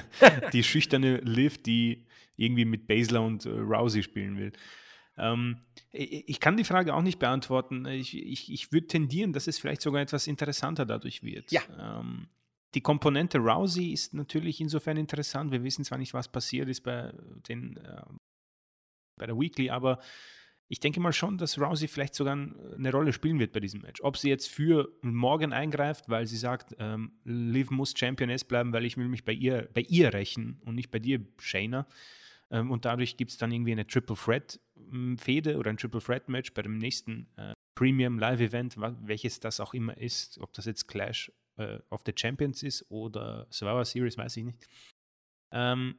[0.52, 2.04] die schüchterne Liv, die
[2.36, 4.52] irgendwie mit Baszler und äh, Rousey spielen will.
[5.16, 5.58] Ähm,
[5.90, 7.84] ich kann die Frage auch nicht beantworten.
[7.86, 11.52] Ich, ich, ich würde tendieren, dass es vielleicht sogar etwas interessanter dadurch wird.
[11.52, 11.60] Ja.
[11.78, 12.28] Ähm,
[12.74, 15.52] die Komponente Rousey ist natürlich insofern interessant.
[15.52, 17.12] Wir wissen zwar nicht, was passiert ist bei,
[17.48, 18.02] den, äh,
[19.18, 20.00] bei der Weekly, aber
[20.68, 24.00] ich denke mal schon, dass Rousey vielleicht sogar eine Rolle spielen wird bei diesem Match.
[24.00, 28.86] Ob sie jetzt für Morgan eingreift, weil sie sagt, ähm, Liv muss Championess bleiben, weil
[28.86, 31.86] ich will mich bei ihr, bei ihr rächen und nicht bei dir, Shayna.
[32.50, 34.60] Ähm, und dadurch gibt es dann irgendwie eine Triple Threat
[34.90, 38.96] ähm, Fehde oder ein Triple Threat Match bei dem nächsten äh, Premium Live Event, wa-
[39.02, 40.38] welches das auch immer ist.
[40.38, 44.68] Ob das jetzt Clash äh, of the Champions ist oder Survivor Series, weiß ich nicht.
[45.52, 45.98] Ähm,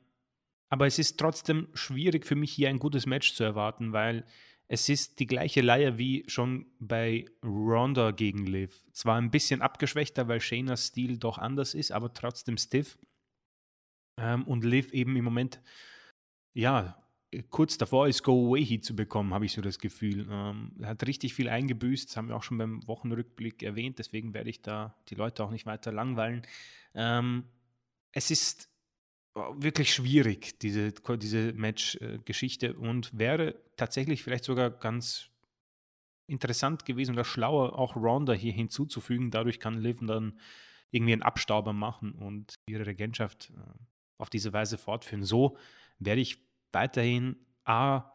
[0.70, 4.26] aber es ist trotzdem schwierig für mich hier ein gutes Match zu erwarten, weil
[4.68, 8.84] es ist die gleiche Leier wie schon bei Ronda gegen Liv.
[8.92, 12.98] Zwar ein bisschen abgeschwächter, weil Shaynas Stil doch anders ist, aber trotzdem stiff.
[14.20, 15.62] Ähm, und Liv eben im Moment,
[16.56, 17.03] ja,
[17.50, 20.28] kurz davor ist Go Away Heat zu bekommen, habe ich so das Gefühl.
[20.30, 24.50] Ähm, hat richtig viel eingebüßt, das haben wir auch schon beim Wochenrückblick erwähnt, deswegen werde
[24.50, 26.44] ich da die Leute auch nicht weiter langweilen.
[26.94, 27.46] Ähm,
[28.12, 28.70] es ist
[29.56, 35.30] wirklich schwierig, diese, diese Match-Geschichte und wäre tatsächlich vielleicht sogar ganz
[36.28, 39.32] interessant gewesen oder schlauer, auch Ronda hier hinzuzufügen.
[39.32, 40.40] Dadurch kann Liv dann
[40.92, 43.60] irgendwie einen Abstauber machen und ihre Regentschaft äh,
[44.20, 45.24] auf diese Weise fortführen.
[45.24, 45.58] So
[46.00, 46.38] werde ich
[46.74, 48.12] weiterhin A,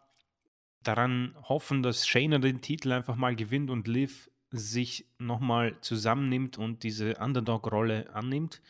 [0.82, 6.82] daran hoffen, dass Shayna den Titel einfach mal gewinnt und Liv sich nochmal zusammennimmt und
[6.82, 8.62] diese Underdog-Rolle annimmt.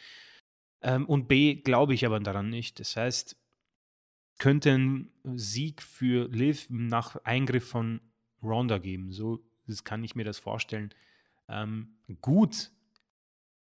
[0.81, 2.81] Ähm, und B, glaube ich aber daran nicht.
[2.81, 3.37] Das heißt,
[4.39, 8.01] könnte ein Sieg für Liv nach Eingriff von
[8.43, 9.13] Ronda geben.
[9.13, 9.45] So
[9.85, 10.95] kann ich mir das vorstellen.
[11.49, 12.71] Ähm, gut,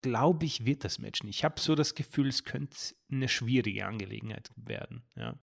[0.02, 1.38] glaube ich, wird das Match nicht.
[1.38, 2.76] Ich habe so das Gefühl, es könnte
[3.10, 5.02] eine schwierige Angelegenheit werden.
[5.16, 5.38] Ja.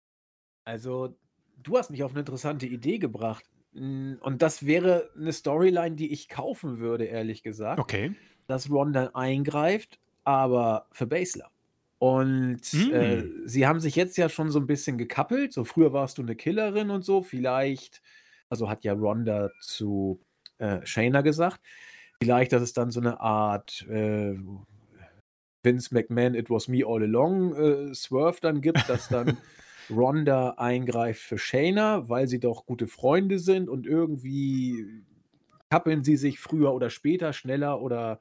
[0.63, 1.15] Also,
[1.63, 3.45] du hast mich auf eine interessante Idee gebracht.
[3.73, 7.79] Mm, Und das wäre eine Storyline, die ich kaufen würde, ehrlich gesagt.
[7.79, 8.15] Okay.
[8.47, 11.49] Dass Ronda eingreift, aber für Basler.
[11.99, 13.43] Und äh, Mm.
[13.47, 15.53] sie haben sich jetzt ja schon so ein bisschen gekappelt.
[15.53, 17.21] So früher warst du eine Killerin und so.
[17.21, 18.01] Vielleicht,
[18.49, 20.19] also hat ja Ronda zu
[20.57, 21.59] äh, Shayna gesagt,
[22.21, 24.35] vielleicht, dass es dann so eine Art äh,
[25.63, 29.37] Vince McMahon, It Was Me All Along äh, Swerve dann gibt, dass dann
[29.91, 35.03] Ronda eingreift für Shayna, weil sie doch gute Freunde sind und irgendwie
[35.69, 38.19] kappeln sie sich früher oder später, schneller oder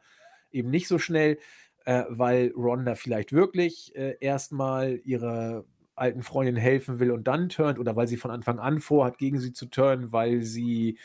[0.52, 1.38] eben nicht so schnell,
[1.84, 5.64] äh, weil Ronda vielleicht wirklich äh, erstmal ihrer
[5.94, 9.38] alten Freundin helfen will und dann turnt oder weil sie von Anfang an vorhat, gegen
[9.38, 10.98] sie zu turnen, weil sie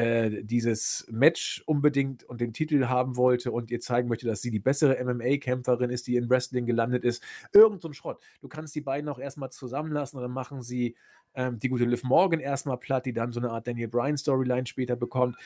[0.00, 4.50] äh, dieses Match unbedingt und den Titel haben wollte und ihr zeigen möchte, dass sie
[4.50, 7.22] die bessere MMA-Kämpferin ist, die in Wrestling gelandet ist.
[7.52, 8.22] Irgend so ein Schrott.
[8.40, 10.96] Du kannst die beiden auch erstmal zusammenlassen und dann machen sie
[11.34, 14.96] ähm, die gute Liv Morgan erstmal platt, die dann so eine Art Daniel Bryan-Storyline später
[14.96, 15.36] bekommt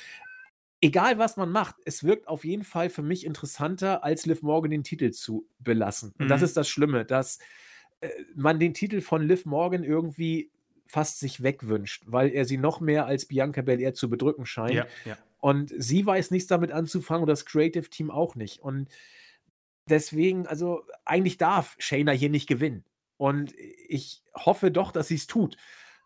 [0.81, 4.71] egal was man macht, es wirkt auf jeden Fall für mich interessanter, als Liv Morgan
[4.71, 6.13] den Titel zu belassen.
[6.19, 6.45] Und das Mhm.
[6.45, 7.39] ist das Schlimme, dass
[8.01, 10.51] äh, man den Titel von Liv Morgan irgendwie
[10.87, 14.75] fast sich wegwünscht, weil er sie noch mehr als Bianca Belair zu bedrücken scheint.
[14.75, 15.19] Ja, ja.
[15.41, 18.61] Und sie weiß nichts damit anzufangen und das Creative Team auch nicht.
[18.61, 18.89] Und
[19.89, 22.85] deswegen, also eigentlich darf Shayna hier nicht gewinnen.
[23.17, 23.55] Und
[23.89, 25.57] ich hoffe doch, dass sie es tut,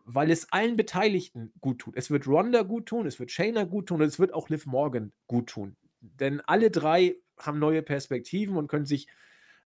[0.05, 1.95] weil es allen Beteiligten gut tut.
[1.95, 4.65] Es wird Ronda gut tun, es wird Shayna gut tun und es wird auch Liv
[4.65, 5.75] Morgan gut tun.
[6.01, 9.07] Denn alle drei haben neue Perspektiven und können sich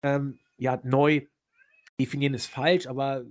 [0.04, 1.28] ähm, ja neu
[2.00, 3.24] definieren, ist falsch, aber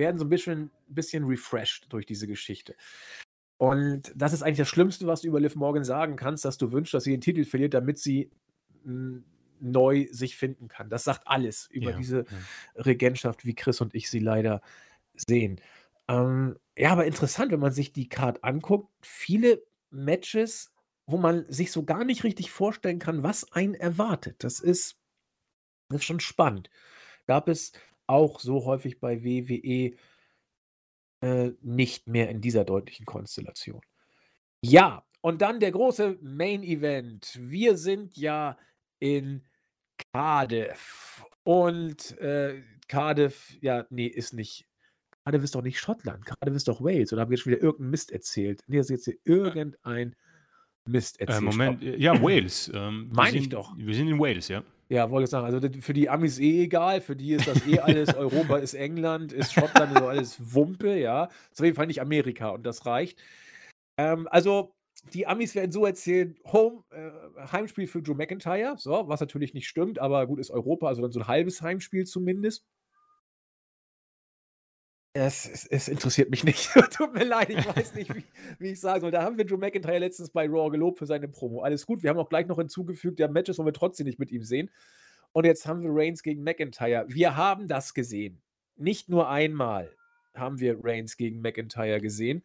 [0.00, 2.74] werden so ein bisschen, bisschen refreshed durch diese Geschichte.
[3.56, 6.72] Und das ist eigentlich das Schlimmste, was du über Liv Morgan sagen kannst, dass du
[6.72, 8.30] wünschst, dass sie den Titel verliert, damit sie
[8.84, 9.20] mh,
[9.60, 10.88] neu sich finden kann.
[10.88, 12.82] Das sagt alles über Ja, diese ja.
[12.82, 14.62] Regentschaft, wie Chris und ich sie leider
[15.14, 15.60] sehen.
[16.08, 20.72] Ähm, ja, aber interessant, wenn man sich die Card anguckt, viele Matches,
[21.06, 24.42] wo man sich so gar nicht richtig vorstellen kann, was einen erwartet.
[24.42, 24.96] Das ist,
[25.90, 26.70] das ist schon spannend.
[27.26, 27.72] Gab es
[28.10, 29.94] auch so häufig bei WWE
[31.22, 33.80] äh, nicht mehr in dieser deutlichen Konstellation.
[34.62, 37.38] Ja, und dann der große Main Event.
[37.40, 38.58] Wir sind ja
[38.98, 39.42] in
[40.12, 41.24] Cardiff.
[41.44, 44.66] Und äh, Cardiff, ja, nee, ist nicht.
[45.24, 46.24] Cardiff ist doch nicht Schottland.
[46.26, 47.12] Cardiff ist doch Wales.
[47.12, 48.62] Oder haben wir jetzt schon wieder irgendeinen Mist erzählt?
[48.66, 50.16] Nee, das ist jetzt hier irgendein
[50.86, 51.42] Mist Äh, erzählt.
[51.42, 52.70] Moment, äh, ja, Wales.
[52.74, 53.76] Ähm, Meine ich doch.
[53.76, 54.62] Wir sind in Wales, ja.
[54.92, 55.46] Ja, wollte ich sagen.
[55.46, 57.00] Also das- für die Amis eh egal.
[57.00, 58.12] Für die ist das eh alles.
[58.16, 61.24] Europa ist England, ist Schottland, ist so alles Wumpe, ja.
[61.52, 63.20] Ist auf jeden Fall nicht Amerika und das reicht.
[63.98, 64.74] Ähm, also
[65.14, 67.10] die Amis werden so erzählen: Home, äh,
[67.52, 68.76] Heimspiel für Drew McIntyre.
[68.78, 72.06] So, was natürlich nicht stimmt, aber gut, ist Europa, also dann so ein halbes Heimspiel
[72.06, 72.64] zumindest.
[75.12, 76.70] Es, es, es interessiert mich nicht.
[76.92, 78.24] Tut mir leid, ich weiß nicht, wie,
[78.60, 79.10] wie ich sagen soll.
[79.10, 81.62] Da haben wir Drew McIntyre letztens bei Raw gelobt für seine Promo.
[81.62, 82.02] Alles gut.
[82.02, 84.70] Wir haben auch gleich noch hinzugefügt, der Matches wollen wir trotzdem nicht mit ihm sehen.
[85.32, 87.06] Und jetzt haben wir Reigns gegen McIntyre.
[87.08, 88.40] Wir haben das gesehen.
[88.76, 89.94] Nicht nur einmal
[90.34, 92.44] haben wir Reigns gegen McIntyre gesehen.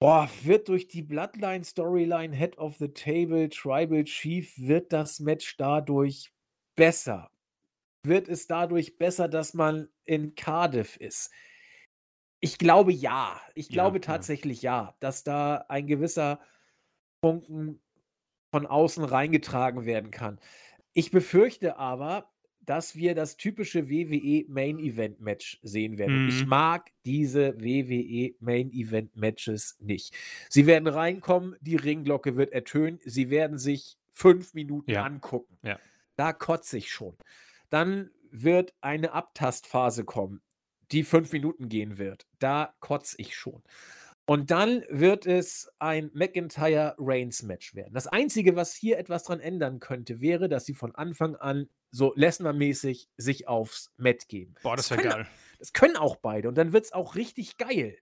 [0.00, 6.32] Boah, wird durch die Bloodline-Storyline Head of the Table Tribal Chief, wird das Match dadurch
[6.74, 7.31] besser?
[8.04, 11.30] Wird es dadurch besser, dass man in Cardiff ist?
[12.40, 13.40] Ich glaube ja.
[13.54, 14.00] Ich Ja, glaube ja.
[14.00, 16.40] tatsächlich ja, dass da ein gewisser
[17.24, 17.80] Funken
[18.52, 20.40] von außen reingetragen werden kann.
[20.94, 26.22] Ich befürchte aber, dass wir das typische WWE Main Event Match sehen werden.
[26.22, 26.48] Und Ich Mhm.
[26.48, 30.14] mag diese WWE Main Event Matches nicht.
[30.48, 35.04] Sie werden reinkommen, die Ringglocke wird ertönen, sie werden sich fünf Minuten Ja.
[35.04, 35.58] angucken.
[35.62, 35.78] Ja.
[36.16, 37.16] Da kotze ich schon.
[37.72, 40.42] Dann wird eine Abtastphase kommen,
[40.90, 42.26] die fünf Minuten gehen wird.
[42.38, 43.62] Da kotze ich schon.
[44.26, 47.94] Und dann wird es ein McIntyre-Reigns-Match werden.
[47.94, 52.12] Das Einzige, was hier etwas dran ändern könnte, wäre, dass sie von Anfang an so
[52.14, 54.54] Lesnar-mäßig sich aufs Mat geben.
[54.62, 55.26] Boah, das wäre geil.
[55.58, 57.96] Das können auch beide und dann wird es auch richtig geil.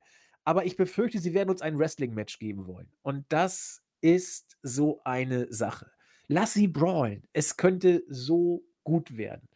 [0.44, 2.90] Aber ich befürchte, sie werden uns ein Wrestling-Match geben wollen.
[3.02, 5.92] Und das ist so eine Sache.
[6.26, 7.28] Lass sie brawlen.
[7.32, 9.48] Es könnte so gut werden.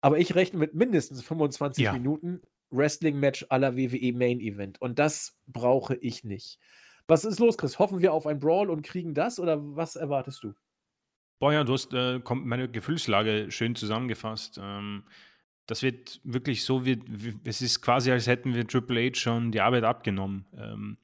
[0.00, 1.92] Aber ich rechne mit mindestens 25 Ja.
[1.92, 2.40] Minuten
[2.70, 4.80] Wrestling-Match aller WWE Main Event.
[4.80, 6.58] Und das brauche ich nicht.
[7.06, 7.78] Was ist los, Chris?
[7.78, 10.54] Hoffen wir auf ein Brawl und kriegen das oder was erwartest du?
[11.38, 14.58] Boah, ja, du hast äh, meine Gefühlslage schön zusammengefasst.
[14.62, 15.04] Ähm,
[15.66, 19.52] das wird wirklich so, wie, wie, es ist quasi, als hätten wir Triple H schon
[19.52, 20.46] die Arbeit abgenommen.
[20.56, 20.98] Ähm,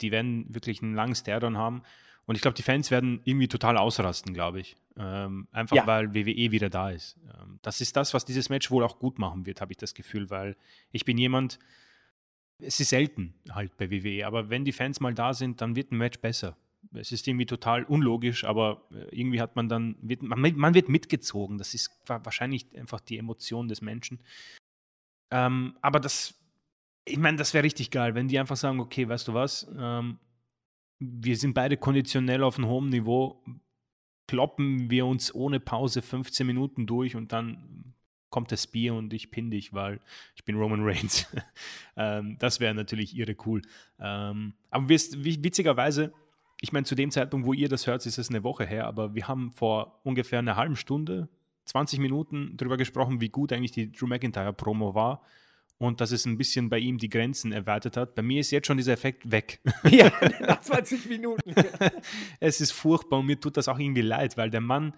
[0.00, 1.82] die werden wirklich einen langen Stare-Down haben.
[2.26, 4.76] Und ich glaube, die Fans werden irgendwie total ausrasten, glaube ich.
[4.96, 5.86] Ähm, einfach Ja.
[5.86, 7.16] weil WWE wieder da ist.
[7.40, 9.94] Ähm, das ist das, was dieses Match wohl auch gut machen wird, habe ich das
[9.94, 10.56] Gefühl, weil
[10.92, 11.58] ich bin jemand,
[12.58, 15.90] es ist selten halt bei WWE, aber wenn die Fans mal da sind, dann wird
[15.92, 16.56] ein Match besser.
[16.92, 20.88] Es ist irgendwie total unlogisch, aber äh, irgendwie hat man dann, wird, man, man wird
[20.88, 21.58] mitgezogen.
[21.58, 24.22] Das ist wa- wahrscheinlich einfach die Emotion des Menschen.
[25.30, 26.34] Ähm, aber das,
[27.04, 30.18] ich meine, das wäre richtig geil, wenn die einfach sagen, okay, weißt du was, ähm,
[31.00, 33.42] wir sind beide konditionell auf einem hohen Niveau,
[34.28, 37.94] kloppen wir uns ohne Pause 15 Minuten durch und dann
[38.28, 39.98] kommt das Bier und ich pin dich, weil
[40.36, 41.26] ich bin Roman Reigns.
[41.96, 43.62] ähm, das wäre natürlich irre cool.
[43.98, 46.12] Ähm, aber wisst, witzigerweise,
[46.60, 49.14] ich meine, zu dem Zeitpunkt, wo ihr das hört, ist es eine Woche her, aber
[49.14, 51.28] wir haben vor ungefähr einer halben Stunde,
[51.64, 55.22] 20 Minuten darüber gesprochen, wie gut eigentlich die Drew McIntyre-Promo war.
[55.80, 58.14] Und dass es ein bisschen bei ihm die Grenzen erweitert hat.
[58.14, 59.60] Bei mir ist jetzt schon dieser Effekt weg.
[59.90, 61.54] Ja, nach 20 Minuten.
[62.40, 64.94] es ist furchtbar und mir tut das auch irgendwie leid, weil der Mann,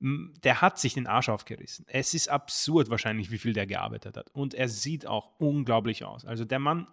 [0.00, 1.84] der hat sich den Arsch aufgerissen.
[1.86, 4.30] Es ist absurd wahrscheinlich, wie viel der gearbeitet hat.
[4.30, 6.24] Und er sieht auch unglaublich aus.
[6.24, 6.86] Also der Mann,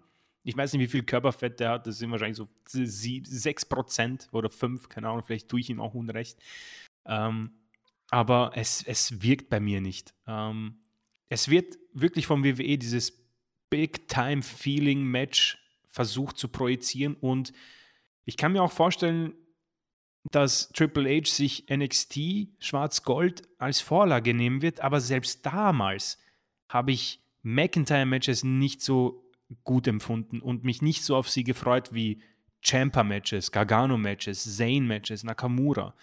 [0.43, 4.89] ich weiß nicht, wie viel Körperfett der hat, das sind wahrscheinlich so 6% oder 5,
[4.89, 6.37] keine Ahnung, vielleicht tue ich ihm auch unrecht.
[7.05, 7.51] Ähm,
[8.11, 10.13] aber es, es wirkt bei mir nicht.
[10.27, 10.79] Ähm,
[11.29, 13.18] es wird wirklich vom WWE dieses
[13.69, 15.57] Big-Time-Feeling-Match
[15.87, 17.53] versucht zu projizieren und
[18.25, 19.33] ich kann mir auch vorstellen,
[20.31, 26.19] dass Triple H sich NXT Schwarz-Gold als Vorlage nehmen wird, aber selbst damals
[26.67, 29.23] habe ich McIntyre-Matches nicht so
[29.63, 32.21] gut empfunden und mich nicht so auf sie gefreut wie
[32.61, 35.95] Champa-Matches, Gargano-Matches, Zane-Matches, Nakamura.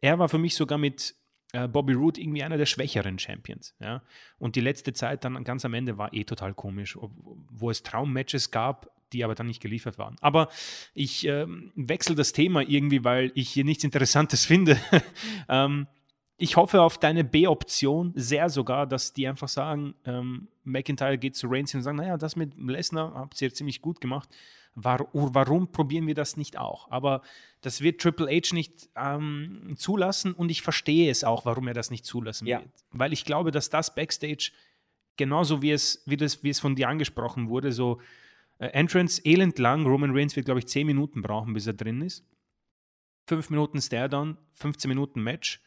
[0.00, 1.14] Er war für mich sogar mit
[1.52, 3.74] Bobby Roode irgendwie einer der schwächeren Champions.
[3.78, 4.02] Ja?
[4.38, 6.98] Und die letzte Zeit dann ganz am Ende war eh total komisch,
[7.50, 10.16] wo es Traummatches gab, die aber dann nicht geliefert waren.
[10.20, 10.48] Aber
[10.94, 14.78] ich ähm, wechsle das Thema irgendwie, weil ich hier nichts Interessantes finde.
[15.48, 15.86] ähm,
[16.38, 21.46] ich hoffe auf deine B-Option sehr sogar, dass die einfach sagen, ähm, McIntyre geht zu
[21.48, 24.28] Reigns und sagen, naja, das mit Lesnar habt ihr ziemlich gut gemacht
[24.74, 26.90] war, warum probieren wir das nicht auch?
[26.90, 27.22] Aber
[27.60, 31.90] das wird Triple H nicht ähm, zulassen und ich verstehe es auch, warum er das
[31.90, 32.60] nicht zulassen ja.
[32.60, 32.70] wird.
[32.90, 34.52] Weil ich glaube, dass das Backstage
[35.16, 38.00] genauso wie es, wie das, wie es von dir angesprochen wurde, so
[38.58, 42.00] äh, Entrance elend lang, Roman Reigns wird, glaube ich, 10 Minuten brauchen, bis er drin
[42.00, 42.24] ist.
[43.26, 45.60] 5 Minuten Stare-Down, 15 Minuten Match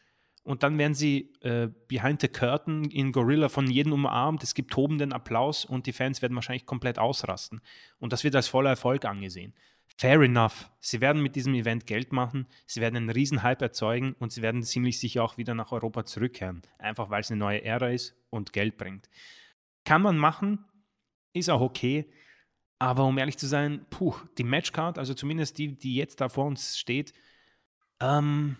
[0.46, 4.44] und dann werden sie äh, behind the curtain in Gorilla von jedem umarmt.
[4.44, 7.60] Es gibt tobenden Applaus und die Fans werden wahrscheinlich komplett ausrasten.
[7.98, 9.54] Und das wird als voller Erfolg angesehen.
[9.96, 10.70] Fair enough.
[10.78, 14.40] Sie werden mit diesem Event Geld machen, sie werden einen riesen Hype erzeugen und sie
[14.40, 16.62] werden ziemlich sicher auch wieder nach Europa zurückkehren.
[16.78, 19.08] Einfach weil es eine neue Ära ist und Geld bringt.
[19.84, 20.64] Kann man machen,
[21.32, 22.08] ist auch okay.
[22.78, 26.46] Aber um ehrlich zu sein, puh, die Matchcard, also zumindest die, die jetzt da vor
[26.46, 27.12] uns steht,
[28.00, 28.58] ähm,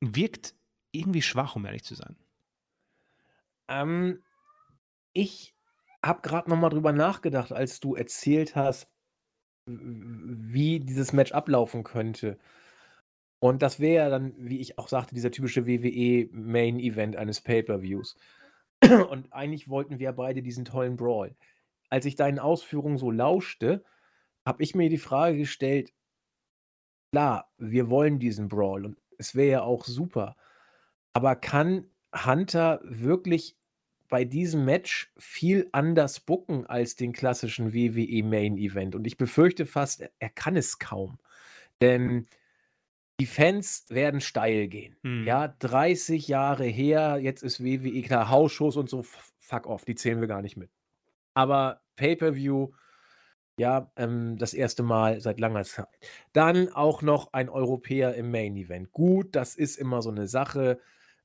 [0.00, 0.54] wirkt
[0.92, 2.16] irgendwie schwach, um ehrlich zu sein.
[3.68, 4.22] Ähm,
[5.12, 5.54] ich
[6.02, 8.88] habe gerade noch mal drüber nachgedacht, als du erzählt hast,
[9.66, 12.38] wie dieses Match ablaufen könnte.
[13.38, 17.40] Und das wäre ja dann, wie ich auch sagte, dieser typische WWE Main Event eines
[17.40, 18.16] Pay-per-Views.
[19.10, 21.36] Und eigentlich wollten wir beide diesen tollen Brawl.
[21.88, 23.84] Als ich deinen Ausführungen so lauschte,
[24.44, 25.92] habe ich mir die Frage gestellt,
[27.12, 30.36] klar, wir wollen diesen Brawl und es wäre ja auch super.
[31.12, 33.56] Aber kann Hunter wirklich
[34.08, 38.94] bei diesem Match viel anders booken als den klassischen WWE Main Event?
[38.94, 41.18] Und ich befürchte fast, er kann es kaum.
[41.80, 42.26] Denn
[43.20, 44.96] die Fans werden steil gehen.
[45.02, 45.24] Mhm.
[45.24, 49.04] Ja, 30 Jahre her, jetzt ist WWE, klar, Hausshows und so,
[49.38, 50.70] fuck off, die zählen wir gar nicht mit.
[51.34, 52.70] Aber Pay-Per-View,
[53.58, 55.86] ja, ähm, das erste Mal seit langer Zeit.
[56.32, 58.90] Dann auch noch ein Europäer im Main Event.
[58.92, 60.80] Gut, das ist immer so eine Sache.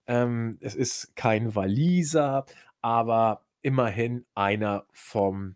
[0.07, 2.45] Ähm, es ist kein Waliser,
[2.81, 5.55] aber immerhin einer vom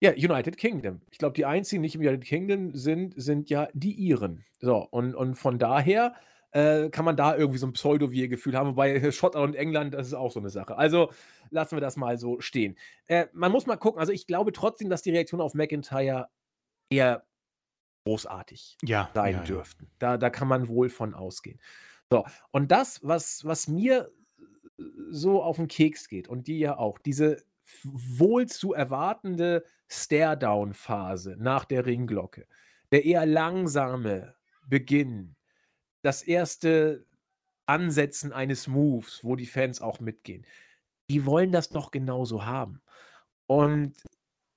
[0.00, 1.00] ja, United Kingdom.
[1.10, 4.44] Ich glaube, die einzigen, die nicht im United Kingdom sind, sind ja die Iren.
[4.60, 6.14] So, und, und von daher
[6.52, 10.14] äh, kann man da irgendwie so ein Pseudo-Wir-Gefühl haben, wobei Schottland und England, das ist
[10.14, 10.76] auch so eine Sache.
[10.76, 11.10] Also
[11.50, 12.76] lassen wir das mal so stehen.
[13.06, 16.28] Äh, man muss mal gucken, also ich glaube trotzdem, dass die Reaktionen auf McIntyre
[16.90, 17.24] eher
[18.04, 19.84] großartig ja, sein ja, dürften.
[19.84, 19.90] Ja.
[19.98, 21.60] Da, da kann man wohl von ausgehen.
[22.10, 24.10] So, und das, was, was mir
[25.10, 27.44] so auf den Keks geht und die ja auch, diese
[27.82, 32.46] wohl zu erwartende Stare-Down-Phase nach der Ringglocke,
[32.92, 34.34] der eher langsame
[34.66, 35.36] Beginn,
[36.02, 37.06] das erste
[37.66, 40.46] Ansetzen eines Moves, wo die Fans auch mitgehen,
[41.10, 42.80] die wollen das doch genauso haben.
[43.46, 43.94] Und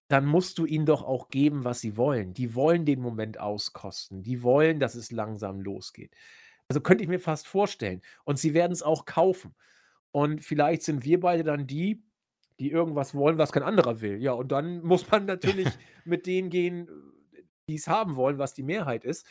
[0.07, 2.33] dann musst du ihnen doch auch geben, was sie wollen.
[2.33, 4.23] Die wollen den Moment auskosten.
[4.23, 6.13] Die wollen, dass es langsam losgeht.
[6.71, 8.01] Also könnte ich mir fast vorstellen.
[8.23, 9.53] Und sie werden es auch kaufen.
[10.11, 12.01] Und vielleicht sind wir beide dann die,
[12.59, 14.21] die irgendwas wollen, was kein anderer will.
[14.21, 15.67] Ja, und dann muss man natürlich
[16.05, 16.87] mit denen gehen,
[17.67, 19.27] die es haben wollen, was die Mehrheit ist.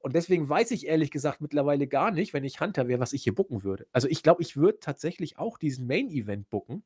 [0.00, 3.22] Und deswegen weiß ich ehrlich gesagt mittlerweile gar nicht, wenn ich Hunter wäre, was ich
[3.22, 3.86] hier bucken würde.
[3.90, 6.82] Also ich glaube, ich würde tatsächlich auch diesen Main-Event bucken,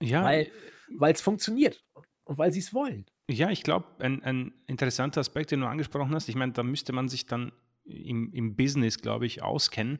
[0.00, 0.22] ja.
[0.22, 1.84] weil es funktioniert
[2.22, 3.06] und weil sie es wollen.
[3.28, 6.92] Ja, ich glaube, ein, ein interessanter Aspekt, den du angesprochen hast, ich meine, da müsste
[6.92, 7.50] man sich dann
[7.88, 9.98] im, im Business, glaube ich, auskennen.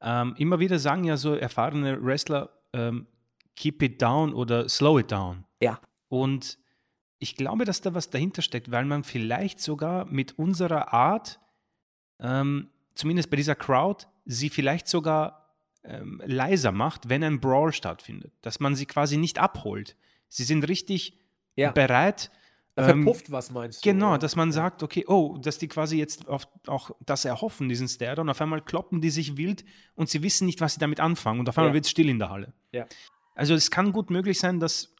[0.00, 3.06] Ähm, immer wieder sagen ja so erfahrene Wrestler, ähm,
[3.56, 5.44] keep it down oder slow it down.
[5.60, 5.80] Ja.
[6.08, 6.58] Und
[7.18, 11.38] ich glaube, dass da was dahinter steckt, weil man vielleicht sogar mit unserer Art,
[12.18, 18.32] ähm, zumindest bei dieser Crowd, sie vielleicht sogar ähm, leiser macht, wenn ein Brawl stattfindet.
[18.42, 19.96] Dass man sie quasi nicht abholt.
[20.28, 21.18] Sie sind richtig
[21.54, 21.70] ja.
[21.70, 22.30] bereit.
[22.74, 23.90] Verpufft ähm, was, meinst du?
[23.90, 28.22] Genau, dass man sagt, okay, oh, dass die quasi jetzt auch das erhoffen, diesen Stare,
[28.22, 31.40] und auf einmal kloppen die sich wild und sie wissen nicht, was sie damit anfangen
[31.40, 31.74] und auf einmal ja.
[31.74, 32.54] wird es still in der Halle.
[32.72, 32.86] Ja.
[33.34, 34.94] Also es kann gut möglich sein, dass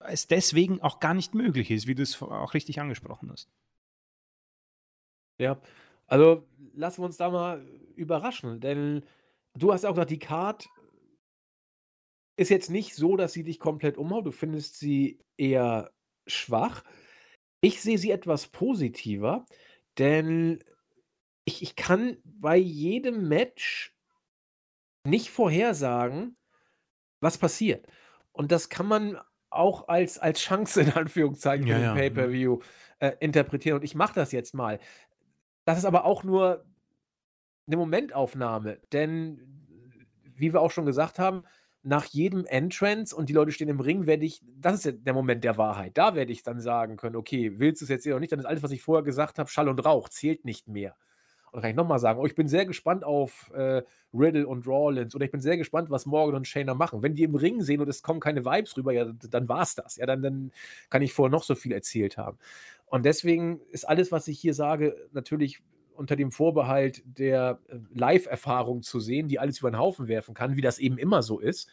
[0.00, 3.50] es deswegen auch gar nicht möglich ist, wie du es auch richtig angesprochen hast.
[5.38, 5.60] Ja,
[6.06, 7.64] also lassen wir uns da mal
[7.94, 9.04] überraschen, denn
[9.54, 10.68] du hast auch gesagt, die Card
[12.36, 14.24] ist jetzt nicht so, dass sie dich komplett umhaut.
[14.24, 15.90] Du findest sie eher
[16.26, 16.84] schwach.
[17.60, 19.46] Ich sehe sie etwas positiver,
[19.98, 20.62] denn
[21.44, 23.94] ich, ich kann bei jedem Match
[25.04, 26.36] nicht vorhersagen,
[27.20, 27.86] was passiert.
[28.32, 29.18] Und das kann man
[29.50, 31.94] auch als, als Chance in Anführungszeichen für ja, den ja.
[31.94, 31.98] Mhm.
[31.98, 32.58] Pay-Per-View
[33.00, 33.78] äh, interpretieren.
[33.78, 34.78] Und ich mache das jetzt mal.
[35.64, 36.64] Das ist aber auch nur
[37.66, 39.58] eine Momentaufnahme, denn
[40.36, 41.44] wie wir auch schon gesagt haben,
[41.82, 45.14] nach jedem Entrance und die Leute stehen im Ring, werde ich, das ist ja der
[45.14, 45.96] Moment der Wahrheit.
[45.96, 48.46] Da werde ich dann sagen können, okay, willst du es jetzt oder nicht, dann ist
[48.46, 50.96] alles, was ich vorher gesagt habe, Schall und Rauch, zählt nicht mehr.
[51.46, 53.82] Und dann kann ich nochmal sagen, oh, ich bin sehr gespannt auf äh,
[54.12, 57.02] Riddle und Rawlins oder ich bin sehr gespannt, was Morgan und Shayna machen.
[57.02, 59.74] Wenn die im Ring sehen und es kommen keine Vibes rüber, ja, dann war es
[59.74, 59.96] das.
[59.96, 60.52] Ja, dann, dann
[60.90, 62.38] kann ich vorher noch so viel erzählt haben.
[62.86, 65.62] Und deswegen ist alles, was ich hier sage, natürlich
[65.98, 70.56] unter dem Vorbehalt der äh, Live-Erfahrung zu sehen, die alles über den Haufen werfen kann,
[70.56, 71.68] wie das eben immer so ist.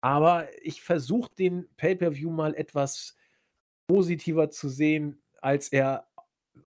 [0.00, 3.16] Aber ich versuche den Pay-per-View mal etwas
[3.86, 6.08] positiver zu sehen, als er,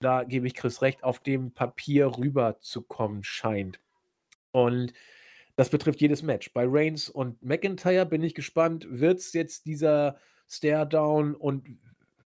[0.01, 3.81] da gebe ich Chris recht, auf dem Papier rüberzukommen scheint.
[4.51, 4.93] Und
[5.56, 6.52] das betrifft jedes Match.
[6.52, 11.78] Bei Reigns und McIntyre bin ich gespannt, wird es jetzt dieser Stare-Down und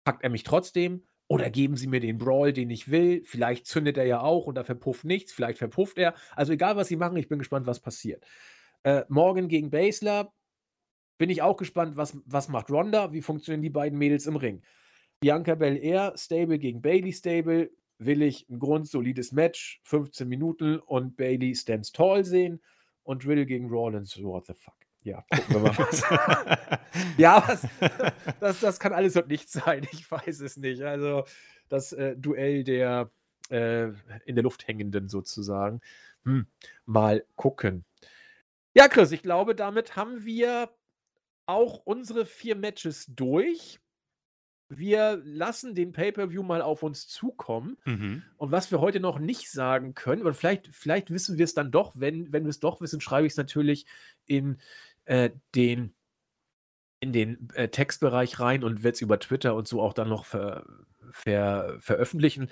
[0.03, 1.03] packt er mich trotzdem?
[1.31, 3.23] Oder geben sie mir den Brawl, den ich will.
[3.23, 5.31] Vielleicht zündet er ja auch und da verpufft nichts.
[5.31, 6.13] Vielleicht verpufft er.
[6.35, 8.25] Also egal, was sie machen, ich bin gespannt, was passiert.
[8.83, 10.33] Äh, morgen gegen Basler
[11.17, 13.13] bin ich auch gespannt, was, was macht Ronda.
[13.13, 14.61] Wie funktionieren die beiden Mädels im Ring?
[15.21, 17.71] Bianca Belair, Stable gegen Bailey Stable.
[17.97, 22.61] Will ich ein grundsolides Match, 15 Minuten und Bailey stands tall sehen
[23.03, 24.21] und Riddle gegen Rollins.
[24.21, 24.80] What the fuck?
[25.03, 26.03] Ja, gucken wir mal was.
[27.17, 27.67] ja, was,
[28.39, 29.87] das, das kann alles und nichts sein.
[29.91, 30.81] Ich weiß es nicht.
[30.83, 31.25] Also
[31.69, 33.09] das äh, Duell der
[33.49, 33.87] äh,
[34.25, 35.81] in der Luft hängenden sozusagen.
[36.23, 36.45] Hm,
[36.85, 37.85] mal gucken.
[38.73, 40.69] Ja, Chris, ich glaube, damit haben wir
[41.45, 43.79] auch unsere vier Matches durch.
[44.69, 47.77] Wir lassen den Pay-Per-View mal auf uns zukommen.
[47.83, 48.23] Mhm.
[48.37, 51.71] Und was wir heute noch nicht sagen können, oder vielleicht, vielleicht wissen wir es dann
[51.71, 53.85] doch, wenn, wenn wir es doch wissen, schreibe ich es natürlich
[54.27, 54.61] in
[55.11, 55.93] äh, den
[57.01, 60.23] in den äh, Textbereich rein und wird es über Twitter und so auch dann noch
[60.23, 60.63] ver,
[61.11, 62.49] ver, veröffentlichen,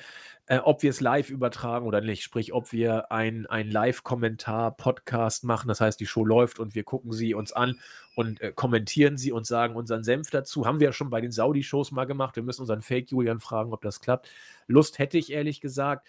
[0.47, 2.21] äh, ob wir es live übertragen oder nicht.
[2.21, 5.69] Sprich, ob wir ein, ein Live-Kommentar-Podcast machen.
[5.69, 7.79] Das heißt, die Show läuft und wir gucken sie uns an
[8.15, 10.65] und äh, kommentieren sie und sagen unseren Senf dazu.
[10.65, 12.35] Haben wir ja schon bei den Saudi-Shows mal gemacht.
[12.35, 14.29] Wir müssen unseren Fake-Julian fragen, ob das klappt.
[14.67, 16.05] Lust hätte ich ehrlich gesagt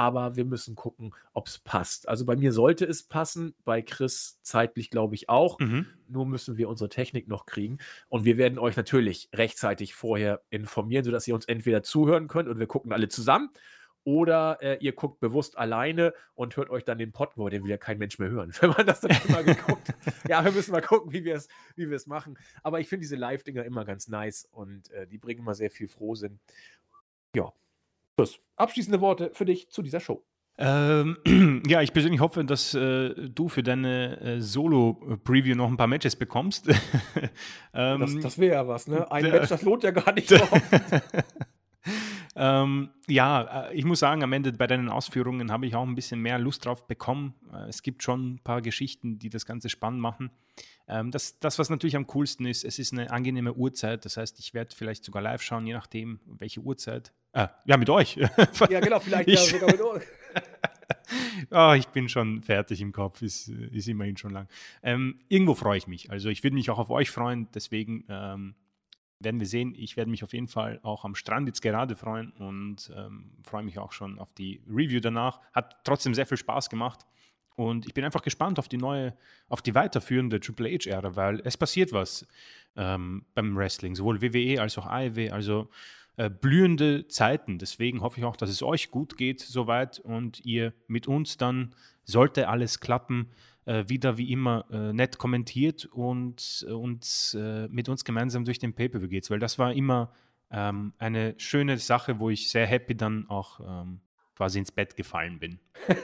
[0.00, 2.08] aber wir müssen gucken, ob es passt.
[2.08, 5.58] Also bei mir sollte es passen, bei Chris zeitlich glaube ich auch.
[5.58, 5.84] Mhm.
[6.08, 7.76] Nur müssen wir unsere Technik noch kriegen.
[8.08, 12.58] Und wir werden euch natürlich rechtzeitig vorher informieren, sodass ihr uns entweder zuhören könnt und
[12.58, 13.50] wir gucken alle zusammen.
[14.02, 17.70] Oder äh, ihr guckt bewusst alleine und hört euch dann den Pod, wo den will
[17.70, 19.92] ja kein Mensch mehr hören, wenn man das dann immer geguckt
[20.26, 21.46] Ja, wir müssen mal gucken, wie wir es
[21.76, 22.38] wie machen.
[22.62, 25.88] Aber ich finde diese Live-Dinger immer ganz nice und äh, die bringen immer sehr viel
[25.88, 26.40] Frohsinn.
[27.36, 27.52] Ja,
[28.20, 30.22] Chris, abschließende Worte für dich zu dieser Show.
[30.58, 31.16] Ähm,
[31.66, 36.16] ja, ich persönlich hoffe, dass äh, du für deine äh, Solo-Preview noch ein paar Matches
[36.16, 36.68] bekommst.
[37.72, 39.10] ähm, das, das wäre ja was, ne?
[39.10, 40.30] Ein Match, das lohnt ja gar nicht.
[42.36, 45.94] ähm, ja, äh, ich muss sagen, am Ende bei deinen Ausführungen habe ich auch ein
[45.94, 47.32] bisschen mehr Lust drauf bekommen.
[47.54, 50.30] Äh, es gibt schon ein paar Geschichten, die das Ganze spannend machen.
[50.88, 54.04] Ähm, das, das, was natürlich am coolsten ist, es ist eine angenehme Uhrzeit.
[54.04, 57.14] Das heißt, ich werde vielleicht sogar live schauen, je nachdem, welche Uhrzeit.
[57.32, 58.16] Äh, ja, mit euch.
[58.16, 60.02] ja, genau, vielleicht ich, ja sogar mit euch.
[61.50, 64.48] oh, ich bin schon fertig im Kopf, ist, ist immerhin schon lang.
[64.82, 66.10] Ähm, irgendwo freue ich mich.
[66.10, 68.54] Also ich würde mich auch auf euch freuen, deswegen ähm,
[69.20, 69.74] werden wir sehen.
[69.76, 73.62] Ich werde mich auf jeden Fall auch am Strand jetzt gerade freuen und ähm, freue
[73.62, 75.40] mich auch schon auf die Review danach.
[75.52, 77.06] Hat trotzdem sehr viel Spaß gemacht.
[77.54, 79.14] Und ich bin einfach gespannt auf die neue,
[79.48, 82.26] auf die weiterführende Triple H-Ära, weil es passiert was
[82.74, 85.68] ähm, beim Wrestling, sowohl WWE als auch AEW, also
[86.20, 87.58] äh, blühende Zeiten.
[87.58, 91.74] Deswegen hoffe ich auch, dass es euch gut geht soweit und ihr mit uns dann,
[92.04, 93.30] sollte alles klappen,
[93.64, 98.74] äh, wieder wie immer äh, nett kommentiert und, und äh, mit uns gemeinsam durch den
[98.74, 100.12] Pay-Per-View geht, weil das war immer
[100.50, 104.00] ähm, eine schöne Sache, wo ich sehr happy dann auch ähm,
[104.36, 105.58] quasi ins Bett gefallen bin.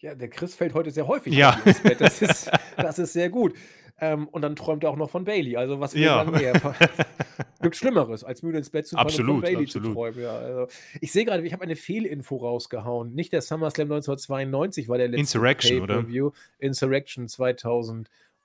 [0.00, 1.58] Ja, der Chris fällt heute sehr häufig ja.
[1.64, 1.98] ins Bett.
[1.98, 3.54] Das ist, das ist sehr gut.
[4.00, 5.56] Ähm, und dann träumt er auch noch von Bailey.
[5.56, 6.24] Also was will Ja.
[6.24, 6.52] man mehr?
[7.62, 9.94] Gibt Schlimmeres, als müde ins Bett zu fallen und von Absolut, Bailey zu absolut.
[9.96, 10.20] träumen.
[10.20, 10.66] Ja, also
[11.00, 13.14] ich sehe gerade, ich habe eine Fehlinfo rausgehauen.
[13.14, 15.94] Nicht der SummerSlam 1992 war der letzte Insurrection, oder?
[15.96, 16.30] Pay-Per-View.
[16.58, 17.28] Insurrection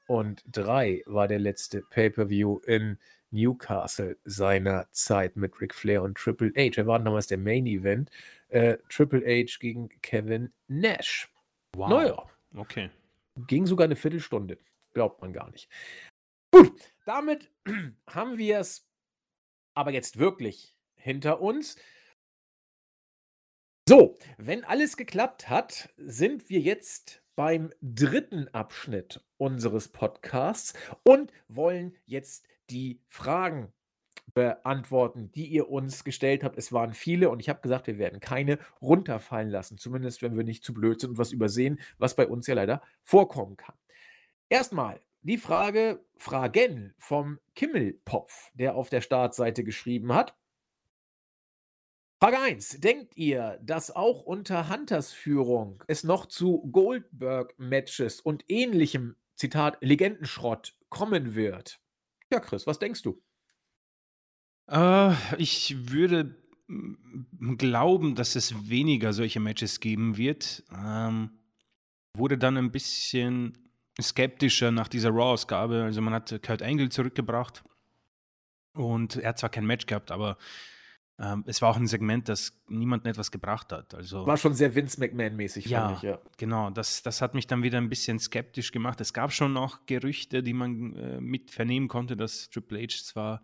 [0.08, 2.98] 2003 war der letzte Pay-Per-View in
[3.32, 6.80] Newcastle seiner Zeit mit Ric Flair und Triple H.
[6.80, 8.10] Er war damals der Main Event.
[8.50, 11.30] Äh, Triple H gegen Kevin Nash.
[11.76, 11.90] Wow.
[11.90, 12.24] Naja,
[12.58, 12.90] Okay.
[13.48, 14.58] ging sogar eine Viertelstunde.
[15.00, 15.70] Glaubt man gar nicht.
[16.52, 17.50] Gut, damit
[18.10, 18.86] haben wir es
[19.74, 21.78] aber jetzt wirklich hinter uns.
[23.88, 30.74] So, wenn alles geklappt hat, sind wir jetzt beim dritten Abschnitt unseres Podcasts
[31.04, 33.72] und wollen jetzt die Fragen
[34.34, 36.58] beantworten, die ihr uns gestellt habt.
[36.58, 40.44] Es waren viele und ich habe gesagt, wir werden keine runterfallen lassen, zumindest wenn wir
[40.44, 43.76] nicht zu blöd sind und was übersehen, was bei uns ja leider vorkommen kann.
[44.50, 50.36] Erstmal die Frage, Fragen vom Kimmelpopf, der auf der Startseite geschrieben hat.
[52.22, 52.82] Frage 1.
[52.82, 60.76] Denkt ihr, dass auch unter Hunters Führung es noch zu Goldberg-Matches und ähnlichem, Zitat, Legendenschrott
[60.90, 61.80] kommen wird?
[62.32, 63.22] Ja, Chris, was denkst du?
[64.68, 66.36] Äh, ich würde
[66.68, 70.64] mm, glauben, dass es weniger solche Matches geben wird.
[70.76, 71.40] Ähm,
[72.18, 73.69] wurde dann ein bisschen
[74.02, 75.84] skeptischer nach dieser Raw-Ausgabe.
[75.84, 77.64] Also man hat Kurt Angle zurückgebracht
[78.74, 80.38] und er hat zwar kein Match gehabt, aber
[81.20, 83.94] ähm, es war auch ein Segment, das niemandem etwas gebracht hat.
[83.94, 85.94] Also War schon sehr Vince McMahon-mäßig, Ja.
[85.94, 86.20] ich, ja.
[86.38, 89.02] Genau, das, das hat mich dann wieder ein bisschen skeptisch gemacht.
[89.02, 93.44] Es gab schon noch Gerüchte, die man äh, mit vernehmen konnte, dass Triple H zwar,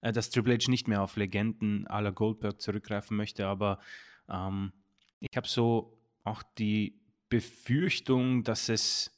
[0.00, 3.80] äh, dass Triple H nicht mehr auf Legenden à la Goldberg zurückgreifen möchte, aber
[4.28, 4.72] ähm,
[5.18, 9.17] ich habe so auch die Befürchtung, dass es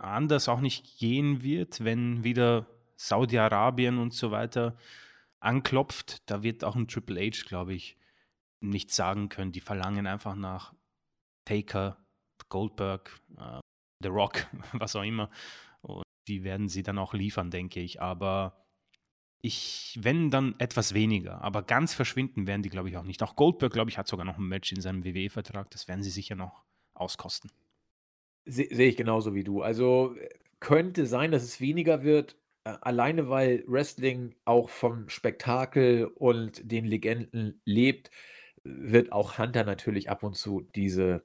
[0.00, 2.66] anders auch nicht gehen wird, wenn wieder
[2.96, 4.76] Saudi-Arabien und so weiter
[5.40, 6.28] anklopft.
[6.30, 7.96] Da wird auch ein Triple H, glaube ich,
[8.60, 9.52] nichts sagen können.
[9.52, 10.74] Die verlangen einfach nach
[11.44, 11.98] Taker,
[12.48, 13.60] Goldberg, äh,
[14.02, 15.30] The Rock, was auch immer.
[15.82, 18.00] Und die werden sie dann auch liefern, denke ich.
[18.00, 18.64] Aber
[19.42, 23.22] ich, wenn dann etwas weniger, aber ganz verschwinden werden die, glaube ich, auch nicht.
[23.22, 25.70] Auch Goldberg, glaube ich, hat sogar noch ein Match in seinem WWE-Vertrag.
[25.70, 26.64] Das werden sie sicher noch
[26.94, 27.50] auskosten.
[28.46, 29.62] Se sehe ich genauso wie du.
[29.62, 30.28] Also äh,
[30.60, 36.84] könnte sein, dass es weniger wird, äh, alleine weil Wrestling auch vom Spektakel und den
[36.84, 38.10] Legenden lebt,
[38.64, 41.24] wird auch Hunter natürlich ab und zu diese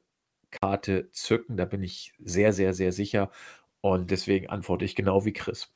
[0.51, 1.57] Karte zücken.
[1.57, 3.31] Da bin ich sehr, sehr, sehr sicher.
[3.81, 5.73] Und deswegen antworte ich genau wie Chris.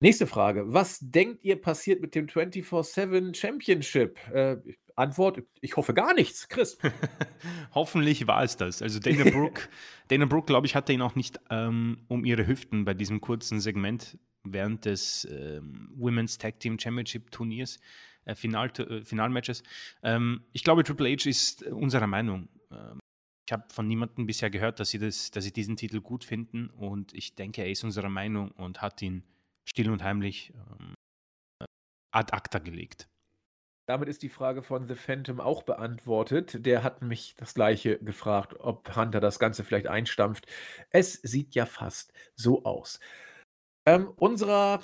[0.00, 0.72] Nächste Frage.
[0.72, 4.18] Was denkt ihr passiert mit dem 24-7 Championship?
[4.32, 4.56] Äh,
[4.96, 6.48] Antwort, ich hoffe gar nichts.
[6.48, 6.78] Chris.
[7.74, 8.80] Hoffentlich war es das.
[8.80, 9.68] Also Dana Brooke,
[10.08, 13.60] Dana Brooke, glaube ich, hatte ihn auch nicht ähm, um ihre Hüften bei diesem kurzen
[13.60, 17.80] Segment während des ähm, Women's Tag Team Championship Turniers,
[18.24, 19.62] äh, Final, äh, Finalmatches.
[20.02, 22.48] Ähm, ich glaube, Triple H ist unserer Meinung.
[22.70, 23.00] Ähm,
[23.46, 26.70] ich habe von niemandem bisher gehört, dass sie, das, dass sie diesen Titel gut finden
[26.70, 29.22] und ich denke, er ist unserer Meinung und hat ihn
[29.68, 30.94] still und heimlich ähm,
[32.12, 33.08] ad acta gelegt.
[33.86, 36.64] Damit ist die Frage von The Phantom auch beantwortet.
[36.64, 40.46] Der hat mich das gleiche gefragt, ob Hunter das Ganze vielleicht einstampft.
[40.90, 42.98] Es sieht ja fast so aus.
[43.84, 44.80] Ähm, unserer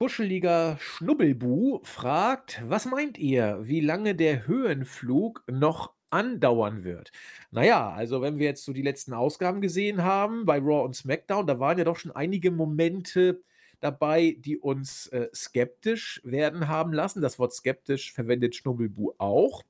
[0.00, 7.12] kuscheliger Schnubbelbu fragt, was meint ihr, wie lange der Höhenflug noch andauern wird?
[7.52, 11.46] Naja, also wenn wir jetzt so die letzten Ausgaben gesehen haben bei Raw und SmackDown,
[11.46, 13.42] da waren ja doch schon einige Momente
[13.80, 17.22] dabei, die uns äh, skeptisch werden haben lassen.
[17.22, 19.64] Das Wort skeptisch verwendet Schnubbelbu auch.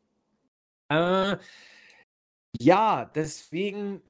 [0.89, 1.36] Äh,
[2.59, 4.01] ja, deswegen,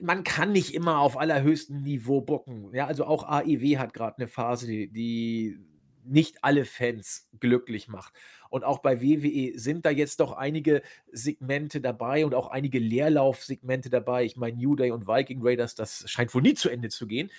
[0.00, 2.74] man kann nicht immer auf allerhöchstem Niveau bocken.
[2.74, 5.58] Ja, also auch AEW hat gerade eine Phase, die
[6.04, 8.14] nicht alle Fans glücklich macht.
[8.48, 13.90] Und auch bei WWE sind da jetzt doch einige Segmente dabei und auch einige Leerlaufsegmente
[13.90, 14.24] dabei.
[14.24, 17.30] Ich meine, New Day und Viking Raiders, das scheint wohl nie zu Ende zu gehen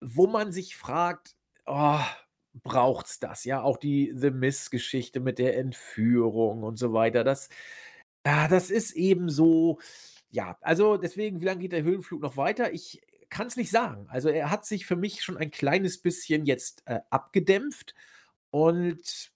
[0.00, 1.36] wo man sich fragt,
[1.66, 2.00] oh,
[2.62, 3.44] braucht's das?
[3.44, 7.24] Ja, auch die The Miss-Geschichte mit der Entführung und so weiter.
[7.24, 7.48] Das,
[8.26, 9.78] ja, das ist eben so.
[10.30, 12.72] Ja, also deswegen, wie lange geht der Höhenflug noch weiter?
[12.72, 13.00] Ich
[13.30, 14.06] kann es nicht sagen.
[14.08, 17.94] Also er hat sich für mich schon ein kleines bisschen jetzt äh, abgedämpft
[18.50, 19.32] und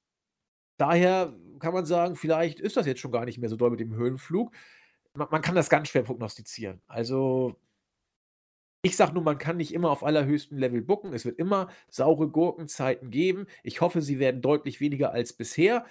[0.77, 3.81] daher kann man sagen, vielleicht ist das jetzt schon gar nicht mehr so doll mit
[3.81, 4.53] dem Höhenflug.
[5.15, 6.82] Man kann das ganz schwer prognostizieren.
[6.89, 7.57] Also
[8.85, 11.15] ich sage nur, man kann nicht immer auf allerhöchstem Level bucken.
[11.15, 13.47] Es wird immer saure Gurkenzeiten geben.
[13.62, 15.86] Ich hoffe, sie werden deutlich weniger als bisher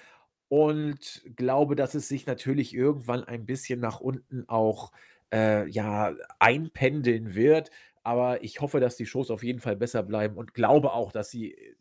[0.48, 4.92] und glaube, dass es sich natürlich irgendwann ein bisschen nach unten auch
[5.34, 7.72] äh, ja, einpendeln wird.
[8.04, 11.32] aber ich hoffe, dass die Shows auf jeden Fall besser bleiben und glaube auch, dass
[11.32, 11.76] sie äh,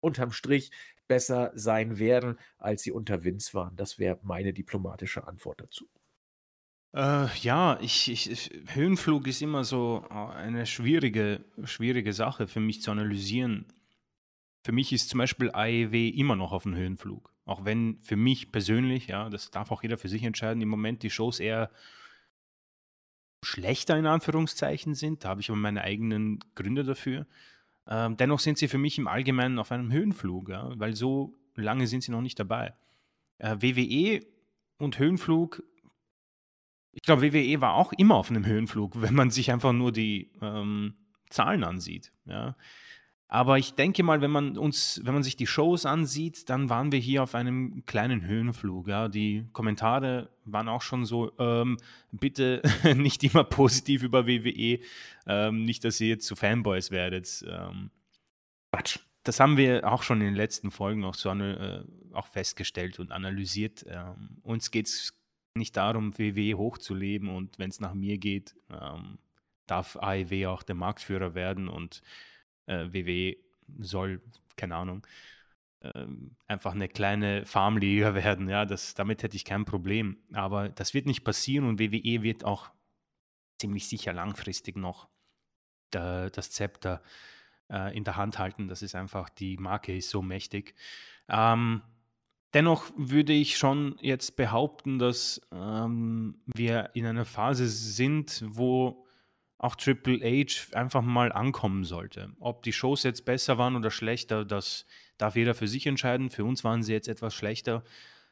[0.00, 0.70] unterm Strich
[1.08, 3.76] besser sein werden, als sie unter Vince waren.
[3.76, 5.88] Das wäre meine diplomatische Antwort dazu.
[6.94, 12.82] Äh, ja, ich, ich, Höhenflug ist immer so äh, eine schwierige, schwierige Sache für mich
[12.82, 13.66] zu analysieren.
[14.62, 17.32] Für mich ist zum Beispiel AEW immer noch auf dem Höhenflug.
[17.46, 21.02] Auch wenn für mich persönlich, ja, das darf auch jeder für sich entscheiden, im Moment
[21.02, 21.70] die Shows eher
[23.42, 25.24] schlechter in Anführungszeichen sind.
[25.24, 27.26] Da habe ich aber meine eigenen Gründe dafür.
[27.88, 31.88] Ähm, dennoch sind sie für mich im Allgemeinen auf einem Höhenflug, ja, weil so lange
[31.88, 32.72] sind sie noch nicht dabei.
[33.38, 34.24] Äh, WWE
[34.78, 35.62] und Höhenflug,
[36.94, 40.30] ich glaube, WWE war auch immer auf einem Höhenflug, wenn man sich einfach nur die
[40.40, 40.94] ähm,
[41.30, 42.12] Zahlen ansieht.
[42.26, 42.56] Ja.
[43.26, 46.92] Aber ich denke mal, wenn man uns, wenn man sich die Shows ansieht, dann waren
[46.92, 48.86] wir hier auf einem kleinen Höhenflug.
[48.86, 49.08] Ja.
[49.08, 51.78] Die Kommentare waren auch schon so, ähm,
[52.12, 52.62] bitte
[52.94, 54.78] nicht immer positiv über WWE,
[55.26, 57.44] ähm, nicht, dass ihr jetzt zu Fanboys werdet.
[57.48, 57.90] Ähm,
[58.72, 58.98] Quatsch.
[59.24, 63.10] Das haben wir auch schon in den letzten Folgen auch, so, äh, auch festgestellt und
[63.10, 63.84] analysiert.
[63.88, 65.14] Ähm, uns geht es
[65.54, 69.18] nicht darum, WWE hochzuleben und wenn es nach mir geht, ähm,
[69.66, 72.02] darf AEW auch der Marktführer werden und
[72.66, 73.36] äh, WWE
[73.78, 74.20] soll,
[74.56, 75.06] keine Ahnung,
[75.80, 76.06] äh,
[76.46, 78.48] einfach eine kleine Farmliga werden.
[78.48, 80.18] Ja, das, damit hätte ich kein Problem.
[80.32, 82.70] Aber das wird nicht passieren und WWE wird auch
[83.58, 85.08] ziemlich sicher langfristig noch
[85.90, 87.02] da, das Zepter
[87.70, 88.68] äh, in der Hand halten.
[88.68, 90.74] Das ist einfach, die Marke ist so mächtig.
[91.28, 91.82] Ähm,
[92.54, 99.04] dennoch würde ich schon jetzt behaupten, dass ähm, wir in einer Phase sind, wo
[99.58, 102.32] auch Triple H einfach mal ankommen sollte.
[102.38, 104.86] Ob die Shows jetzt besser waren oder schlechter, das
[105.18, 106.30] darf jeder für sich entscheiden.
[106.30, 107.82] Für uns waren sie jetzt etwas schlechter.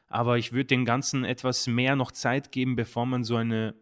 [0.07, 3.73] Aber ich würde den Ganzen etwas mehr noch Zeit geben, bevor man so eine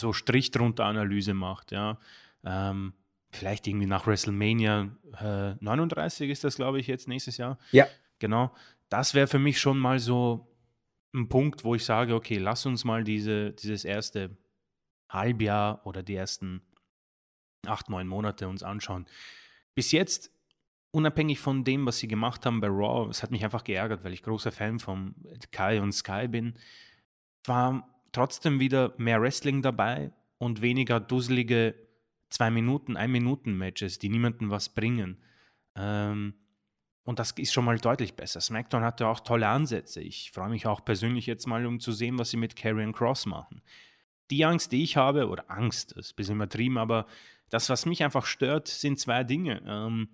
[0.00, 1.72] so Strich drunter Analyse macht.
[1.72, 1.98] Ja.
[2.44, 2.94] Ähm,
[3.30, 7.58] vielleicht irgendwie nach WrestleMania äh, 39 ist das, glaube ich, jetzt nächstes Jahr.
[7.72, 7.86] Ja.
[8.18, 8.52] Genau.
[8.90, 10.46] Das wäre für mich schon mal so
[11.14, 14.36] ein Punkt, wo ich sage, okay, lass uns mal diese, dieses erste
[15.10, 16.62] Halbjahr oder die ersten
[17.66, 19.06] acht, neun Monate uns anschauen.
[19.74, 20.30] Bis jetzt,
[20.92, 24.12] unabhängig von dem, was sie gemacht haben bei Raw, es hat mich einfach geärgert, weil
[24.12, 25.14] ich großer Fan von
[25.52, 26.54] Kai und Sky bin,
[27.46, 31.74] war trotzdem wieder mehr Wrestling dabei und weniger dusselige
[32.28, 35.22] zwei Minuten, ein Minuten Matches, die niemandem was bringen.
[35.76, 36.34] Ähm,
[37.10, 38.40] und das ist schon mal deutlich besser.
[38.40, 40.00] SmackDown hatte auch tolle Ansätze.
[40.00, 43.26] Ich freue mich auch persönlich jetzt mal, um zu sehen, was sie mit Karrion Cross
[43.26, 43.62] machen
[44.30, 47.06] die Angst, die ich habe, oder Angst, ist ein bisschen übertrieben, aber
[47.50, 49.62] das, was mich einfach stört, sind zwei Dinge.
[49.66, 50.08] Ähm,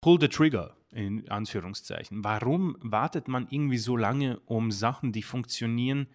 [0.00, 2.24] pull the trigger, in Anführungszeichen.
[2.24, 6.08] Warum wartet man irgendwie so lange, um Sachen, die funktionieren,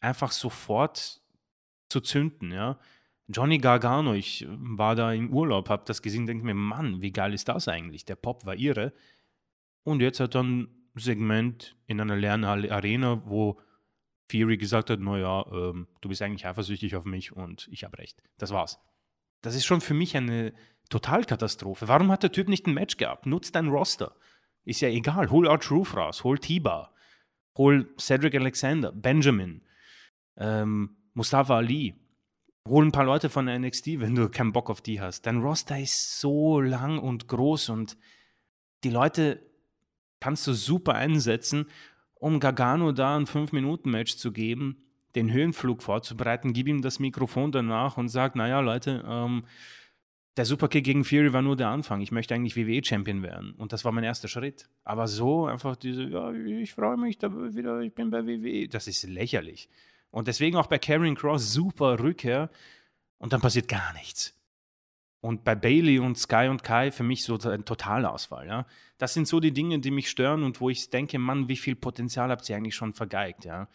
[0.00, 1.22] einfach sofort
[1.88, 2.78] zu zünden, ja?
[3.26, 7.32] Johnny Gargano, ich war da im Urlaub, hab das gesehen, denke mir, Mann, wie geil
[7.32, 8.04] ist das eigentlich?
[8.04, 8.92] Der Pop war irre.
[9.84, 13.60] Und jetzt hat er ein Segment in einer Lernarena, wo
[14.30, 18.22] Fury gesagt hat, naja, ähm, du bist eigentlich eifersüchtig auf mich und ich habe recht.
[18.38, 18.80] Das war's.
[19.42, 20.54] Das ist schon für mich eine
[20.88, 21.88] Totalkatastrophe.
[21.88, 23.26] Warum hat der Typ nicht ein Match gehabt?
[23.26, 24.16] Nutzt dein Roster.
[24.64, 25.30] Ist ja egal.
[25.30, 26.94] Hol Art Truth raus, hol T-Bar,
[27.58, 29.62] hol Cedric Alexander, Benjamin,
[30.38, 31.94] ähm, Mustafa Ali.
[32.66, 35.26] Hol ein paar Leute von NXT, wenn du keinen Bock auf die hast.
[35.26, 37.98] Dein Roster ist so lang und groß und
[38.84, 39.53] die Leute
[40.24, 41.66] kannst du super einsetzen
[42.24, 44.78] um Gargano da ein 5-Minuten-Match zu geben,
[45.14, 49.44] den Höhenflug vorzubereiten, gib ihm das Mikrofon danach und sag, naja, Leute, ähm,
[50.38, 52.00] der Superkick gegen Fury war nur der Anfang.
[52.00, 53.52] Ich möchte eigentlich WWE-Champion werden.
[53.52, 54.70] Und das war mein erster Schritt.
[54.84, 58.68] Aber so einfach diese, ja, ich freue mich da wieder, ich bin bei WWE.
[58.68, 59.68] Das ist lächerlich.
[60.10, 62.48] Und deswegen auch bei Karrion Cross super Rückkehr.
[63.18, 64.34] Und dann passiert gar nichts.
[65.24, 68.46] Und bei Bailey und Sky und Kai für mich so ein Totalausfall.
[68.46, 68.66] Ja?
[68.98, 71.76] Das sind so die Dinge, die mich stören und wo ich denke, Mann, wie viel
[71.76, 73.46] Potenzial habt ihr eigentlich schon vergeigt.
[73.46, 73.68] Ja?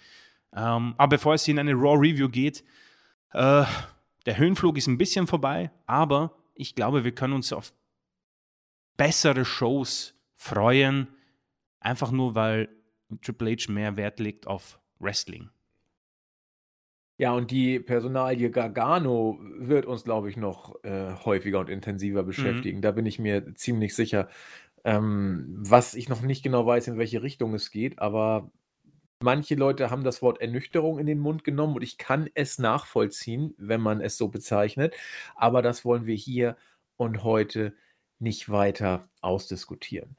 [0.53, 2.63] Ähm, aber bevor es in eine Raw Review geht,
[3.33, 3.65] äh,
[4.27, 7.73] der Höhenflug ist ein bisschen vorbei, aber ich glaube, wir können uns auf
[8.95, 11.07] bessere Shows freuen,
[11.79, 12.69] einfach nur weil
[13.23, 15.49] Triple H mehr Wert legt auf Wrestling.
[17.19, 22.69] Ja, und die Personalie Gargano wird uns, glaube ich, noch äh, häufiger und intensiver Mhm.
[22.69, 22.81] beschäftigen.
[22.81, 24.29] Da bin ich mir ziemlich sicher.
[24.85, 28.51] Ähm, was ich noch nicht genau weiß, in welche Richtung es geht, aber
[29.21, 33.55] manche Leute haben das Wort Ernüchterung in den Mund genommen und ich kann es nachvollziehen,
[33.57, 34.95] wenn man es so bezeichnet.
[35.35, 36.57] Aber das wollen wir hier
[36.97, 37.75] und heute
[38.19, 40.17] nicht weiter ausdiskutieren.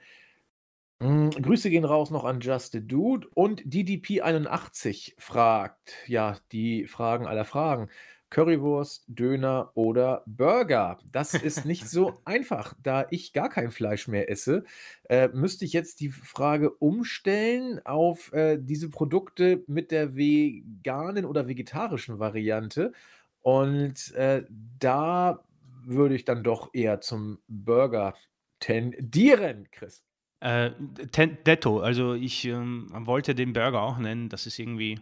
[1.02, 7.26] Hm, Grüße gehen raus noch an Just a Dude und DDP81 fragt, ja, die Fragen
[7.26, 7.88] aller Fragen.
[8.28, 10.98] Currywurst, Döner oder Burger?
[11.10, 12.74] Das ist nicht so einfach.
[12.82, 14.64] Da ich gar kein Fleisch mehr esse,
[15.08, 21.48] äh, müsste ich jetzt die Frage umstellen auf äh, diese Produkte mit der veganen oder
[21.48, 22.92] vegetarischen Variante.
[23.40, 24.44] Und äh,
[24.78, 25.44] da
[25.82, 28.14] würde ich dann doch eher zum Burger
[28.60, 30.04] tendieren, Chris.
[30.40, 34.28] Äh, Detto, also ich ähm, wollte den Burger auch nennen.
[34.28, 34.98] Das ist irgendwie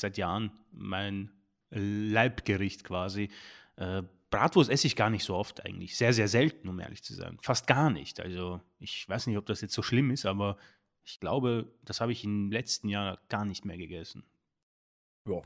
[0.00, 1.30] seit Jahren mein
[1.70, 3.30] Leibgericht quasi.
[3.76, 5.96] Äh, Bratwurst esse ich gar nicht so oft eigentlich.
[5.96, 7.38] Sehr, sehr selten, um ehrlich zu sein.
[7.42, 8.20] Fast gar nicht.
[8.20, 10.56] Also ich weiß nicht, ob das jetzt so schlimm ist, aber
[11.04, 14.24] ich glaube, das habe ich im letzten Jahr gar nicht mehr gegessen.
[15.28, 15.42] Ja,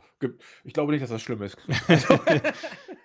[0.65, 1.57] ich glaube nicht, dass das schlimm ist.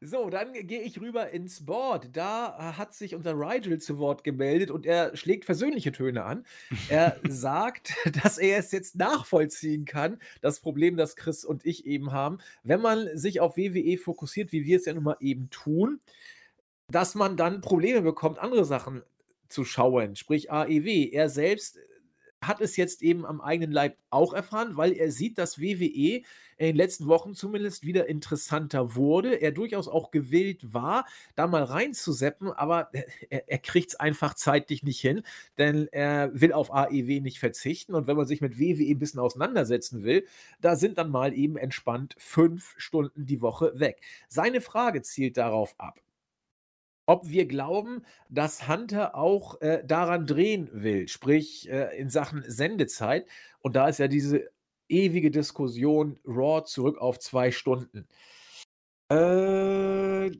[0.00, 2.10] So, dann gehe ich rüber ins Board.
[2.12, 6.44] Da äh, hat sich unser Rigel zu Wort gemeldet und er schlägt versöhnliche Töne an.
[6.88, 12.12] Er sagt, dass er es jetzt nachvollziehen kann, das Problem, das Chris und ich eben
[12.12, 16.00] haben, wenn man sich auf WWE fokussiert, wie wir es ja nun mal eben tun,
[16.88, 19.02] dass man dann Probleme bekommt, andere Sachen
[19.48, 21.10] zu schauen, sprich AEW.
[21.12, 21.78] Er selbst
[22.42, 26.22] hat es jetzt eben am eigenen Leib auch erfahren, weil er sieht, dass WWE
[26.58, 29.34] in den letzten Wochen zumindest wieder interessanter wurde.
[29.34, 32.90] Er durchaus auch gewillt war, da mal reinzuseppen, aber
[33.28, 35.22] er, er kriegt es einfach zeitlich nicht hin,
[35.58, 37.94] denn er will auf AEW nicht verzichten.
[37.94, 40.26] Und wenn man sich mit WWE ein bisschen auseinandersetzen will,
[40.60, 44.00] da sind dann mal eben entspannt fünf Stunden die Woche weg.
[44.28, 46.00] Seine Frage zielt darauf ab
[47.06, 53.26] ob wir glauben, dass Hunter auch äh, daran drehen will, sprich äh, in Sachen Sendezeit.
[53.60, 54.50] Und da ist ja diese
[54.88, 58.06] ewige Diskussion Raw zurück auf zwei Stunden.
[59.10, 60.30] Äh,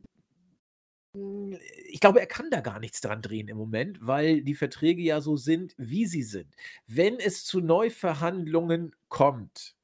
[1.88, 5.20] ich glaube, er kann da gar nichts dran drehen im Moment, weil die Verträge ja
[5.20, 6.55] so sind, wie sie sind.
[6.86, 9.76] Wenn es zu Neuverhandlungen kommt,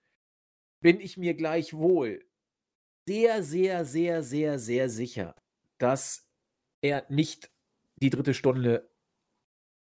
[0.80, 2.24] bin ich mir gleichwohl
[3.08, 5.34] sehr, sehr, sehr, sehr, sehr sicher,
[5.78, 6.28] dass
[6.82, 7.50] er nicht
[7.96, 8.90] die dritte Stunde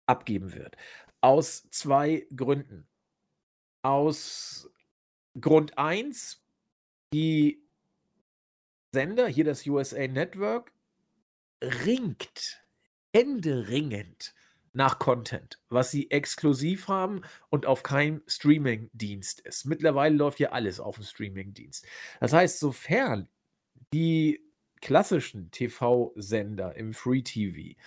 [0.06, 0.76] abgeben wird.
[1.22, 2.88] Aus zwei Gründen.
[3.84, 4.70] Aus
[5.40, 6.44] Grund 1,
[7.14, 7.64] die
[8.92, 10.74] Sender, hier das USA Network,
[11.64, 12.62] ringt,
[13.14, 14.36] händeringend
[14.74, 19.66] nach Content, was sie exklusiv haben und auf keinem Streaming-Dienst ist.
[19.66, 21.86] Mittlerweile läuft ja alles auf dem Streaming-Dienst.
[22.20, 23.28] Das heißt, sofern
[23.94, 24.51] die
[24.82, 27.78] klassischen TV-Sender im Free TV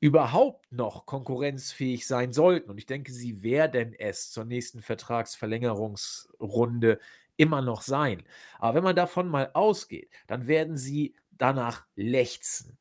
[0.00, 6.98] überhaupt noch konkurrenzfähig sein sollten, und ich denke, sie werden es zur nächsten Vertragsverlängerungsrunde
[7.36, 8.22] immer noch sein.
[8.58, 12.78] Aber wenn man davon mal ausgeht, dann werden sie danach lechzen,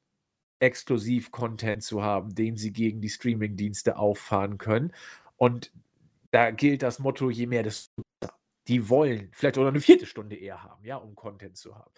[0.60, 4.94] Exklusiv-Content zu haben, den sie gegen die Streaming-Dienste auffahren können.
[5.38, 5.72] Und
[6.32, 8.34] da gilt das Motto, je mehr, desto besser.
[8.68, 11.92] Die wollen vielleicht oder eine vierte Stunde eher haben, ja, um Content zu haben.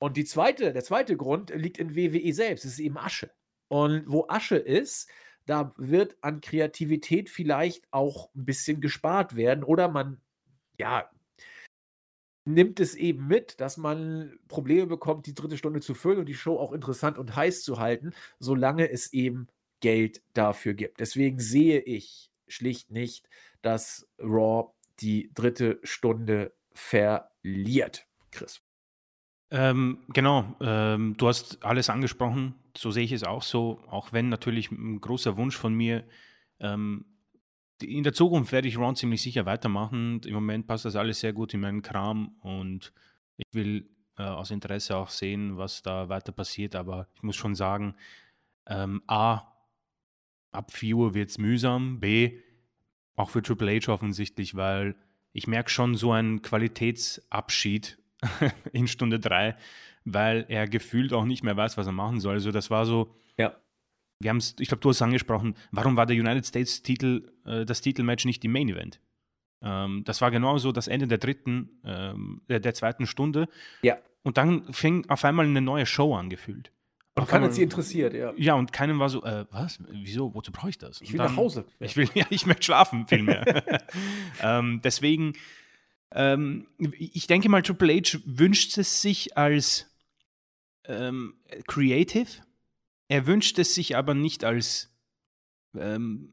[0.00, 2.64] Und die zweite, der zweite Grund liegt in WWE selbst.
[2.64, 3.30] Es ist eben Asche.
[3.68, 5.08] Und wo Asche ist,
[5.46, 10.20] da wird an Kreativität vielleicht auch ein bisschen gespart werden oder man,
[10.78, 11.10] ja,
[12.46, 16.34] nimmt es eben mit, dass man Probleme bekommt, die dritte Stunde zu füllen und die
[16.34, 19.48] Show auch interessant und heiß zu halten, solange es eben
[19.80, 21.00] Geld dafür gibt.
[21.00, 23.28] Deswegen sehe ich schlicht nicht,
[23.62, 28.06] dass Raw die dritte Stunde verliert.
[28.30, 28.62] Chris.
[29.50, 34.28] Ähm, genau, ähm, du hast alles angesprochen, so sehe ich es auch so, auch wenn
[34.28, 36.04] natürlich ein großer Wunsch von mir,
[36.60, 37.04] ähm,
[37.82, 40.20] in der Zukunft werde ich Ron ziemlich sicher weitermachen.
[40.26, 42.92] Im Moment passt das alles sehr gut in meinen Kram und
[43.38, 47.54] ich will äh, aus Interesse auch sehen, was da weiter passiert, aber ich muss schon
[47.54, 47.94] sagen,
[48.66, 49.50] ähm, A,
[50.52, 52.38] ab 4 Uhr wird es mühsam, B,
[53.16, 54.94] auch für Triple H offensichtlich, weil
[55.32, 57.98] ich merke schon so einen Qualitätsabschied
[58.72, 59.56] in Stunde drei,
[60.04, 62.34] weil er gefühlt auch nicht mehr weiß, was er machen soll.
[62.34, 63.14] Also das war so.
[63.38, 63.54] Ja.
[64.20, 67.32] Wir haben es, ich glaube, du hast es angesprochen, warum war der United States Titel,
[67.46, 69.00] äh, das Titelmatch nicht im Main Event?
[69.62, 73.48] Ähm, das war genauso das Ende der dritten, ähm, der, der, zweiten Stunde.
[73.82, 73.96] Ja.
[74.22, 76.70] Und dann fing auf einmal eine neue Show an, gefühlt.
[77.14, 78.32] Und keiner sie interessiert, ja.
[78.36, 79.78] Ja, und keinem war so, äh, was?
[79.90, 80.34] Wieso?
[80.34, 81.00] Wozu brauche ich das?
[81.00, 81.64] Ich will dann, nach Hause.
[81.80, 83.62] Ich will, ja, ich möchte schlafen, vielmehr.
[84.42, 85.34] ähm, deswegen
[86.12, 89.86] ähm, ich denke mal, Triple H wünscht es sich als
[90.86, 91.34] ähm,
[91.66, 92.28] Creative.
[93.08, 94.90] Er wünscht es sich aber nicht als
[95.76, 96.32] ähm,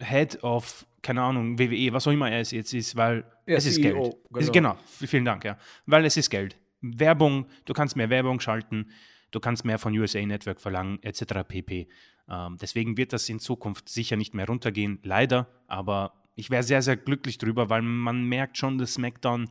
[0.00, 3.66] Head of, keine Ahnung, WWE, was auch immer er es jetzt ist, weil ja, es
[3.66, 4.22] ist CEO, Geld.
[4.30, 4.38] Genau.
[4.40, 5.58] Es, genau, vielen Dank, ja.
[5.86, 6.56] Weil es ist Geld.
[6.80, 8.90] Werbung, du kannst mehr Werbung schalten,
[9.30, 11.42] du kannst mehr von USA Network verlangen, etc.
[11.46, 11.88] pp.
[12.28, 16.82] Ähm, deswegen wird das in Zukunft sicher nicht mehr runtergehen, leider, aber ich wäre sehr,
[16.82, 19.50] sehr glücklich drüber, weil man merkt schon, dass SmackDown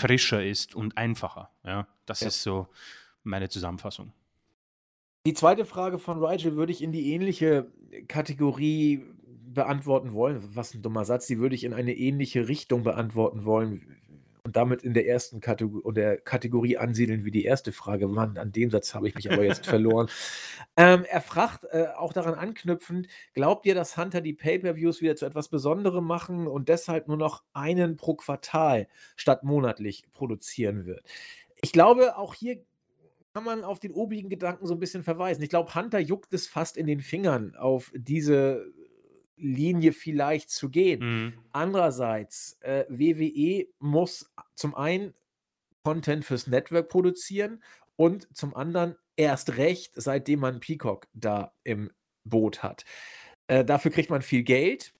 [0.00, 1.50] frischer ist und einfacher.
[1.64, 2.28] Ja, das Ja.
[2.28, 2.68] ist so
[3.22, 4.12] meine Zusammenfassung.
[5.26, 7.72] Die zweite Frage von Rigel würde ich in die ähnliche
[8.06, 9.04] Kategorie
[9.48, 10.40] beantworten wollen.
[10.54, 13.96] Was ein dummer Satz, die würde ich in eine ähnliche Richtung beantworten wollen
[14.46, 18.06] und damit in der ersten Kategor oder Kategorie ansiedeln wie die erste Frage.
[18.06, 20.08] Mann, an dem Satz habe ich mich aber jetzt verloren.
[20.78, 25.24] Ähm, er fragt, äh, auch daran anknüpfend, glaubt ihr, dass Hunter die Pay-per-Views wieder zu
[25.24, 28.86] etwas Besonderem machen und deshalb nur noch einen pro Quartal
[29.16, 31.02] statt monatlich produzieren wird?
[31.62, 32.62] Ich glaube, auch hier
[33.32, 35.42] kann man auf den obigen Gedanken so ein bisschen verweisen.
[35.42, 38.66] Ich glaube, Hunter juckt es fast in den Fingern, auf diese
[39.36, 41.00] Linie vielleicht zu gehen.
[41.00, 41.32] Mhm.
[41.52, 45.14] Andererseits, äh, WWE muss zum einen
[45.84, 47.62] Content fürs Network produzieren
[47.96, 51.90] und zum anderen erst recht, seitdem man Peacock da im
[52.24, 52.84] Boot hat.
[53.46, 54.94] Äh, dafür kriegt man viel Geld.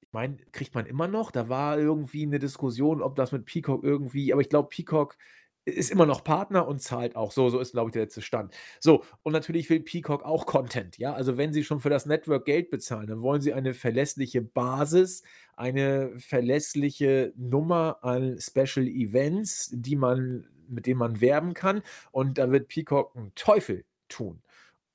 [0.00, 1.30] Ich meine, kriegt man immer noch.
[1.30, 5.16] Da war irgendwie eine Diskussion, ob das mit Peacock irgendwie, aber ich glaube, Peacock
[5.64, 7.32] ist immer noch Partner und zahlt auch.
[7.32, 8.54] So, so ist, glaube ich, der letzte Stand.
[8.80, 11.12] So, und natürlich will Peacock auch Content, ja.
[11.12, 15.22] Also wenn sie schon für das Network Geld bezahlen, dann wollen sie eine verlässliche Basis,
[15.56, 21.82] eine verlässliche Nummer an Special Events, die man, mit denen man werben kann.
[22.10, 24.42] Und da wird Peacock einen Teufel tun.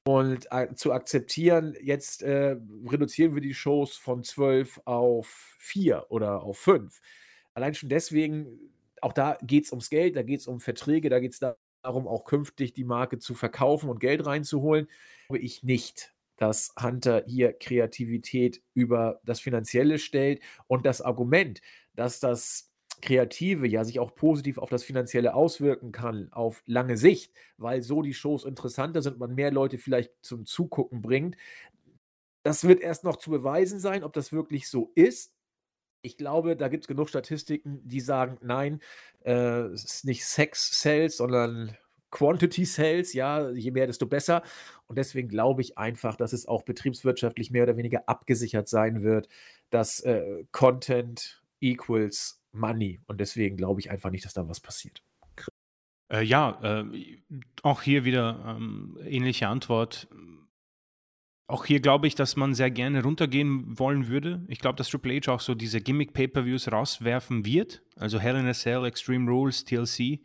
[0.04, 2.56] Und zu akzeptieren, jetzt äh,
[2.90, 7.02] reduzieren wir die Shows von 12 auf 4 oder auf 5.
[7.54, 8.48] Allein schon deswegen,
[9.02, 12.08] auch da geht es ums Geld, da geht es um Verträge, da geht es darum,
[12.08, 14.88] auch künftig die Marke zu verkaufen und Geld reinzuholen.
[15.28, 21.62] Glaube ich nicht, dass Hunter hier Kreativität über das Finanzielle stellt und das Argument,
[21.96, 22.72] dass das
[23.02, 28.02] Kreative ja sich auch positiv auf das Finanzielle auswirken kann, auf lange Sicht, weil so
[28.02, 31.38] die Shows interessanter sind, man mehr Leute vielleicht zum Zugucken bringt.
[32.44, 35.37] Das wird erst noch zu beweisen sein, ob das wirklich so ist.
[36.08, 38.80] Ich glaube, da gibt es genug Statistiken, die sagen, nein,
[39.26, 39.34] äh,
[39.74, 41.76] es ist nicht Sex Sales, sondern
[42.12, 44.42] Quantity Sales, ja, je mehr, desto besser.
[44.88, 49.28] Und deswegen glaube ich einfach, dass es auch betriebswirtschaftlich mehr oder weniger abgesichert sein wird,
[49.70, 53.02] dass äh, Content equals Money.
[53.08, 55.04] Und deswegen glaube ich einfach nicht, dass da was passiert.
[56.10, 57.20] Äh, ja, äh,
[57.64, 60.08] auch hier wieder ähm, ähnliche Antwort.
[61.50, 64.44] Auch hier glaube ich, dass man sehr gerne runtergehen wollen würde.
[64.50, 67.82] Ich glaube, dass Triple H auch so diese Gimmick-Pay-Per-Views rauswerfen wird.
[67.96, 70.20] Also Hell in a Cell, Extreme Rules, TLC.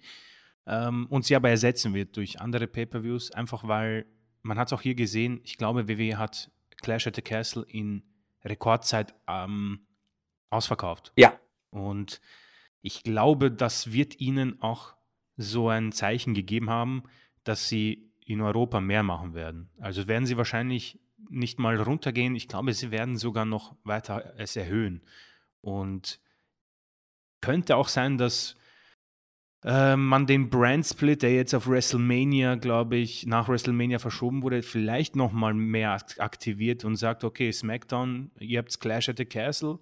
[0.67, 3.31] Ähm, und sie aber ersetzen wird durch andere Pay-Per-Views.
[3.33, 4.07] Einfach weil,
[4.43, 6.51] man hat es auch hier gesehen, ich glaube, WWE hat
[6.83, 8.03] Clash at the Castle in
[8.45, 9.87] Rekordzeit ähm,
[10.51, 11.13] ausverkauft.
[11.17, 11.39] Ja.
[11.71, 12.21] Und
[12.81, 14.95] ich glaube, das wird ihnen auch
[15.37, 17.05] so ein Zeichen gegeben haben,
[17.45, 19.71] dass sie in Europa mehr machen werden.
[19.79, 21.01] Also werden sie wahrscheinlich
[21.31, 22.35] nicht mal runtergehen.
[22.35, 25.03] Ich glaube, sie werden sogar noch weiter es erhöhen.
[25.61, 26.21] Und
[27.41, 28.57] könnte auch sein, dass
[29.65, 34.63] äh, man den Brand Split, der jetzt auf WrestleMania, glaube ich, nach WrestleMania verschoben wurde,
[34.63, 39.79] vielleicht noch mal mehr aktiviert und sagt, okay, SmackDown, ihr habt Clash at the Castle,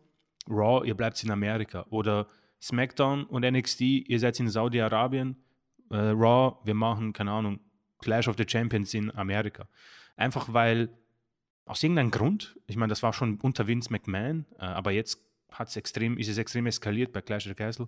[0.48, 1.86] Raw, ihr bleibt in Amerika.
[1.90, 2.26] Oder
[2.60, 5.36] SmackDown und NXT, ihr seid in Saudi-Arabien,
[5.90, 7.60] äh, Raw, wir machen, keine Ahnung,
[8.00, 9.66] Clash of the Champions in Amerika.
[10.16, 10.90] Einfach weil,
[11.70, 15.76] aus irgendeinem Grund, ich meine, das war schon unter Vince McMahon, äh, aber jetzt hat's
[15.76, 17.86] extrem, ist es extrem eskaliert bei Clash of the Castle.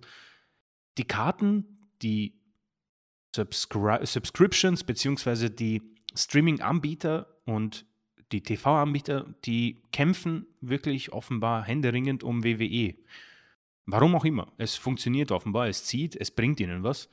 [0.97, 2.39] Die Karten, die
[3.35, 5.81] Subscri Subscriptions beziehungsweise die
[6.15, 7.85] Streaming-Anbieter und
[8.31, 12.95] die TV-Anbieter, die kämpfen wirklich offenbar händeringend um WWE.
[13.85, 14.53] Warum auch immer.
[14.57, 17.09] Es funktioniert offenbar, es zieht, es bringt ihnen was.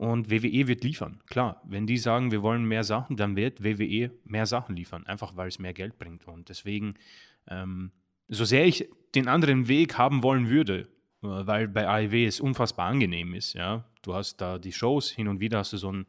[0.00, 1.20] Und WWE wird liefern.
[1.26, 5.36] Klar, wenn die sagen, wir wollen mehr Sachen, dann wird WWE mehr Sachen liefern, einfach
[5.36, 6.26] weil es mehr Geld bringt.
[6.26, 6.94] Und deswegen,
[7.46, 7.92] ähm,
[8.26, 10.88] so sehr ich den anderen Weg haben wollen würde,
[11.20, 13.84] weil bei AEW es unfassbar angenehm ist, ja.
[14.00, 16.06] Du hast da die Shows, hin und wieder hast du so ein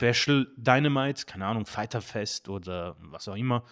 [0.00, 3.66] Special Dynamite, keine Ahnung, Fighterfest oder was auch immer.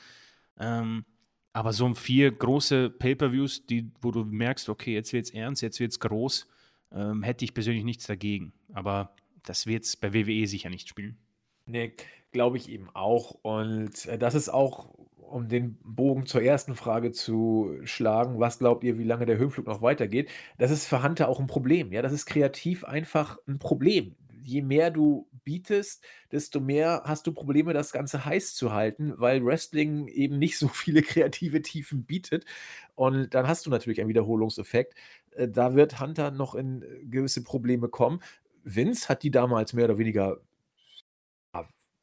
[0.58, 1.06] Ähm,
[1.54, 3.62] aber so vier große Pay-Per-Views,
[4.02, 6.46] wo du merkst, okay, jetzt wird es ernst, jetzt wird es groß,
[6.92, 8.52] ähm, hätte ich persönlich nichts dagegen.
[8.74, 11.18] Aber das wird es bei WWE sicher nicht spielen.
[11.66, 11.94] Nee,
[12.32, 13.32] glaube ich eben auch.
[13.42, 18.84] Und äh, das ist auch, um den Bogen zur ersten Frage zu schlagen, was glaubt
[18.84, 20.30] ihr, wie lange der Höhenflug noch weitergeht?
[20.56, 21.92] Das ist für Hunter auch ein Problem.
[21.92, 24.16] Ja, das ist kreativ einfach ein Problem.
[24.42, 26.02] Je mehr du bietest,
[26.32, 30.68] desto mehr hast du Probleme, das Ganze heiß zu halten, weil Wrestling eben nicht so
[30.68, 32.46] viele kreative Tiefen bietet.
[32.94, 34.94] Und dann hast du natürlich einen Wiederholungseffekt.
[35.32, 38.20] Äh, Da wird Hunter noch in gewisse Probleme kommen.
[38.74, 40.40] Vince hat die damals mehr oder weniger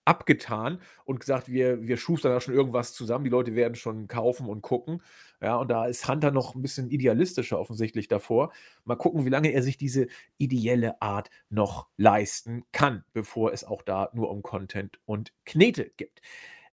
[0.06, 4.48] abgetan und gesagt, wir, wir schustern da schon irgendwas zusammen, die Leute werden schon kaufen
[4.48, 5.02] und gucken.
[5.42, 8.54] Ja, und da ist Hunter noch ein bisschen idealistischer offensichtlich davor.
[8.86, 13.82] Mal gucken, wie lange er sich diese ideelle Art noch leisten kann, bevor es auch
[13.82, 16.22] da nur um Content und Knete gibt.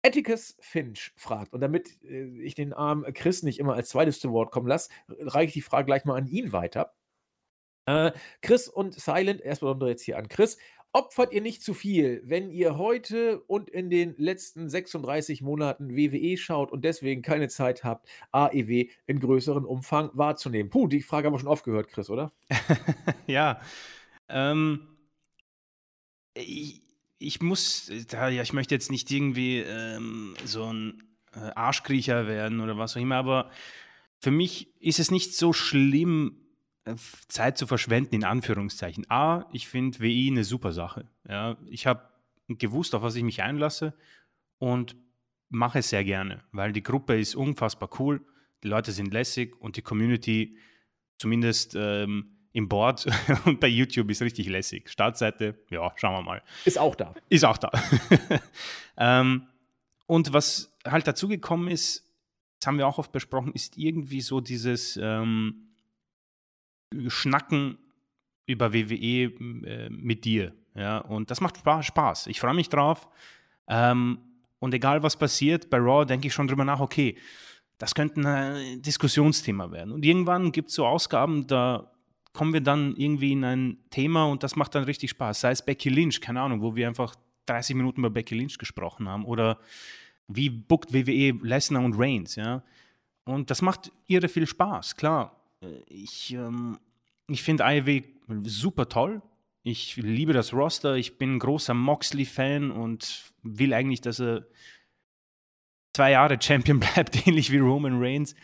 [0.04, 4.32] Atticus Finch fragt, und damit äh, ich den armen Chris nicht immer als zweites zu
[4.32, 6.94] Wort kommen lasse, reiche ich die Frage gleich mal an ihn weiter.
[7.92, 8.12] Äh,
[8.42, 10.58] Chris und Silent, erstmal jetzt hier an Chris.
[10.94, 16.36] Opfert ihr nicht zu viel, wenn ihr heute und in den letzten 36 Monaten WWE
[16.36, 20.70] schaut und deswegen keine Zeit habt, AEW in größerem Umfang wahrzunehmen?
[20.70, 22.34] Puh, die Frage haben wir schon oft gehört, Chris, oder?
[23.28, 23.62] ja.
[24.28, 24.88] Ähm,
[26.34, 26.82] ich,
[27.20, 31.04] ich, muss, ja, ich möchte jetzt nicht irgendwie ähm, so ein
[31.34, 33.50] äh, Arschkriecher werden oder was auch immer, aber
[34.20, 36.38] für mich ist es nicht so schlimm,
[37.28, 39.10] Zeit zu verschwenden, in Anführungszeichen.
[39.10, 41.08] A, ich finde WI eine super Sache.
[41.28, 42.10] Ja, ich habe
[42.48, 43.94] gewusst, auf was ich mich einlasse
[44.58, 44.96] und
[45.50, 48.26] mache es sehr gerne, weil die Gruppe ist unfassbar cool,
[48.64, 50.58] die Leute sind lässig und die Community,
[51.18, 53.08] zumindest ähm, im Board
[53.46, 54.90] und bei YouTube, ist richtig lässig.
[54.90, 56.44] Startseite, ja, schauen wir mal.
[56.66, 57.14] Ist auch da.
[57.30, 57.72] Ist auch da.
[58.98, 59.48] ähm,
[60.08, 62.08] und was halt dazugekommen ist,
[62.60, 64.98] das haben wir auch oft besprochen, ist irgendwie so dieses.
[65.02, 65.71] Ähm,
[67.08, 67.78] schnacken
[68.46, 69.32] über WWE
[69.66, 70.54] äh, mit dir.
[70.76, 72.28] Ja, und das macht Spaß.
[72.28, 73.08] Ich freue mich drauf.
[73.68, 74.20] Ähm,
[74.60, 77.18] und egal was passiert, bei Raw denke ich schon drüber nach, okay,
[77.78, 79.92] das könnte ein Diskussionsthema werden.
[79.92, 81.92] Und irgendwann gibt es so Ausgaben, da
[82.34, 85.42] kommen wir dann irgendwie in ein Thema und das macht dann richtig Spaß.
[85.42, 87.16] Sei es Becky Lynch, keine Ahnung, wo wir einfach
[87.48, 89.26] 30 Minuten über Becky Lynch gesprochen haben.
[89.26, 89.58] Oder
[90.28, 92.64] wie bookt WWE Lesnar und Reigns, ja.
[93.26, 95.41] Und das macht irre viel Spaß, klar.
[95.88, 96.80] Ich, ähm,
[97.28, 98.04] ich finde IW
[98.44, 99.22] super toll.
[99.64, 100.96] Ich liebe das Roster.
[100.96, 104.48] Ich bin großer Moxley-Fan und will eigentlich, dass er
[105.94, 108.36] zwei Jahre Champion bleibt, ähnlich wie Roman Reigns.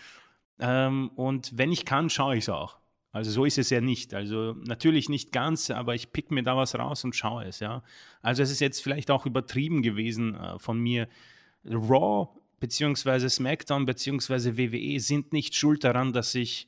[0.60, 2.78] Ähm, und wenn ich kann, schaue ich es auch.
[3.12, 4.14] Also so ist es ja nicht.
[4.14, 7.82] Also natürlich nicht ganz, aber ich pick mir da was raus und schaue es, ja.
[8.22, 11.08] Also es ist jetzt vielleicht auch übertrieben gewesen äh, von mir.
[11.66, 12.30] Raw
[12.60, 16.68] beziehungsweise SmackDown beziehungsweise WWE sind nicht schuld daran, dass ich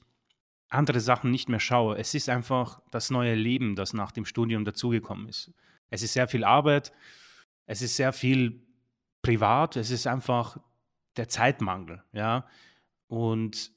[0.70, 1.98] andere Sachen nicht mehr schaue.
[1.98, 5.52] Es ist einfach das neue Leben, das nach dem Studium dazugekommen ist.
[5.90, 6.94] Es ist sehr viel Arbeit,
[7.66, 8.62] es ist sehr viel
[9.22, 10.58] privat, es ist einfach
[11.18, 12.46] der Zeitmangel, ja.
[13.08, 13.72] Und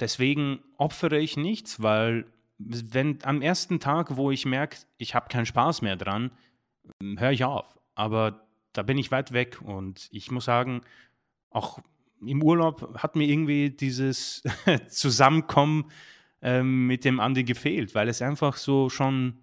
[0.00, 2.26] deswegen opfere ich nichts, weil
[2.58, 6.30] wenn am ersten Tag, wo ich merke, ich habe keinen Spaß mehr dran,
[7.00, 7.78] höre ich auf.
[7.94, 10.82] Aber da bin ich weit weg und ich muss sagen,
[11.50, 11.78] auch
[12.20, 14.42] im Urlaub hat mir irgendwie dieses
[14.88, 15.90] Zusammenkommen
[16.42, 19.38] ähm, mit dem Andi gefehlt, weil es einfach so schon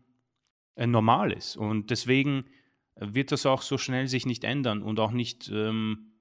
[0.76, 1.58] äh, normal ist.
[1.58, 2.46] Und deswegen
[2.96, 6.14] wird das auch so schnell sich nicht ändern und auch nicht ähm,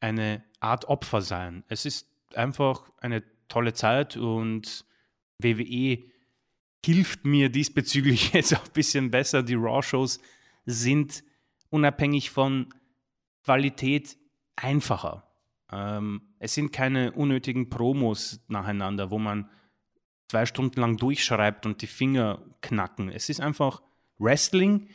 [0.00, 1.64] eine Art Opfer sein.
[1.68, 4.84] Es ist einfach eine tolle Zeit und
[5.38, 6.04] WWE
[6.84, 9.42] hilft mir diesbezüglich jetzt auch ein bisschen besser.
[9.42, 10.20] Die Raw-Shows
[10.66, 11.24] sind
[11.70, 12.72] unabhängig von
[13.44, 14.16] Qualität
[14.56, 15.24] einfacher.
[15.70, 19.48] Ähm, es sind keine unnötigen Promos nacheinander, wo man
[20.28, 23.10] zwei Stunden lang durchschreibt und die Finger knacken.
[23.10, 23.82] Es ist einfach
[24.18, 24.88] Wrestling,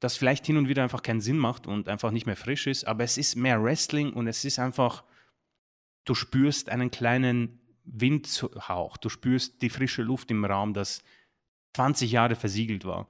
[0.00, 2.84] das vielleicht hin und wieder einfach keinen Sinn macht und einfach nicht mehr frisch ist,
[2.86, 5.04] aber es ist mehr Wrestling und es ist einfach,
[6.04, 11.02] du spürst einen kleinen Windhauch, du spürst die frische Luft im Raum, das
[11.74, 13.08] 20 Jahre versiegelt war.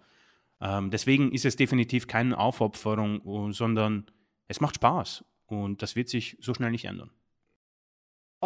[0.61, 4.07] Ähm, deswegen ist es definitiv keine Aufopferung, sondern
[4.49, 7.11] es macht Spaß und das wird sich so schnell nicht ändern.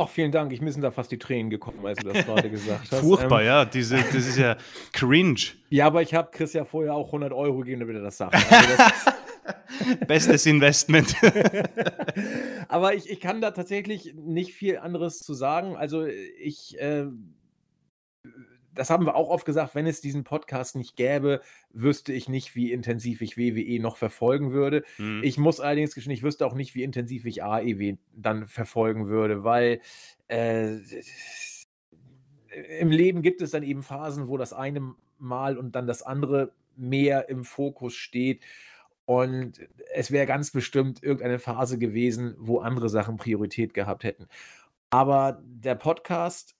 [0.00, 0.52] Ach, vielen Dank.
[0.52, 3.00] Ich mir sind da fast die Tränen gekommen, als du das gerade gesagt hast.
[3.00, 3.64] Furchtbar, ähm, ja.
[3.64, 4.56] Diese, das ist ja
[4.92, 5.40] cringe.
[5.70, 8.34] Ja, aber ich habe Chris ja vorher auch 100 Euro gegeben, damit er das sagt.
[8.50, 11.16] Also das Bestes Investment.
[12.68, 15.76] aber ich, ich kann da tatsächlich nicht viel anderes zu sagen.
[15.76, 17.06] Also ich äh,
[18.78, 21.40] das haben wir auch oft gesagt, wenn es diesen Podcast nicht gäbe,
[21.72, 24.84] wüsste ich nicht, wie intensiv ich WWE noch verfolgen würde.
[24.98, 25.22] Mhm.
[25.24, 29.42] Ich muss allerdings gestehen, ich wüsste auch nicht, wie intensiv ich AEW dann verfolgen würde,
[29.42, 29.80] weil
[30.28, 30.76] äh,
[32.78, 36.52] im Leben gibt es dann eben Phasen, wo das eine Mal und dann das andere
[36.76, 38.44] mehr im Fokus steht.
[39.04, 39.60] Und
[39.92, 44.28] es wäre ganz bestimmt irgendeine Phase gewesen, wo andere Sachen Priorität gehabt hätten.
[44.90, 46.57] Aber der Podcast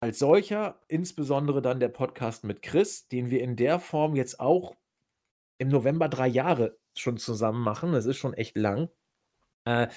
[0.00, 4.76] als solcher, insbesondere dann der Podcast mit Chris, den wir in der Form jetzt auch
[5.58, 7.92] im November drei Jahre schon zusammen machen.
[7.92, 8.90] Das ist schon echt lang.
[9.66, 9.88] Äh,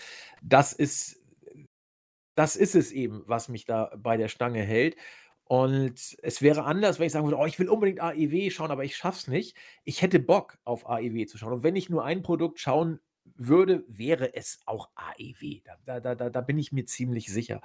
[0.44, 1.24] das ist
[2.36, 4.96] das ist es eben, was mich da bei der Stange hält.
[5.46, 8.84] Und es wäre anders, wenn ich sagen würde: „Oh, ich will unbedingt AEW schauen, aber
[8.86, 11.54] ich schaff's nicht.“ Ich hätte Bock auf AEW zu schauen.
[11.54, 13.00] Und wenn ich nur ein Produkt schauen
[13.36, 15.62] würde, wäre es auch AEW.
[15.86, 17.62] Da da da da bin ich mir ziemlich sicher.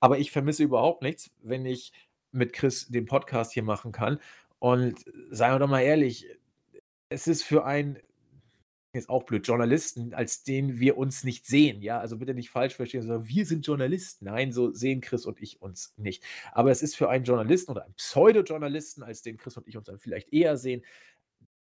[0.00, 1.92] Aber ich vermisse überhaupt nichts, wenn ich
[2.32, 4.18] mit Chris den Podcast hier machen kann.
[4.58, 6.26] Und seien wir doch mal ehrlich,
[7.08, 7.98] es ist für einen
[8.92, 12.00] ist auch blöd, Journalisten, als den wir uns nicht sehen, ja?
[12.00, 14.24] Also bitte nicht falsch verstehen, sondern wir sind Journalisten.
[14.24, 16.24] Nein, so sehen Chris und ich uns nicht.
[16.52, 19.86] Aber es ist für einen Journalisten oder einen Pseudo-Journalisten, als den Chris und ich uns
[19.86, 20.82] dann vielleicht eher sehen,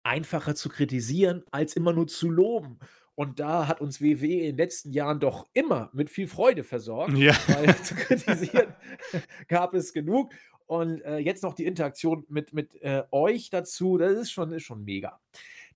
[0.03, 2.77] einfacher zu kritisieren, als immer nur zu loben.
[3.15, 7.17] Und da hat uns WWE in den letzten Jahren doch immer mit viel Freude versorgt,
[7.17, 7.33] Ja.
[7.47, 8.73] weil zu kritisieren
[9.47, 10.33] gab es genug.
[10.67, 14.63] Und äh, jetzt noch die Interaktion mit, mit äh, euch dazu, das ist schon, ist
[14.63, 15.21] schon mega.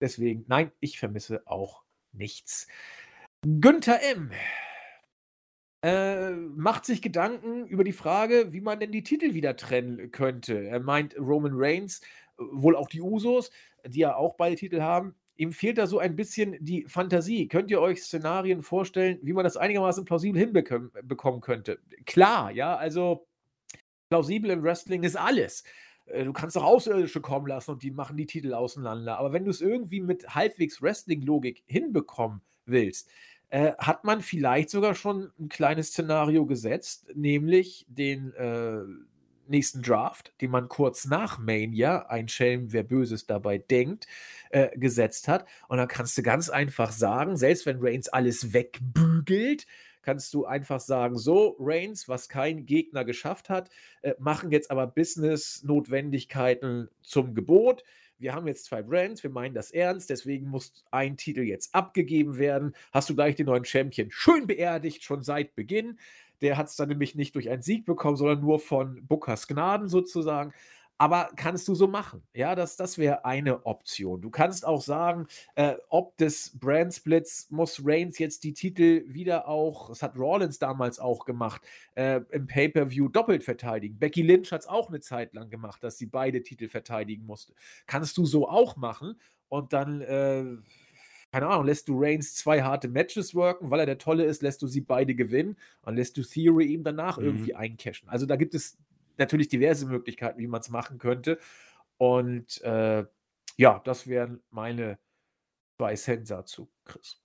[0.01, 2.67] Deswegen, nein, ich vermisse auch nichts.
[3.43, 4.31] Günther M.
[5.81, 10.67] Äh, macht sich Gedanken über die Frage, wie man denn die Titel wieder trennen könnte.
[10.67, 12.01] Er meint Roman Reigns,
[12.37, 13.49] äh, wohl auch die Usos,
[13.85, 15.15] die ja auch beide Titel haben.
[15.39, 17.47] Ihm fehlt da so ein bisschen die Fantasie.
[17.47, 21.79] Könnt ihr euch Szenarien vorstellen, wie man das einigermaßen plausibel hinbekommen könnte?
[22.05, 23.25] Klar, ja, also
[24.09, 25.63] plausibel im Wrestling ist alles.
[26.07, 29.17] Äh, du kannst auch Außerirdische kommen lassen und die machen die Titel auseinander.
[29.17, 33.09] Aber wenn du es irgendwie mit halbwegs Wrestling-Logik hinbekommen willst,
[33.47, 38.81] äh, hat man vielleicht sogar schon ein kleines Szenario gesetzt, nämlich den äh,
[39.49, 44.07] nächsten Draft, den man kurz nach Mania, ein Schelm, wer Böses dabei denkt,
[44.49, 45.45] äh, gesetzt hat.
[45.67, 49.65] Und dann kannst du ganz einfach sagen, selbst wenn Reigns alles wegbügelt,
[50.01, 53.69] kannst du einfach sagen, so, Reigns, was kein Gegner geschafft hat,
[54.01, 57.83] äh, machen jetzt aber Business-Notwendigkeiten zum Gebot.
[58.17, 62.37] Wir haben jetzt zwei Brands, wir meinen das ernst, deswegen muss ein Titel jetzt abgegeben
[62.37, 62.75] werden.
[62.91, 65.97] Hast du gleich den neuen Champion schön beerdigt, schon seit Beginn.
[66.41, 69.87] Der hat es dann nämlich nicht durch einen Sieg bekommen, sondern nur von Bookers Gnaden
[69.87, 70.53] sozusagen.
[71.01, 72.23] Aber kannst du so machen?
[72.33, 74.19] Ja, das, das wäre eine Option.
[74.19, 79.47] Du kannst auch sagen, äh, ob des Brand Splits muss Reigns jetzt die Titel wieder
[79.47, 81.61] auch, das hat Rollins damals auch gemacht,
[81.95, 83.97] äh, im Pay-Per-View doppelt verteidigen.
[83.97, 87.53] Becky Lynch hat es auch eine Zeit lang gemacht, dass sie beide Titel verteidigen musste.
[87.87, 90.01] Kannst du so auch machen und dann.
[90.01, 90.43] Äh,
[91.31, 94.61] keine Ahnung, lässt du Reigns zwei harte Matches worken, weil er der Tolle ist, lässt
[94.61, 97.25] du sie beide gewinnen und lässt du Theory ihm danach Mhm.
[97.25, 98.09] irgendwie eincashen.
[98.09, 98.77] Also da gibt es
[99.17, 101.37] natürlich diverse Möglichkeiten, wie man es machen könnte.
[101.97, 103.05] Und äh,
[103.57, 104.97] ja, das wären meine
[105.77, 107.21] zwei Cent dazu, Chris.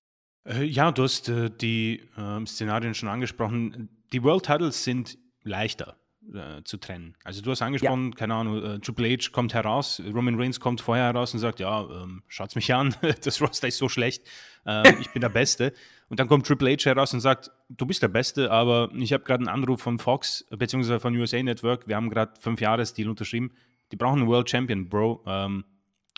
[0.47, 3.89] Äh, ja, du hast äh, die ähm, Szenarien schon angesprochen.
[4.13, 5.97] Die World Titles sind leichter
[6.33, 7.17] äh, zu trennen.
[7.25, 11.07] Also du hast angesprochen, keine Ahnung, äh, Triple H kommt heraus, Roman Reigns kommt vorher
[11.07, 12.95] heraus und sagt, ja, ähm, schaut's mich an,
[13.25, 14.25] das Roster ist so schlecht,
[14.67, 15.73] ähm, ich bin der Beste.
[16.09, 19.25] Und dann kommt Triple H heraus und sagt, du bist der Beste, aber ich habe
[19.25, 23.53] gerade einen Anruf von Fox beziehungsweise von USA Network, wir haben gerade fünf Jahresdeal unterschrieben,
[23.93, 25.65] die brauchen einen World Champion, Bro, ähm,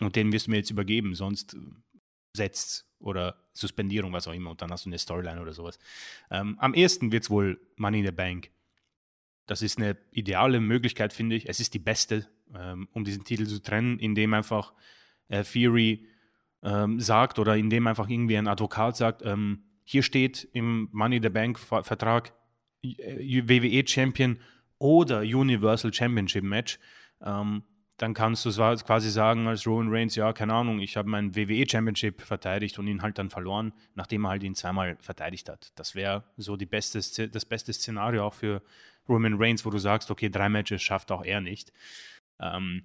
[0.01, 1.57] und den wirst du mir jetzt übergeben, sonst
[2.33, 5.77] setzt oder Suspendierung, was auch immer, und dann hast du eine Storyline oder sowas.
[6.31, 8.51] Ähm, am ehesten wird es wohl Money in the Bank.
[9.47, 11.49] Das ist eine ideale Möglichkeit, finde ich.
[11.49, 14.73] Es ist die beste, ähm, um diesen Titel zu trennen, indem einfach
[15.29, 16.05] äh, Fury
[16.63, 21.29] ähm, sagt oder indem einfach irgendwie ein Advokat sagt, ähm, hier steht im Money the
[21.29, 22.33] Bank Ver- Vertrag
[22.83, 24.39] äh, WWE Champion
[24.79, 26.77] oder Universal Championship Match.
[27.97, 31.67] Dann kannst du quasi sagen als Roman Reigns, ja, keine Ahnung, ich habe mein WWE
[31.67, 35.71] Championship verteidigt und ihn halt dann verloren, nachdem er halt ihn zweimal verteidigt hat.
[35.75, 38.61] Das wäre so die beste, das beste Szenario auch für
[39.09, 41.73] Roman Reigns, wo du sagst, okay, drei Matches schafft auch er nicht.
[42.39, 42.83] Ähm,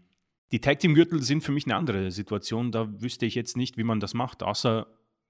[0.51, 2.73] die Tag Team Gürtel sind für mich eine andere Situation.
[2.73, 4.87] Da wüsste ich jetzt nicht, wie man das macht, außer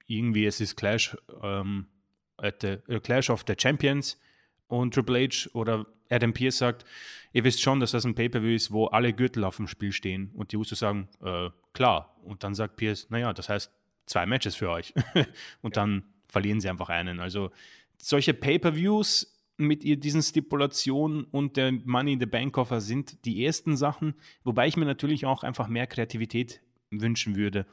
[0.06, 1.86] irgendwie es ist Clash, ähm,
[2.40, 4.20] the, äh, Clash of the Champions
[4.66, 6.84] und Triple H oder Adam Pearce sagt,
[7.32, 10.30] ihr wisst schon, dass das ein Pay-Per-View ist, wo alle Gürtel auf dem Spiel stehen
[10.34, 12.16] und die Usos sagen, äh, klar.
[12.22, 13.72] Und dann sagt Pierce, naja, das heißt
[14.06, 14.92] zwei Matches für euch.
[15.62, 17.20] und dann verlieren sie einfach einen.
[17.20, 17.50] Also
[17.96, 23.76] solche Pay-Per-Views mit diesen Stipulationen und der Money in the Bank Offer sind die ersten
[23.76, 24.14] Sachen,
[24.44, 26.60] wobei ich mir natürlich auch einfach mehr Kreativität
[26.90, 27.66] wünschen würde.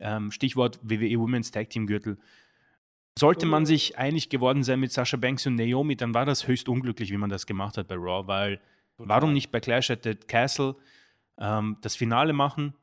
[0.00, 2.18] Ähm, Stichwort WWE Women's Tag Team Gürtel.
[3.18, 6.68] Sollte man sich einig geworden sein mit Sasha Banks und Naomi, dann war das höchst
[6.68, 8.60] unglücklich, wie man das gemacht hat bei Raw, weil
[8.96, 10.76] warum nicht bei Clash at the Castle
[11.36, 12.74] ähm, das Finale machen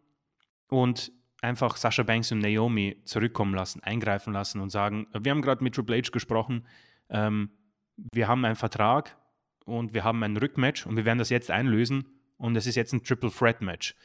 [0.68, 5.64] und einfach Sasha Banks und Naomi zurückkommen lassen, eingreifen lassen und sagen, wir haben gerade
[5.64, 6.66] mit Triple H gesprochen,
[7.10, 7.52] ähm,
[7.96, 9.16] wir haben einen Vertrag
[9.64, 12.92] und wir haben ein Rückmatch und wir werden das jetzt einlösen und es ist jetzt
[12.92, 13.96] ein Triple Threat Match.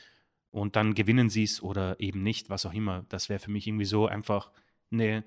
[0.52, 3.04] Und dann gewinnen sie es oder eben nicht, was auch immer.
[3.08, 4.52] Das wäre für mich irgendwie so einfach
[4.92, 5.24] eine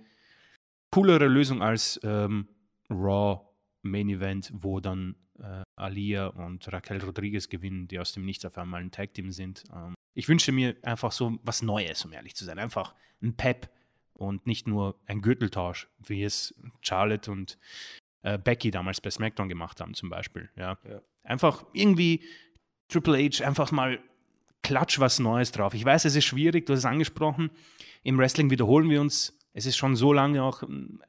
[0.94, 2.48] coolere Lösung als ähm,
[2.88, 3.42] Raw
[3.82, 8.58] Main Event, wo dann äh, Alia und Raquel Rodriguez gewinnen, die aus dem Nichts auf
[8.60, 9.64] einmal ein Tag-Team sind.
[9.74, 12.60] Ähm, ich wünsche mir einfach so was Neues, um ehrlich zu sein.
[12.60, 12.94] Einfach
[13.24, 13.72] ein Pep
[14.14, 17.58] und nicht nur ein Gürteltausch, wie es Charlotte und
[18.22, 20.52] äh, Becky damals bei SmackDown gemacht haben, zum Beispiel.
[20.56, 20.78] Ja.
[20.88, 21.02] ja.
[21.24, 22.24] Einfach irgendwie
[22.88, 24.00] Triple H einfach mal
[24.62, 25.74] klatsch was Neues drauf.
[25.74, 27.50] Ich weiß, es ist schwierig, du hast es angesprochen.
[28.04, 29.36] Im Wrestling wiederholen wir uns.
[29.54, 31.02] Es ist schon so lange auch ähm,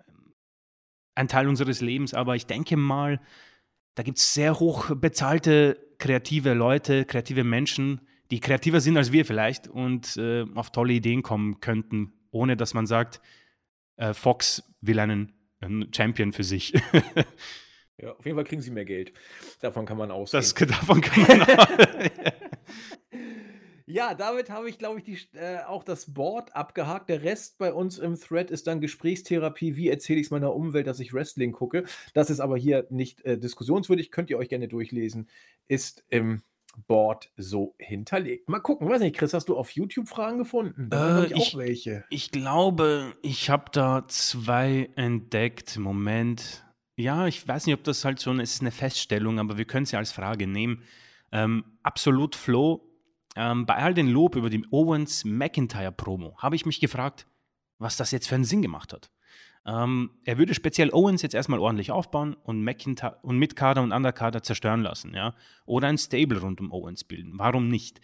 [1.14, 3.20] ein Teil unseres Lebens, aber ich denke mal,
[3.94, 8.00] da gibt es sehr hoch bezahlte kreative Leute, kreative Menschen,
[8.30, 12.74] die kreativer sind als wir vielleicht und äh, auf tolle Ideen kommen könnten, ohne dass
[12.74, 13.20] man sagt,
[13.96, 16.72] äh, Fox will einen, einen, Champion für sich.
[17.98, 19.12] ja, auf jeden Fall kriegen sie mehr Geld.
[19.60, 20.42] Davon kann man ausgehen.
[20.42, 21.68] Das, davon kann man auch.
[23.86, 27.10] Ja, damit habe ich, glaube ich, die, äh, auch das Board abgehakt.
[27.10, 29.76] Der Rest bei uns im Thread ist dann Gesprächstherapie.
[29.76, 31.84] Wie erzähle ich es meiner Umwelt, dass ich Wrestling gucke?
[32.14, 34.10] Das ist aber hier nicht äh, diskussionswürdig.
[34.10, 35.28] Könnt ihr euch gerne durchlesen.
[35.68, 36.42] Ist im
[36.86, 38.48] Board so hinterlegt.
[38.48, 40.88] Mal gucken, weiß nicht, Chris, hast du auf YouTube Fragen gefunden?
[40.90, 42.04] Da äh, ich, auch welche.
[42.10, 45.78] Ich glaube, ich habe da zwei entdeckt.
[45.78, 46.64] Moment.
[46.96, 49.64] Ja, ich weiß nicht, ob das halt so eine, es ist eine Feststellung, aber wir
[49.64, 50.82] können sie als Frage nehmen.
[51.32, 52.80] Ähm, Absolut Flow,
[53.36, 57.26] ähm, bei all den Lob über die Owens-McIntyre-Promo habe ich mich gefragt,
[57.78, 59.10] was das jetzt für einen Sinn gemacht hat.
[59.66, 64.42] Ähm, er würde speziell Owens jetzt erstmal ordentlich aufbauen und, McIntyre und Mitkader und Underkader
[64.42, 65.34] zerstören lassen, ja.
[65.64, 67.32] Oder ein Stable rund um Owens bilden.
[67.38, 68.00] Warum nicht?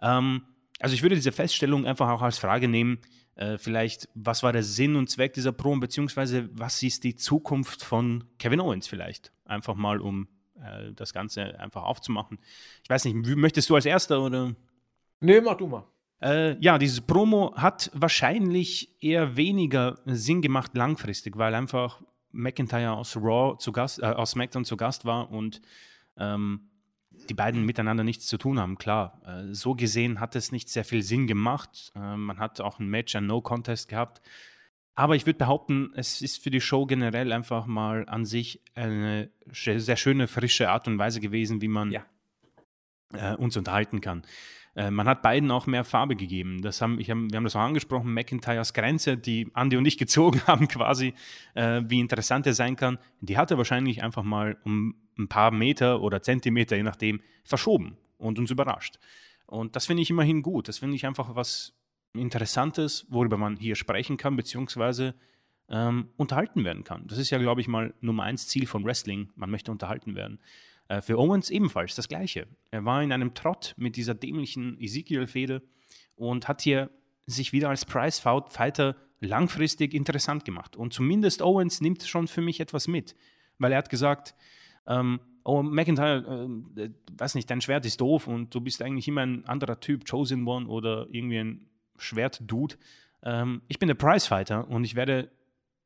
[0.00, 0.42] Ähm,
[0.80, 2.98] also ich würde diese Feststellung einfach auch als Frage nehmen,
[3.36, 7.82] äh, vielleicht, was war der Sinn und Zweck dieser Promo, beziehungsweise was ist die Zukunft
[7.82, 9.32] von Kevin Owens vielleicht?
[9.44, 10.28] Einfach mal, um
[10.62, 12.38] äh, das Ganze einfach aufzumachen.
[12.82, 14.54] Ich weiß nicht, möchtest du als Erster oder?
[15.20, 15.84] Nee, mach du mal.
[16.20, 22.02] Äh, ja, dieses Promo hat wahrscheinlich eher weniger Sinn gemacht langfristig, weil einfach
[22.32, 25.60] McIntyre aus Raw zu Gast, äh, aus SmackDown zu Gast war und
[26.16, 26.68] ähm,
[27.28, 28.78] die beiden miteinander nichts zu tun haben.
[28.78, 31.92] Klar, äh, so gesehen hat es nicht sehr viel Sinn gemacht.
[31.94, 34.20] Äh, man hat auch ein Match, ein No-Contest gehabt.
[34.98, 39.30] Aber ich würde behaupten, es ist für die Show generell einfach mal an sich eine
[39.52, 42.04] sehr schöne, frische Art und Weise gewesen, wie man ja.
[43.12, 44.24] Äh, uns unterhalten kann.
[44.74, 46.62] Äh, man hat beiden auch mehr Farbe gegeben.
[46.62, 49.98] Das haben, ich hab, wir haben das auch angesprochen, McIntyres Grenze, die Andy und ich
[49.98, 51.14] gezogen haben quasi,
[51.54, 55.52] äh, wie interessant er sein kann, die hat er wahrscheinlich einfach mal um ein paar
[55.52, 58.98] Meter oder Zentimeter, je nachdem, verschoben und uns überrascht.
[59.46, 60.66] Und das finde ich immerhin gut.
[60.66, 61.77] Das finde ich einfach was
[62.18, 65.14] Interessantes, worüber man hier sprechen kann, beziehungsweise
[65.68, 67.06] ähm, unterhalten werden kann.
[67.06, 69.30] Das ist ja, glaube ich, mal Nummer eins Ziel von Wrestling.
[69.36, 70.40] Man möchte unterhalten werden.
[70.88, 72.46] Äh, für Owens ebenfalls das Gleiche.
[72.70, 75.62] Er war in einem Trott mit dieser dämlichen Ezekiel-Fehde
[76.16, 76.90] und hat hier
[77.26, 80.76] sich wieder als Prize-Fighter langfristig interessant gemacht.
[80.76, 83.14] Und zumindest Owens nimmt schon für mich etwas mit,
[83.58, 84.34] weil er hat gesagt,
[84.86, 89.22] ähm, oh, McIntyre, äh, weiß nicht, dein Schwert ist doof und du bist eigentlich immer
[89.22, 91.66] ein anderer Typ, Chosen One oder irgendwie ein
[91.98, 92.76] Schwert-Dude.
[93.22, 95.30] Ähm, ich bin der Prize-Fighter und ich werde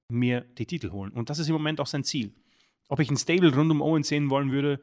[0.09, 1.13] mir die Titel holen.
[1.13, 2.33] Und das ist im Moment auch sein Ziel.
[2.89, 4.81] Ob ich ein Stable rund um Owens sehen wollen würde,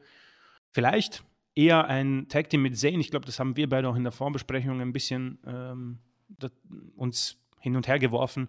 [0.72, 1.24] vielleicht
[1.54, 2.98] eher ein Tag Team mit Zane.
[2.98, 5.98] Ich glaube, das haben wir beide auch in der Vorbesprechung ein bisschen ähm,
[6.96, 8.48] uns hin und her geworfen.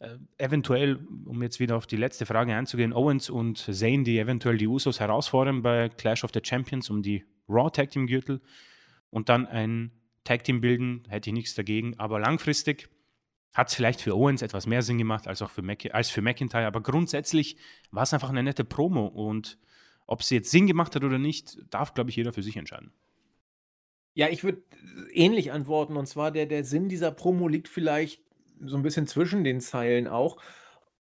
[0.00, 4.56] Äh, eventuell, um jetzt wieder auf die letzte Frage einzugehen, Owens und Zane, die eventuell
[4.56, 8.40] die Usos herausfordern bei Clash of the Champions um die Raw Tag Team Gürtel
[9.10, 9.90] und dann ein
[10.28, 11.98] Tag Team bilden, hätte ich nichts dagegen.
[11.98, 12.88] Aber langfristig
[13.54, 16.20] hat es vielleicht für Owens etwas mehr Sinn gemacht als auch für, Mac als für
[16.20, 17.56] McIntyre, aber grundsätzlich
[17.90, 19.58] war es einfach eine nette Promo und
[20.06, 22.92] ob sie jetzt Sinn gemacht hat oder nicht, darf, glaube ich, jeder für sich entscheiden.
[24.14, 24.62] Ja, ich würde
[25.12, 28.22] ähnlich antworten und zwar der, der Sinn dieser Promo liegt vielleicht
[28.60, 30.36] so ein bisschen zwischen den Zeilen auch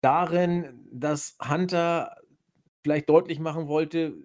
[0.02, 2.18] darin, dass Hunter
[2.82, 4.16] vielleicht deutlich machen wollte,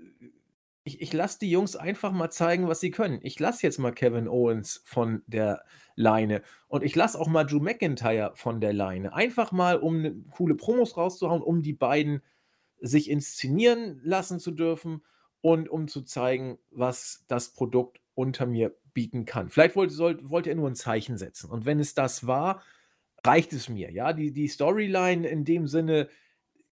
[0.88, 3.20] ich, ich lasse die Jungs einfach mal zeigen, was sie können.
[3.22, 5.62] Ich lasse jetzt mal Kevin Owens von der
[5.96, 9.12] Leine und ich lasse auch mal Drew McIntyre von der Leine.
[9.12, 12.22] Einfach mal, um ne, coole Promos rauszuhauen, um die beiden
[12.80, 15.02] sich inszenieren lassen zu dürfen
[15.42, 19.50] und um zu zeigen, was das Produkt unter mir bieten kann.
[19.50, 21.50] Vielleicht wollte, sollte, er nur ein Zeichen setzen.
[21.50, 22.62] Und wenn es das war,
[23.24, 23.92] reicht es mir.
[23.92, 26.08] Ja, die, die Storyline in dem Sinne,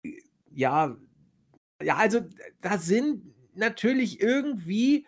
[0.03, 0.21] äh,
[0.51, 0.95] ja,
[1.81, 2.21] ja, also
[2.61, 5.05] da sind natürlich irgendwie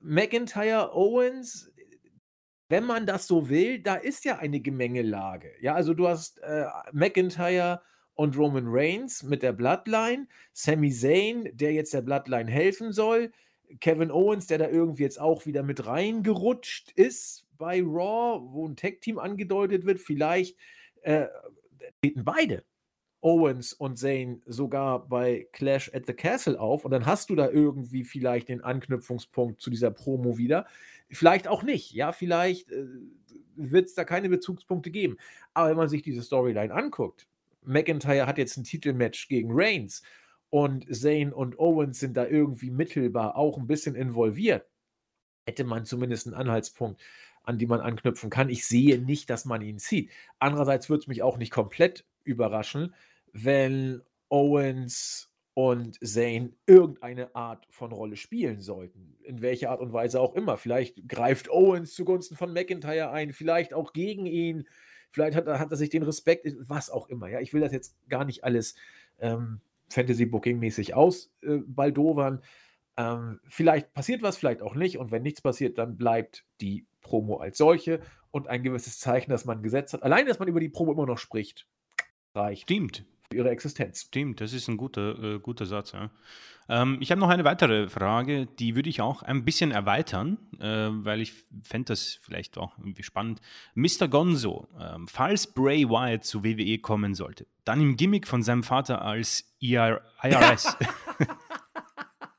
[0.00, 1.72] McIntyre, Owens,
[2.68, 5.52] wenn man das so will, da ist ja eine Gemengelage.
[5.60, 7.82] Ja, also du hast äh, McIntyre
[8.14, 13.32] und Roman Reigns mit der Bloodline, Sami Zayn, der jetzt der Bloodline helfen soll,
[13.80, 18.76] Kevin Owens, der da irgendwie jetzt auch wieder mit reingerutscht ist bei Raw, wo ein
[18.76, 20.56] Tag-Team angedeutet wird, vielleicht
[21.02, 21.26] äh,
[22.00, 22.64] treten beide
[23.24, 27.48] Owens und Zayn sogar bei Clash at the Castle auf und dann hast du da
[27.48, 30.66] irgendwie vielleicht den Anknüpfungspunkt zu dieser Promo wieder.
[31.08, 32.84] Vielleicht auch nicht, ja, vielleicht äh,
[33.56, 35.16] wird es da keine Bezugspunkte geben.
[35.54, 37.26] Aber wenn man sich diese Storyline anguckt,
[37.62, 40.02] McIntyre hat jetzt ein Titelmatch gegen Reigns
[40.50, 44.66] und Zayn und Owens sind da irgendwie mittelbar auch ein bisschen involviert,
[45.46, 47.00] hätte man zumindest einen Anhaltspunkt,
[47.42, 48.50] an die man anknüpfen kann.
[48.50, 50.10] Ich sehe nicht, dass man ihn zieht.
[50.38, 52.94] Andererseits würde es mich auch nicht komplett überraschen,
[53.34, 54.00] wenn
[54.30, 59.16] Owens und Zayn irgendeine Art von Rolle spielen sollten.
[59.22, 60.56] In welcher Art und Weise auch immer.
[60.56, 64.66] Vielleicht greift Owens zugunsten von McIntyre ein, vielleicht auch gegen ihn.
[65.10, 67.28] Vielleicht hat, hat er sich den Respekt, was auch immer.
[67.28, 68.74] Ja, ich will das jetzt gar nicht alles
[69.20, 72.40] ähm, Fantasy-Booking-mäßig ausbaldowern.
[72.96, 74.98] Äh, ähm, vielleicht passiert was, vielleicht auch nicht.
[74.98, 78.00] Und wenn nichts passiert, dann bleibt die Promo als solche
[78.32, 80.02] und ein gewisses Zeichen, dass man gesetzt hat.
[80.02, 81.68] Allein, dass man über die Promo immer noch spricht,
[82.34, 82.62] reicht.
[82.62, 83.04] Stimmt.
[83.34, 84.02] Ihre Existenz.
[84.02, 85.92] Stimmt, das ist ein guter, äh, guter Satz.
[85.92, 86.10] Ja.
[86.68, 90.88] Ähm, ich habe noch eine weitere Frage, die würde ich auch ein bisschen erweitern, äh,
[90.90, 93.40] weil ich fände das vielleicht auch irgendwie spannend.
[93.74, 94.08] Mr.
[94.08, 99.02] Gonzo, äh, falls Bray Wyatt zu WWE kommen sollte, dann im Gimmick von seinem Vater
[99.02, 100.76] als IR IRS.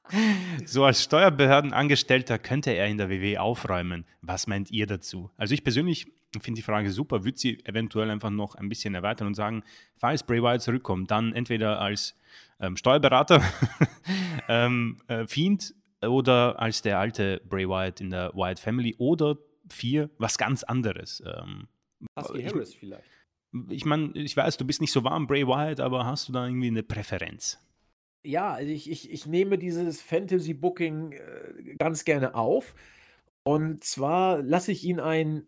[0.65, 4.05] So als Steuerbehördenangestellter könnte er in der WW aufräumen.
[4.22, 5.31] Was meint ihr dazu?
[5.38, 6.07] Also ich persönlich
[6.44, 9.64] finde die Frage super, würde sie eventuell einfach noch ein bisschen erweitern und sagen,
[9.98, 12.18] falls Bray Wyatt zurückkommt, dann entweder als
[12.60, 13.41] ähm, Steuerberater,
[14.49, 19.38] ähm, äh, Fiend oder als der alte Bray Wyatt in der Wyatt Family oder
[19.70, 21.24] vier, was ganz anderes.
[21.26, 21.68] Ähm,
[22.20, 23.10] Husky Harris vielleicht.
[23.70, 26.45] Ich meine, ich weiß, du bist nicht so warm, Bray Wyatt, aber hast du da
[26.45, 27.57] irgendwie eine Präferenz?
[28.26, 32.76] ja, also ich, ich, ich nehme dieses Fantasy-Booking äh, ganz gerne auf.
[33.44, 35.45] Und zwar lasse ich ihn ein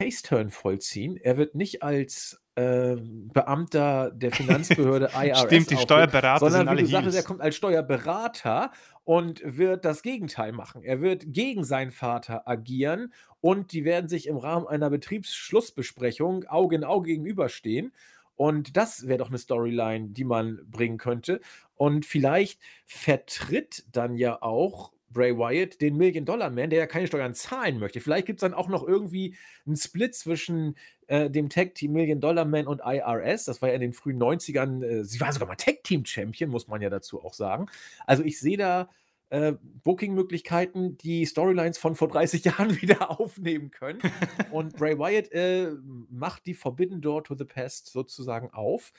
[0.00, 1.16] Faceturn vollziehen.
[1.16, 6.78] Er wird nicht als äh, Beamter der Finanzbehörde IRS Stimmt, die Steuerberater sondern sind alle
[6.80, 8.72] wie du sagtest, er kommt als Steuerberater
[9.04, 10.82] und wird das Gegenteil machen.
[10.82, 16.76] Er wird gegen seinen Vater agieren und die werden sich im Rahmen einer Betriebsschlussbesprechung Auge
[16.76, 17.92] in Auge gegenüberstehen.
[18.34, 21.40] Und das wäre doch eine Storyline, die man bringen könnte.
[21.74, 27.78] Und vielleicht vertritt dann ja auch Bray Wyatt den Million-Dollar-Man, der ja keine Steuern zahlen
[27.78, 28.00] möchte.
[28.00, 29.36] Vielleicht gibt es dann auch noch irgendwie
[29.66, 30.76] einen Split zwischen
[31.06, 33.44] äh, dem Tag-Team Million-Dollar-Man und IRS.
[33.44, 34.84] Das war ja in den frühen 90ern.
[34.84, 37.66] Äh, sie war sogar mal Tag-Team-Champion, muss man ja dazu auch sagen.
[38.06, 38.88] Also ich sehe da
[39.30, 39.54] äh,
[39.84, 44.00] Booking-Möglichkeiten, die Storylines von vor 30 Jahren wieder aufnehmen können.
[44.50, 45.72] Und Bray Wyatt äh,
[46.10, 48.92] macht die Forbidden Door to the Past sozusagen auf.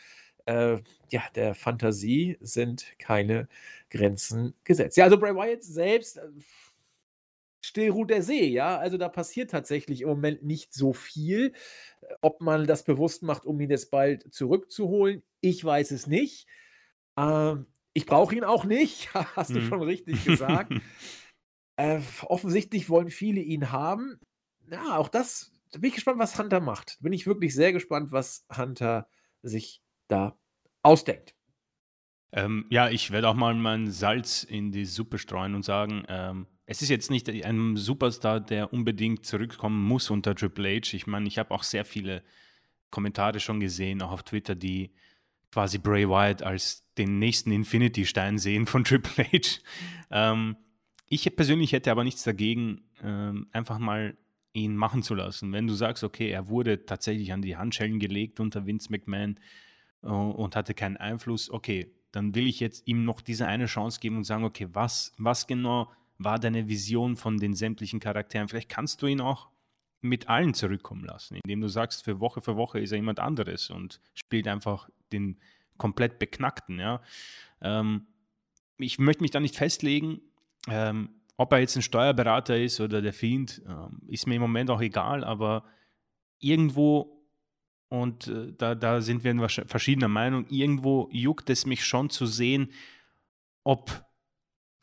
[0.45, 0.77] Äh,
[1.09, 3.47] ja, der Fantasie sind keine
[3.89, 4.97] Grenzen gesetzt.
[4.97, 6.27] Ja, also Bray Wyatt selbst, äh,
[7.61, 8.77] still ruht der See, ja.
[8.77, 11.53] Also da passiert tatsächlich im Moment nicht so viel.
[12.21, 16.47] Ob man das bewusst macht, um ihn jetzt bald zurückzuholen, ich weiß es nicht.
[17.17, 19.69] Ähm, ich brauche ihn auch nicht, hast du Mhm.
[19.69, 20.75] schon richtig gesagt.
[21.77, 24.19] Äh, offensichtlich wollen viele ihn haben.
[24.69, 26.97] Ja, auch das, da bin ich gespannt, was Hunter macht.
[27.01, 29.07] Bin ich wirklich sehr gespannt, was Hunter
[29.41, 30.37] sich da
[30.83, 31.35] ausdenkt.
[32.31, 36.47] Ähm, ja, ich werde auch mal mein Salz in die Suppe streuen und sagen, ähm,
[36.65, 40.93] es ist jetzt nicht ein Superstar, der unbedingt zurückkommen muss unter Triple H.
[40.93, 42.23] Ich meine, ich habe auch sehr viele
[42.91, 44.91] Kommentare schon gesehen, auch auf Twitter, die
[45.51, 49.61] quasi Bray Wyatt als den nächsten Infinity-Stein sehen von Triple H.
[50.11, 50.57] Ähm,
[51.07, 54.15] ich persönlich hätte aber nichts dagegen, ähm, einfach mal
[54.53, 55.51] ihn machen zu lassen.
[55.51, 59.39] Wenn du sagst, okay, er wurde tatsächlich an die Handschellen gelegt unter Vince McMahon
[60.01, 64.17] und hatte keinen Einfluss, okay, dann will ich jetzt ihm noch diese eine Chance geben
[64.17, 68.47] und sagen, okay, was, was genau war deine Vision von den sämtlichen Charakteren?
[68.47, 69.49] Vielleicht kannst du ihn auch
[70.01, 73.69] mit allen zurückkommen lassen, indem du sagst, für Woche für Woche ist er jemand anderes
[73.69, 75.37] und spielt einfach den
[75.77, 77.01] komplett Beknackten, ja.
[77.61, 78.07] Ähm,
[78.77, 80.21] ich möchte mich da nicht festlegen,
[80.67, 84.69] ähm, ob er jetzt ein Steuerberater ist oder der Fiend, ähm, ist mir im Moment
[84.69, 85.65] auch egal, aber
[86.39, 87.18] irgendwo,
[87.89, 92.25] und äh, da, da sind wir in verschiedener Meinung, irgendwo juckt es mich schon zu
[92.25, 92.71] sehen,
[93.63, 94.05] ob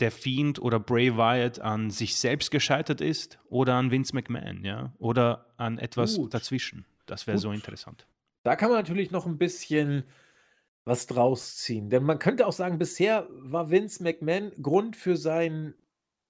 [0.00, 4.92] der Fiend oder Bray Wyatt an sich selbst gescheitert ist oder an Vince McMahon, ja,
[4.98, 6.34] oder an etwas Gut.
[6.34, 6.84] dazwischen.
[7.06, 8.06] Das wäre so interessant.
[8.42, 10.04] Da kann man natürlich noch ein bisschen
[10.84, 11.88] was draus ziehen.
[11.88, 15.74] Denn man könnte auch sagen, bisher war Vince McMahon Grund für seinen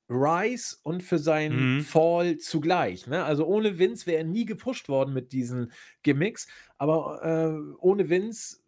[0.09, 1.81] Rise und für seinen Mhm.
[1.83, 3.07] Fall zugleich.
[3.07, 3.25] Ne?
[3.25, 5.73] Also ohne Vince wäre er nie gepusht worden mit diesen
[6.03, 6.47] Gimmicks.
[6.79, 8.59] Aber äh, ohne Vince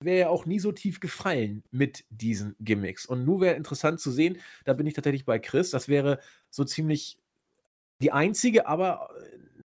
[0.00, 3.06] wäre er auch nie so tief gefallen mit diesen Gimmicks.
[3.06, 6.20] Und nun wäre interessant zu sehen, da bin ich tatsächlich bei Chris, das wäre
[6.50, 7.18] so ziemlich
[8.02, 9.10] die einzige, aber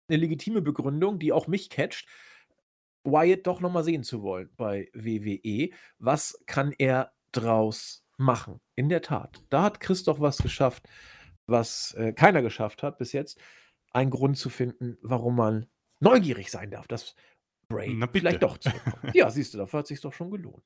[0.08, 2.08] eine legitime Begründung, die auch mich catcht.
[3.06, 5.72] Wyatt doch noch mal sehen zu wollen bei WWE.
[6.00, 8.60] Was kann er draus machen?
[8.76, 10.88] In der Tat, da hat Chris doch was geschafft,
[11.46, 13.40] was äh, keiner geschafft hat bis jetzt.
[13.92, 15.68] Ein Grund zu finden, warum man
[16.00, 17.16] neugierig sein darf, dass
[17.68, 19.14] Bray vielleicht doch zurückkommt.
[19.16, 20.64] ja, siehst du, dafür hat es sich doch schon gelohnt.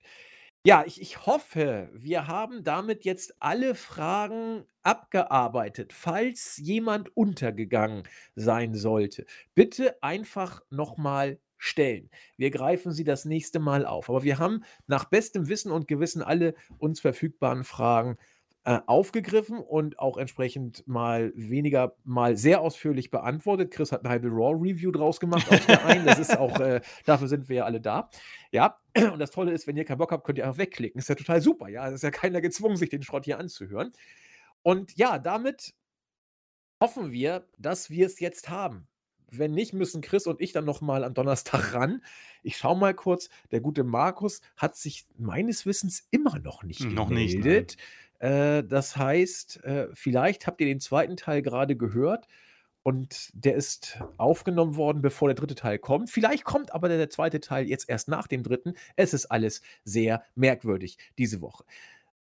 [0.65, 5.93] Ja, ich, ich hoffe, wir haben damit jetzt alle Fragen abgearbeitet.
[5.93, 8.03] Falls jemand untergegangen
[8.35, 12.09] sein sollte, bitte einfach nochmal stellen.
[12.37, 14.09] Wir greifen sie das nächste Mal auf.
[14.09, 18.17] Aber wir haben nach bestem Wissen und Gewissen alle uns verfügbaren Fragen
[18.67, 23.71] äh, aufgegriffen und auch entsprechend mal weniger, mal sehr ausführlich beantwortet.
[23.71, 26.05] Chris hat eine halbe Raw-Review draus gemacht aus der einen.
[26.05, 28.09] Das ist auch, äh, dafür sind wir ja alle da.
[28.51, 28.77] Ja,
[29.13, 30.99] und das Tolle ist, wenn ihr keinen Bock habt, könnt ihr einfach wegklicken.
[30.99, 31.69] Ist ja total super.
[31.69, 33.93] Ja, es ist ja keiner gezwungen, sich den Schrott hier anzuhören.
[34.63, 35.73] Und ja, damit
[36.81, 38.89] hoffen wir, dass wir es jetzt haben.
[39.29, 42.01] Wenn nicht, müssen Chris und ich dann nochmal am Donnerstag ran.
[42.43, 43.29] Ich schaue mal kurz.
[43.51, 47.77] Der gute Markus hat sich meines Wissens immer noch nicht noch gemeldet.
[48.19, 52.27] Nicht, äh, das heißt, äh, vielleicht habt ihr den zweiten Teil gerade gehört
[52.87, 56.09] und der ist aufgenommen worden, bevor der dritte Teil kommt.
[56.09, 58.75] Vielleicht kommt aber der zweite Teil jetzt erst nach dem dritten.
[58.95, 61.65] Es ist alles sehr merkwürdig diese Woche.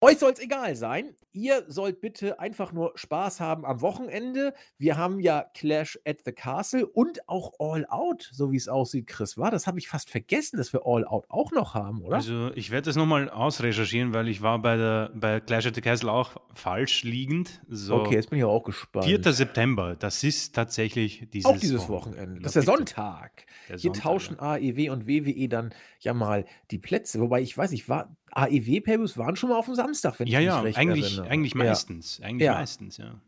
[0.05, 1.15] Euch soll es egal sein.
[1.31, 4.53] Ihr sollt bitte einfach nur Spaß haben am Wochenende.
[4.77, 9.07] Wir haben ja Clash at the Castle und auch All Out, so wie es aussieht,
[9.07, 9.39] Chris.
[9.39, 12.17] War das habe ich fast vergessen, dass wir All Out auch noch haben, oder?
[12.17, 15.81] Also ich werde das nochmal ausrecherchieren, weil ich war bei der bei Clash at the
[15.81, 17.63] Castle auch falsch liegend.
[17.69, 19.07] So okay, jetzt bin ich auch gespannt.
[19.07, 19.33] 4.
[19.33, 22.41] September, das ist tatsächlich dieses Auch dieses Wochenende.
[22.41, 23.47] Das ist der Sonntag.
[23.69, 24.55] Der Hier Sonntag, tauschen ja.
[24.55, 27.21] AEW und WWE dann ja mal die Plätze.
[27.21, 30.47] Wobei ich weiß, ich war AEW-Paybus waren schon mal auf dem Samstag, wenn ja, ich
[30.47, 31.31] mich ja, recht eigentlich, erinnere.
[31.31, 32.19] Eigentlich meistens.
[32.19, 32.27] Ja.
[32.27, 33.21] Eigentlich meistens, ja.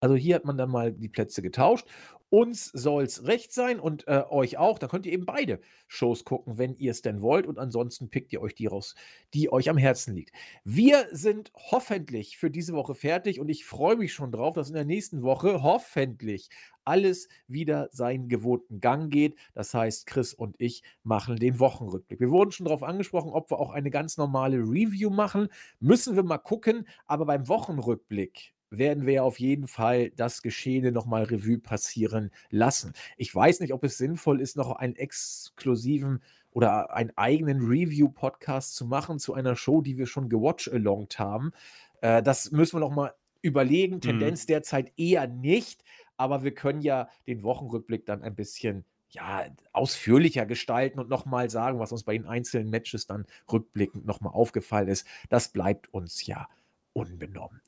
[0.00, 1.86] Also hier hat man dann mal die Plätze getauscht.
[2.32, 4.78] Uns soll es recht sein und äh, euch auch.
[4.78, 7.46] Da könnt ihr eben beide Shows gucken, wenn ihr es denn wollt.
[7.46, 8.94] Und ansonsten pickt ihr euch die raus,
[9.34, 10.34] die euch am Herzen liegt.
[10.64, 14.74] Wir sind hoffentlich für diese Woche fertig und ich freue mich schon drauf, dass in
[14.74, 16.48] der nächsten Woche hoffentlich
[16.86, 19.36] alles wieder seinen gewohnten Gang geht.
[19.52, 22.18] Das heißt, Chris und ich machen den Wochenrückblick.
[22.18, 25.48] Wir wurden schon darauf angesprochen, ob wir auch eine ganz normale Review machen.
[25.80, 26.88] Müssen wir mal gucken.
[27.04, 32.94] Aber beim Wochenrückblick werden wir auf jeden Fall das Geschehene nochmal Revue passieren lassen.
[33.16, 38.86] Ich weiß nicht, ob es sinnvoll ist, noch einen exklusiven oder einen eigenen Review-Podcast zu
[38.86, 41.52] machen zu einer Show, die wir schon gewatch-alongt haben.
[42.00, 43.96] Äh, das müssen wir noch mal überlegen.
[43.96, 44.00] Mhm.
[44.00, 44.48] Tendenz mhm.
[44.48, 45.84] derzeit eher nicht,
[46.16, 51.78] aber wir können ja den Wochenrückblick dann ein bisschen ja, ausführlicher gestalten und nochmal sagen,
[51.78, 55.06] was uns bei den einzelnen Matches dann rückblickend nochmal aufgefallen ist.
[55.28, 56.48] Das bleibt uns ja
[56.94, 57.60] unbenommen.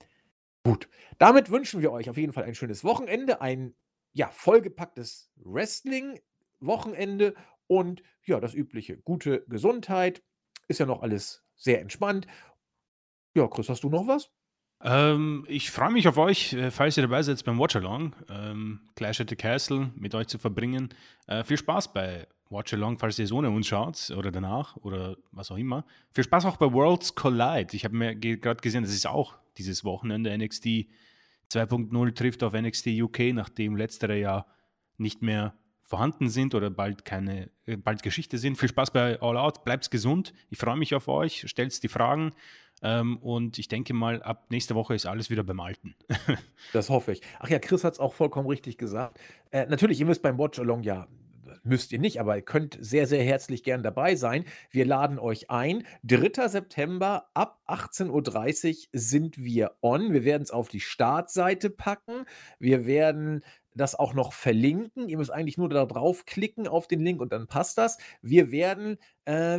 [0.65, 0.89] Gut,
[1.19, 3.75] damit wünschen wir euch auf jeden Fall ein schönes Wochenende, ein
[4.13, 7.35] ja, vollgepacktes Wrestling-Wochenende
[7.67, 10.23] und ja, das übliche gute Gesundheit.
[10.67, 12.27] Ist ja noch alles sehr entspannt.
[13.35, 14.31] Ja, Chris, hast du noch was?
[14.81, 19.21] Ähm, ich freue mich auf euch, äh, falls ihr dabei seid beim Watch-Along, ähm, Clash
[19.21, 20.95] at the Castle mit euch zu verbringen.
[21.27, 25.51] Äh, viel Spaß bei Watch-Along, falls ihr es ohne uns schaut oder danach oder was
[25.51, 25.85] auch immer.
[26.13, 27.69] Viel Spaß auch bei Worlds Collide.
[27.73, 30.37] Ich habe mir gerade gesehen, das ist auch dieses Wochenende.
[30.37, 30.87] NXT
[31.53, 34.47] 2.0 trifft auf NXT UK, nachdem letztere ja
[34.97, 38.57] nicht mehr vorhanden sind oder bald keine, äh, bald Geschichte sind.
[38.57, 40.33] Viel Spaß bei All Out, bleibt gesund.
[40.51, 42.33] Ich freue mich auf euch, stellt die Fragen.
[42.83, 45.95] Ähm, und ich denke mal, ab nächste Woche ist alles wieder beim Alten.
[46.73, 47.21] das hoffe ich.
[47.39, 49.21] Ach ja, Chris hat es auch vollkommen richtig gesagt.
[49.51, 51.07] Äh, natürlich, ihr müsst beim Watch Along ja
[51.63, 54.45] müsst ihr nicht, aber ihr könnt sehr, sehr herzlich gern dabei sein.
[54.71, 55.85] Wir laden euch ein.
[56.03, 56.49] 3.
[56.49, 60.13] September ab 18.30 Uhr sind wir on.
[60.13, 62.25] Wir werden es auf die Startseite packen.
[62.59, 63.43] Wir werden
[63.75, 65.09] das auch noch verlinken.
[65.09, 67.99] Ihr müsst eigentlich nur da draufklicken auf den Link und dann passt das.
[68.23, 69.59] Wir werden, äh,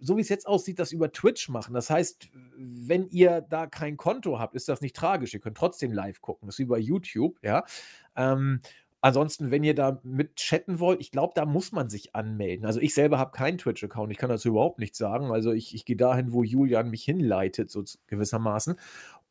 [0.00, 1.74] so wie es jetzt aussieht, das über Twitch machen.
[1.74, 5.34] Das heißt, wenn ihr da kein Konto habt, ist das nicht tragisch.
[5.34, 6.46] Ihr könnt trotzdem live gucken.
[6.46, 7.64] Das ist wie bei YouTube, ja.
[8.14, 8.60] Ähm,
[9.04, 12.64] Ansonsten, wenn ihr da mit chatten wollt, ich glaube, da muss man sich anmelden.
[12.64, 15.32] Also ich selber habe keinen Twitch-Account, ich kann dazu überhaupt nichts sagen.
[15.32, 18.76] Also ich, ich gehe dahin, wo Julian mich hinleitet, so gewissermaßen.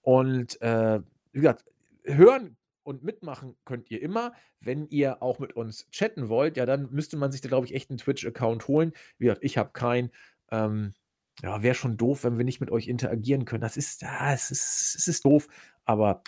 [0.02, 1.00] Und äh,
[1.32, 1.64] wie gesagt,
[2.04, 4.34] hören und mitmachen könnt ihr immer.
[4.60, 7.74] Wenn ihr auch mit uns chatten wollt, ja, dann müsste man sich da, glaube ich,
[7.74, 8.92] echt einen Twitch-Account holen.
[9.18, 10.12] Wie gesagt, ich habe keinen.
[10.52, 10.94] Ähm,
[11.42, 13.62] ja, wäre schon doof, wenn wir nicht mit euch interagieren können.
[13.62, 15.48] Das ist, ja, es ist, es ist doof,
[15.86, 16.24] aber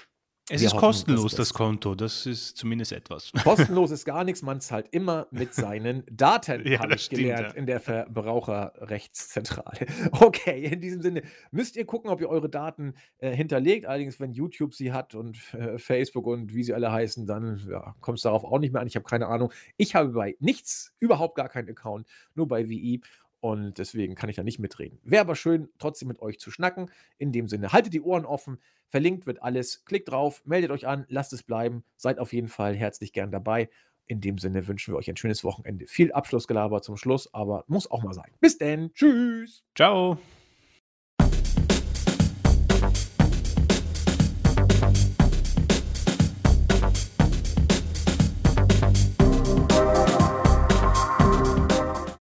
[0.50, 1.54] Es Wir ist hoffen, kostenlos, das das.
[1.54, 1.96] Konto.
[1.96, 3.32] Das ist zumindest etwas.
[3.44, 7.54] Kostenlos ist gar nichts, man zahlt immer mit seinen Daten, Ja, habe ich stimmt, gelernt
[7.54, 7.58] ja.
[7.58, 9.86] in der Verbraucherrechtszentrale.
[10.12, 11.22] Okay, in diesem Sinne
[11.52, 13.86] müsst ihr gucken, ob ihr eure Daten äh, hinterlegt.
[13.86, 17.96] Allerdings, wenn YouTube sie hat und äh, Facebook und wie sie alle heißen, dann ja,
[18.02, 18.88] kommt es darauf auch nicht mehr an.
[18.88, 19.54] Ich habe keine Ahnung.
[19.78, 22.06] Ich habe bei nichts überhaupt gar keinen Account,
[22.36, 23.02] nur bei WI.
[23.44, 25.00] Und deswegen kann ich da nicht mitreden.
[25.04, 26.90] Wäre aber schön, trotzdem mit euch zu schnacken.
[27.18, 28.58] In dem Sinne, haltet die Ohren offen.
[28.88, 29.84] Verlinkt wird alles.
[29.84, 31.84] Klickt drauf, meldet euch an, lasst es bleiben.
[31.98, 33.70] Seid auf jeden Fall herzlich gern dabei.
[34.06, 35.88] In dem Sinne wünschen wir euch ein schönes Wochenende.
[35.88, 38.32] Viel Abschlussgelaber zum Schluss, aber muss auch mal sein.
[38.40, 38.94] Bis denn.
[38.94, 39.66] Tschüss.
[39.76, 40.18] Ciao.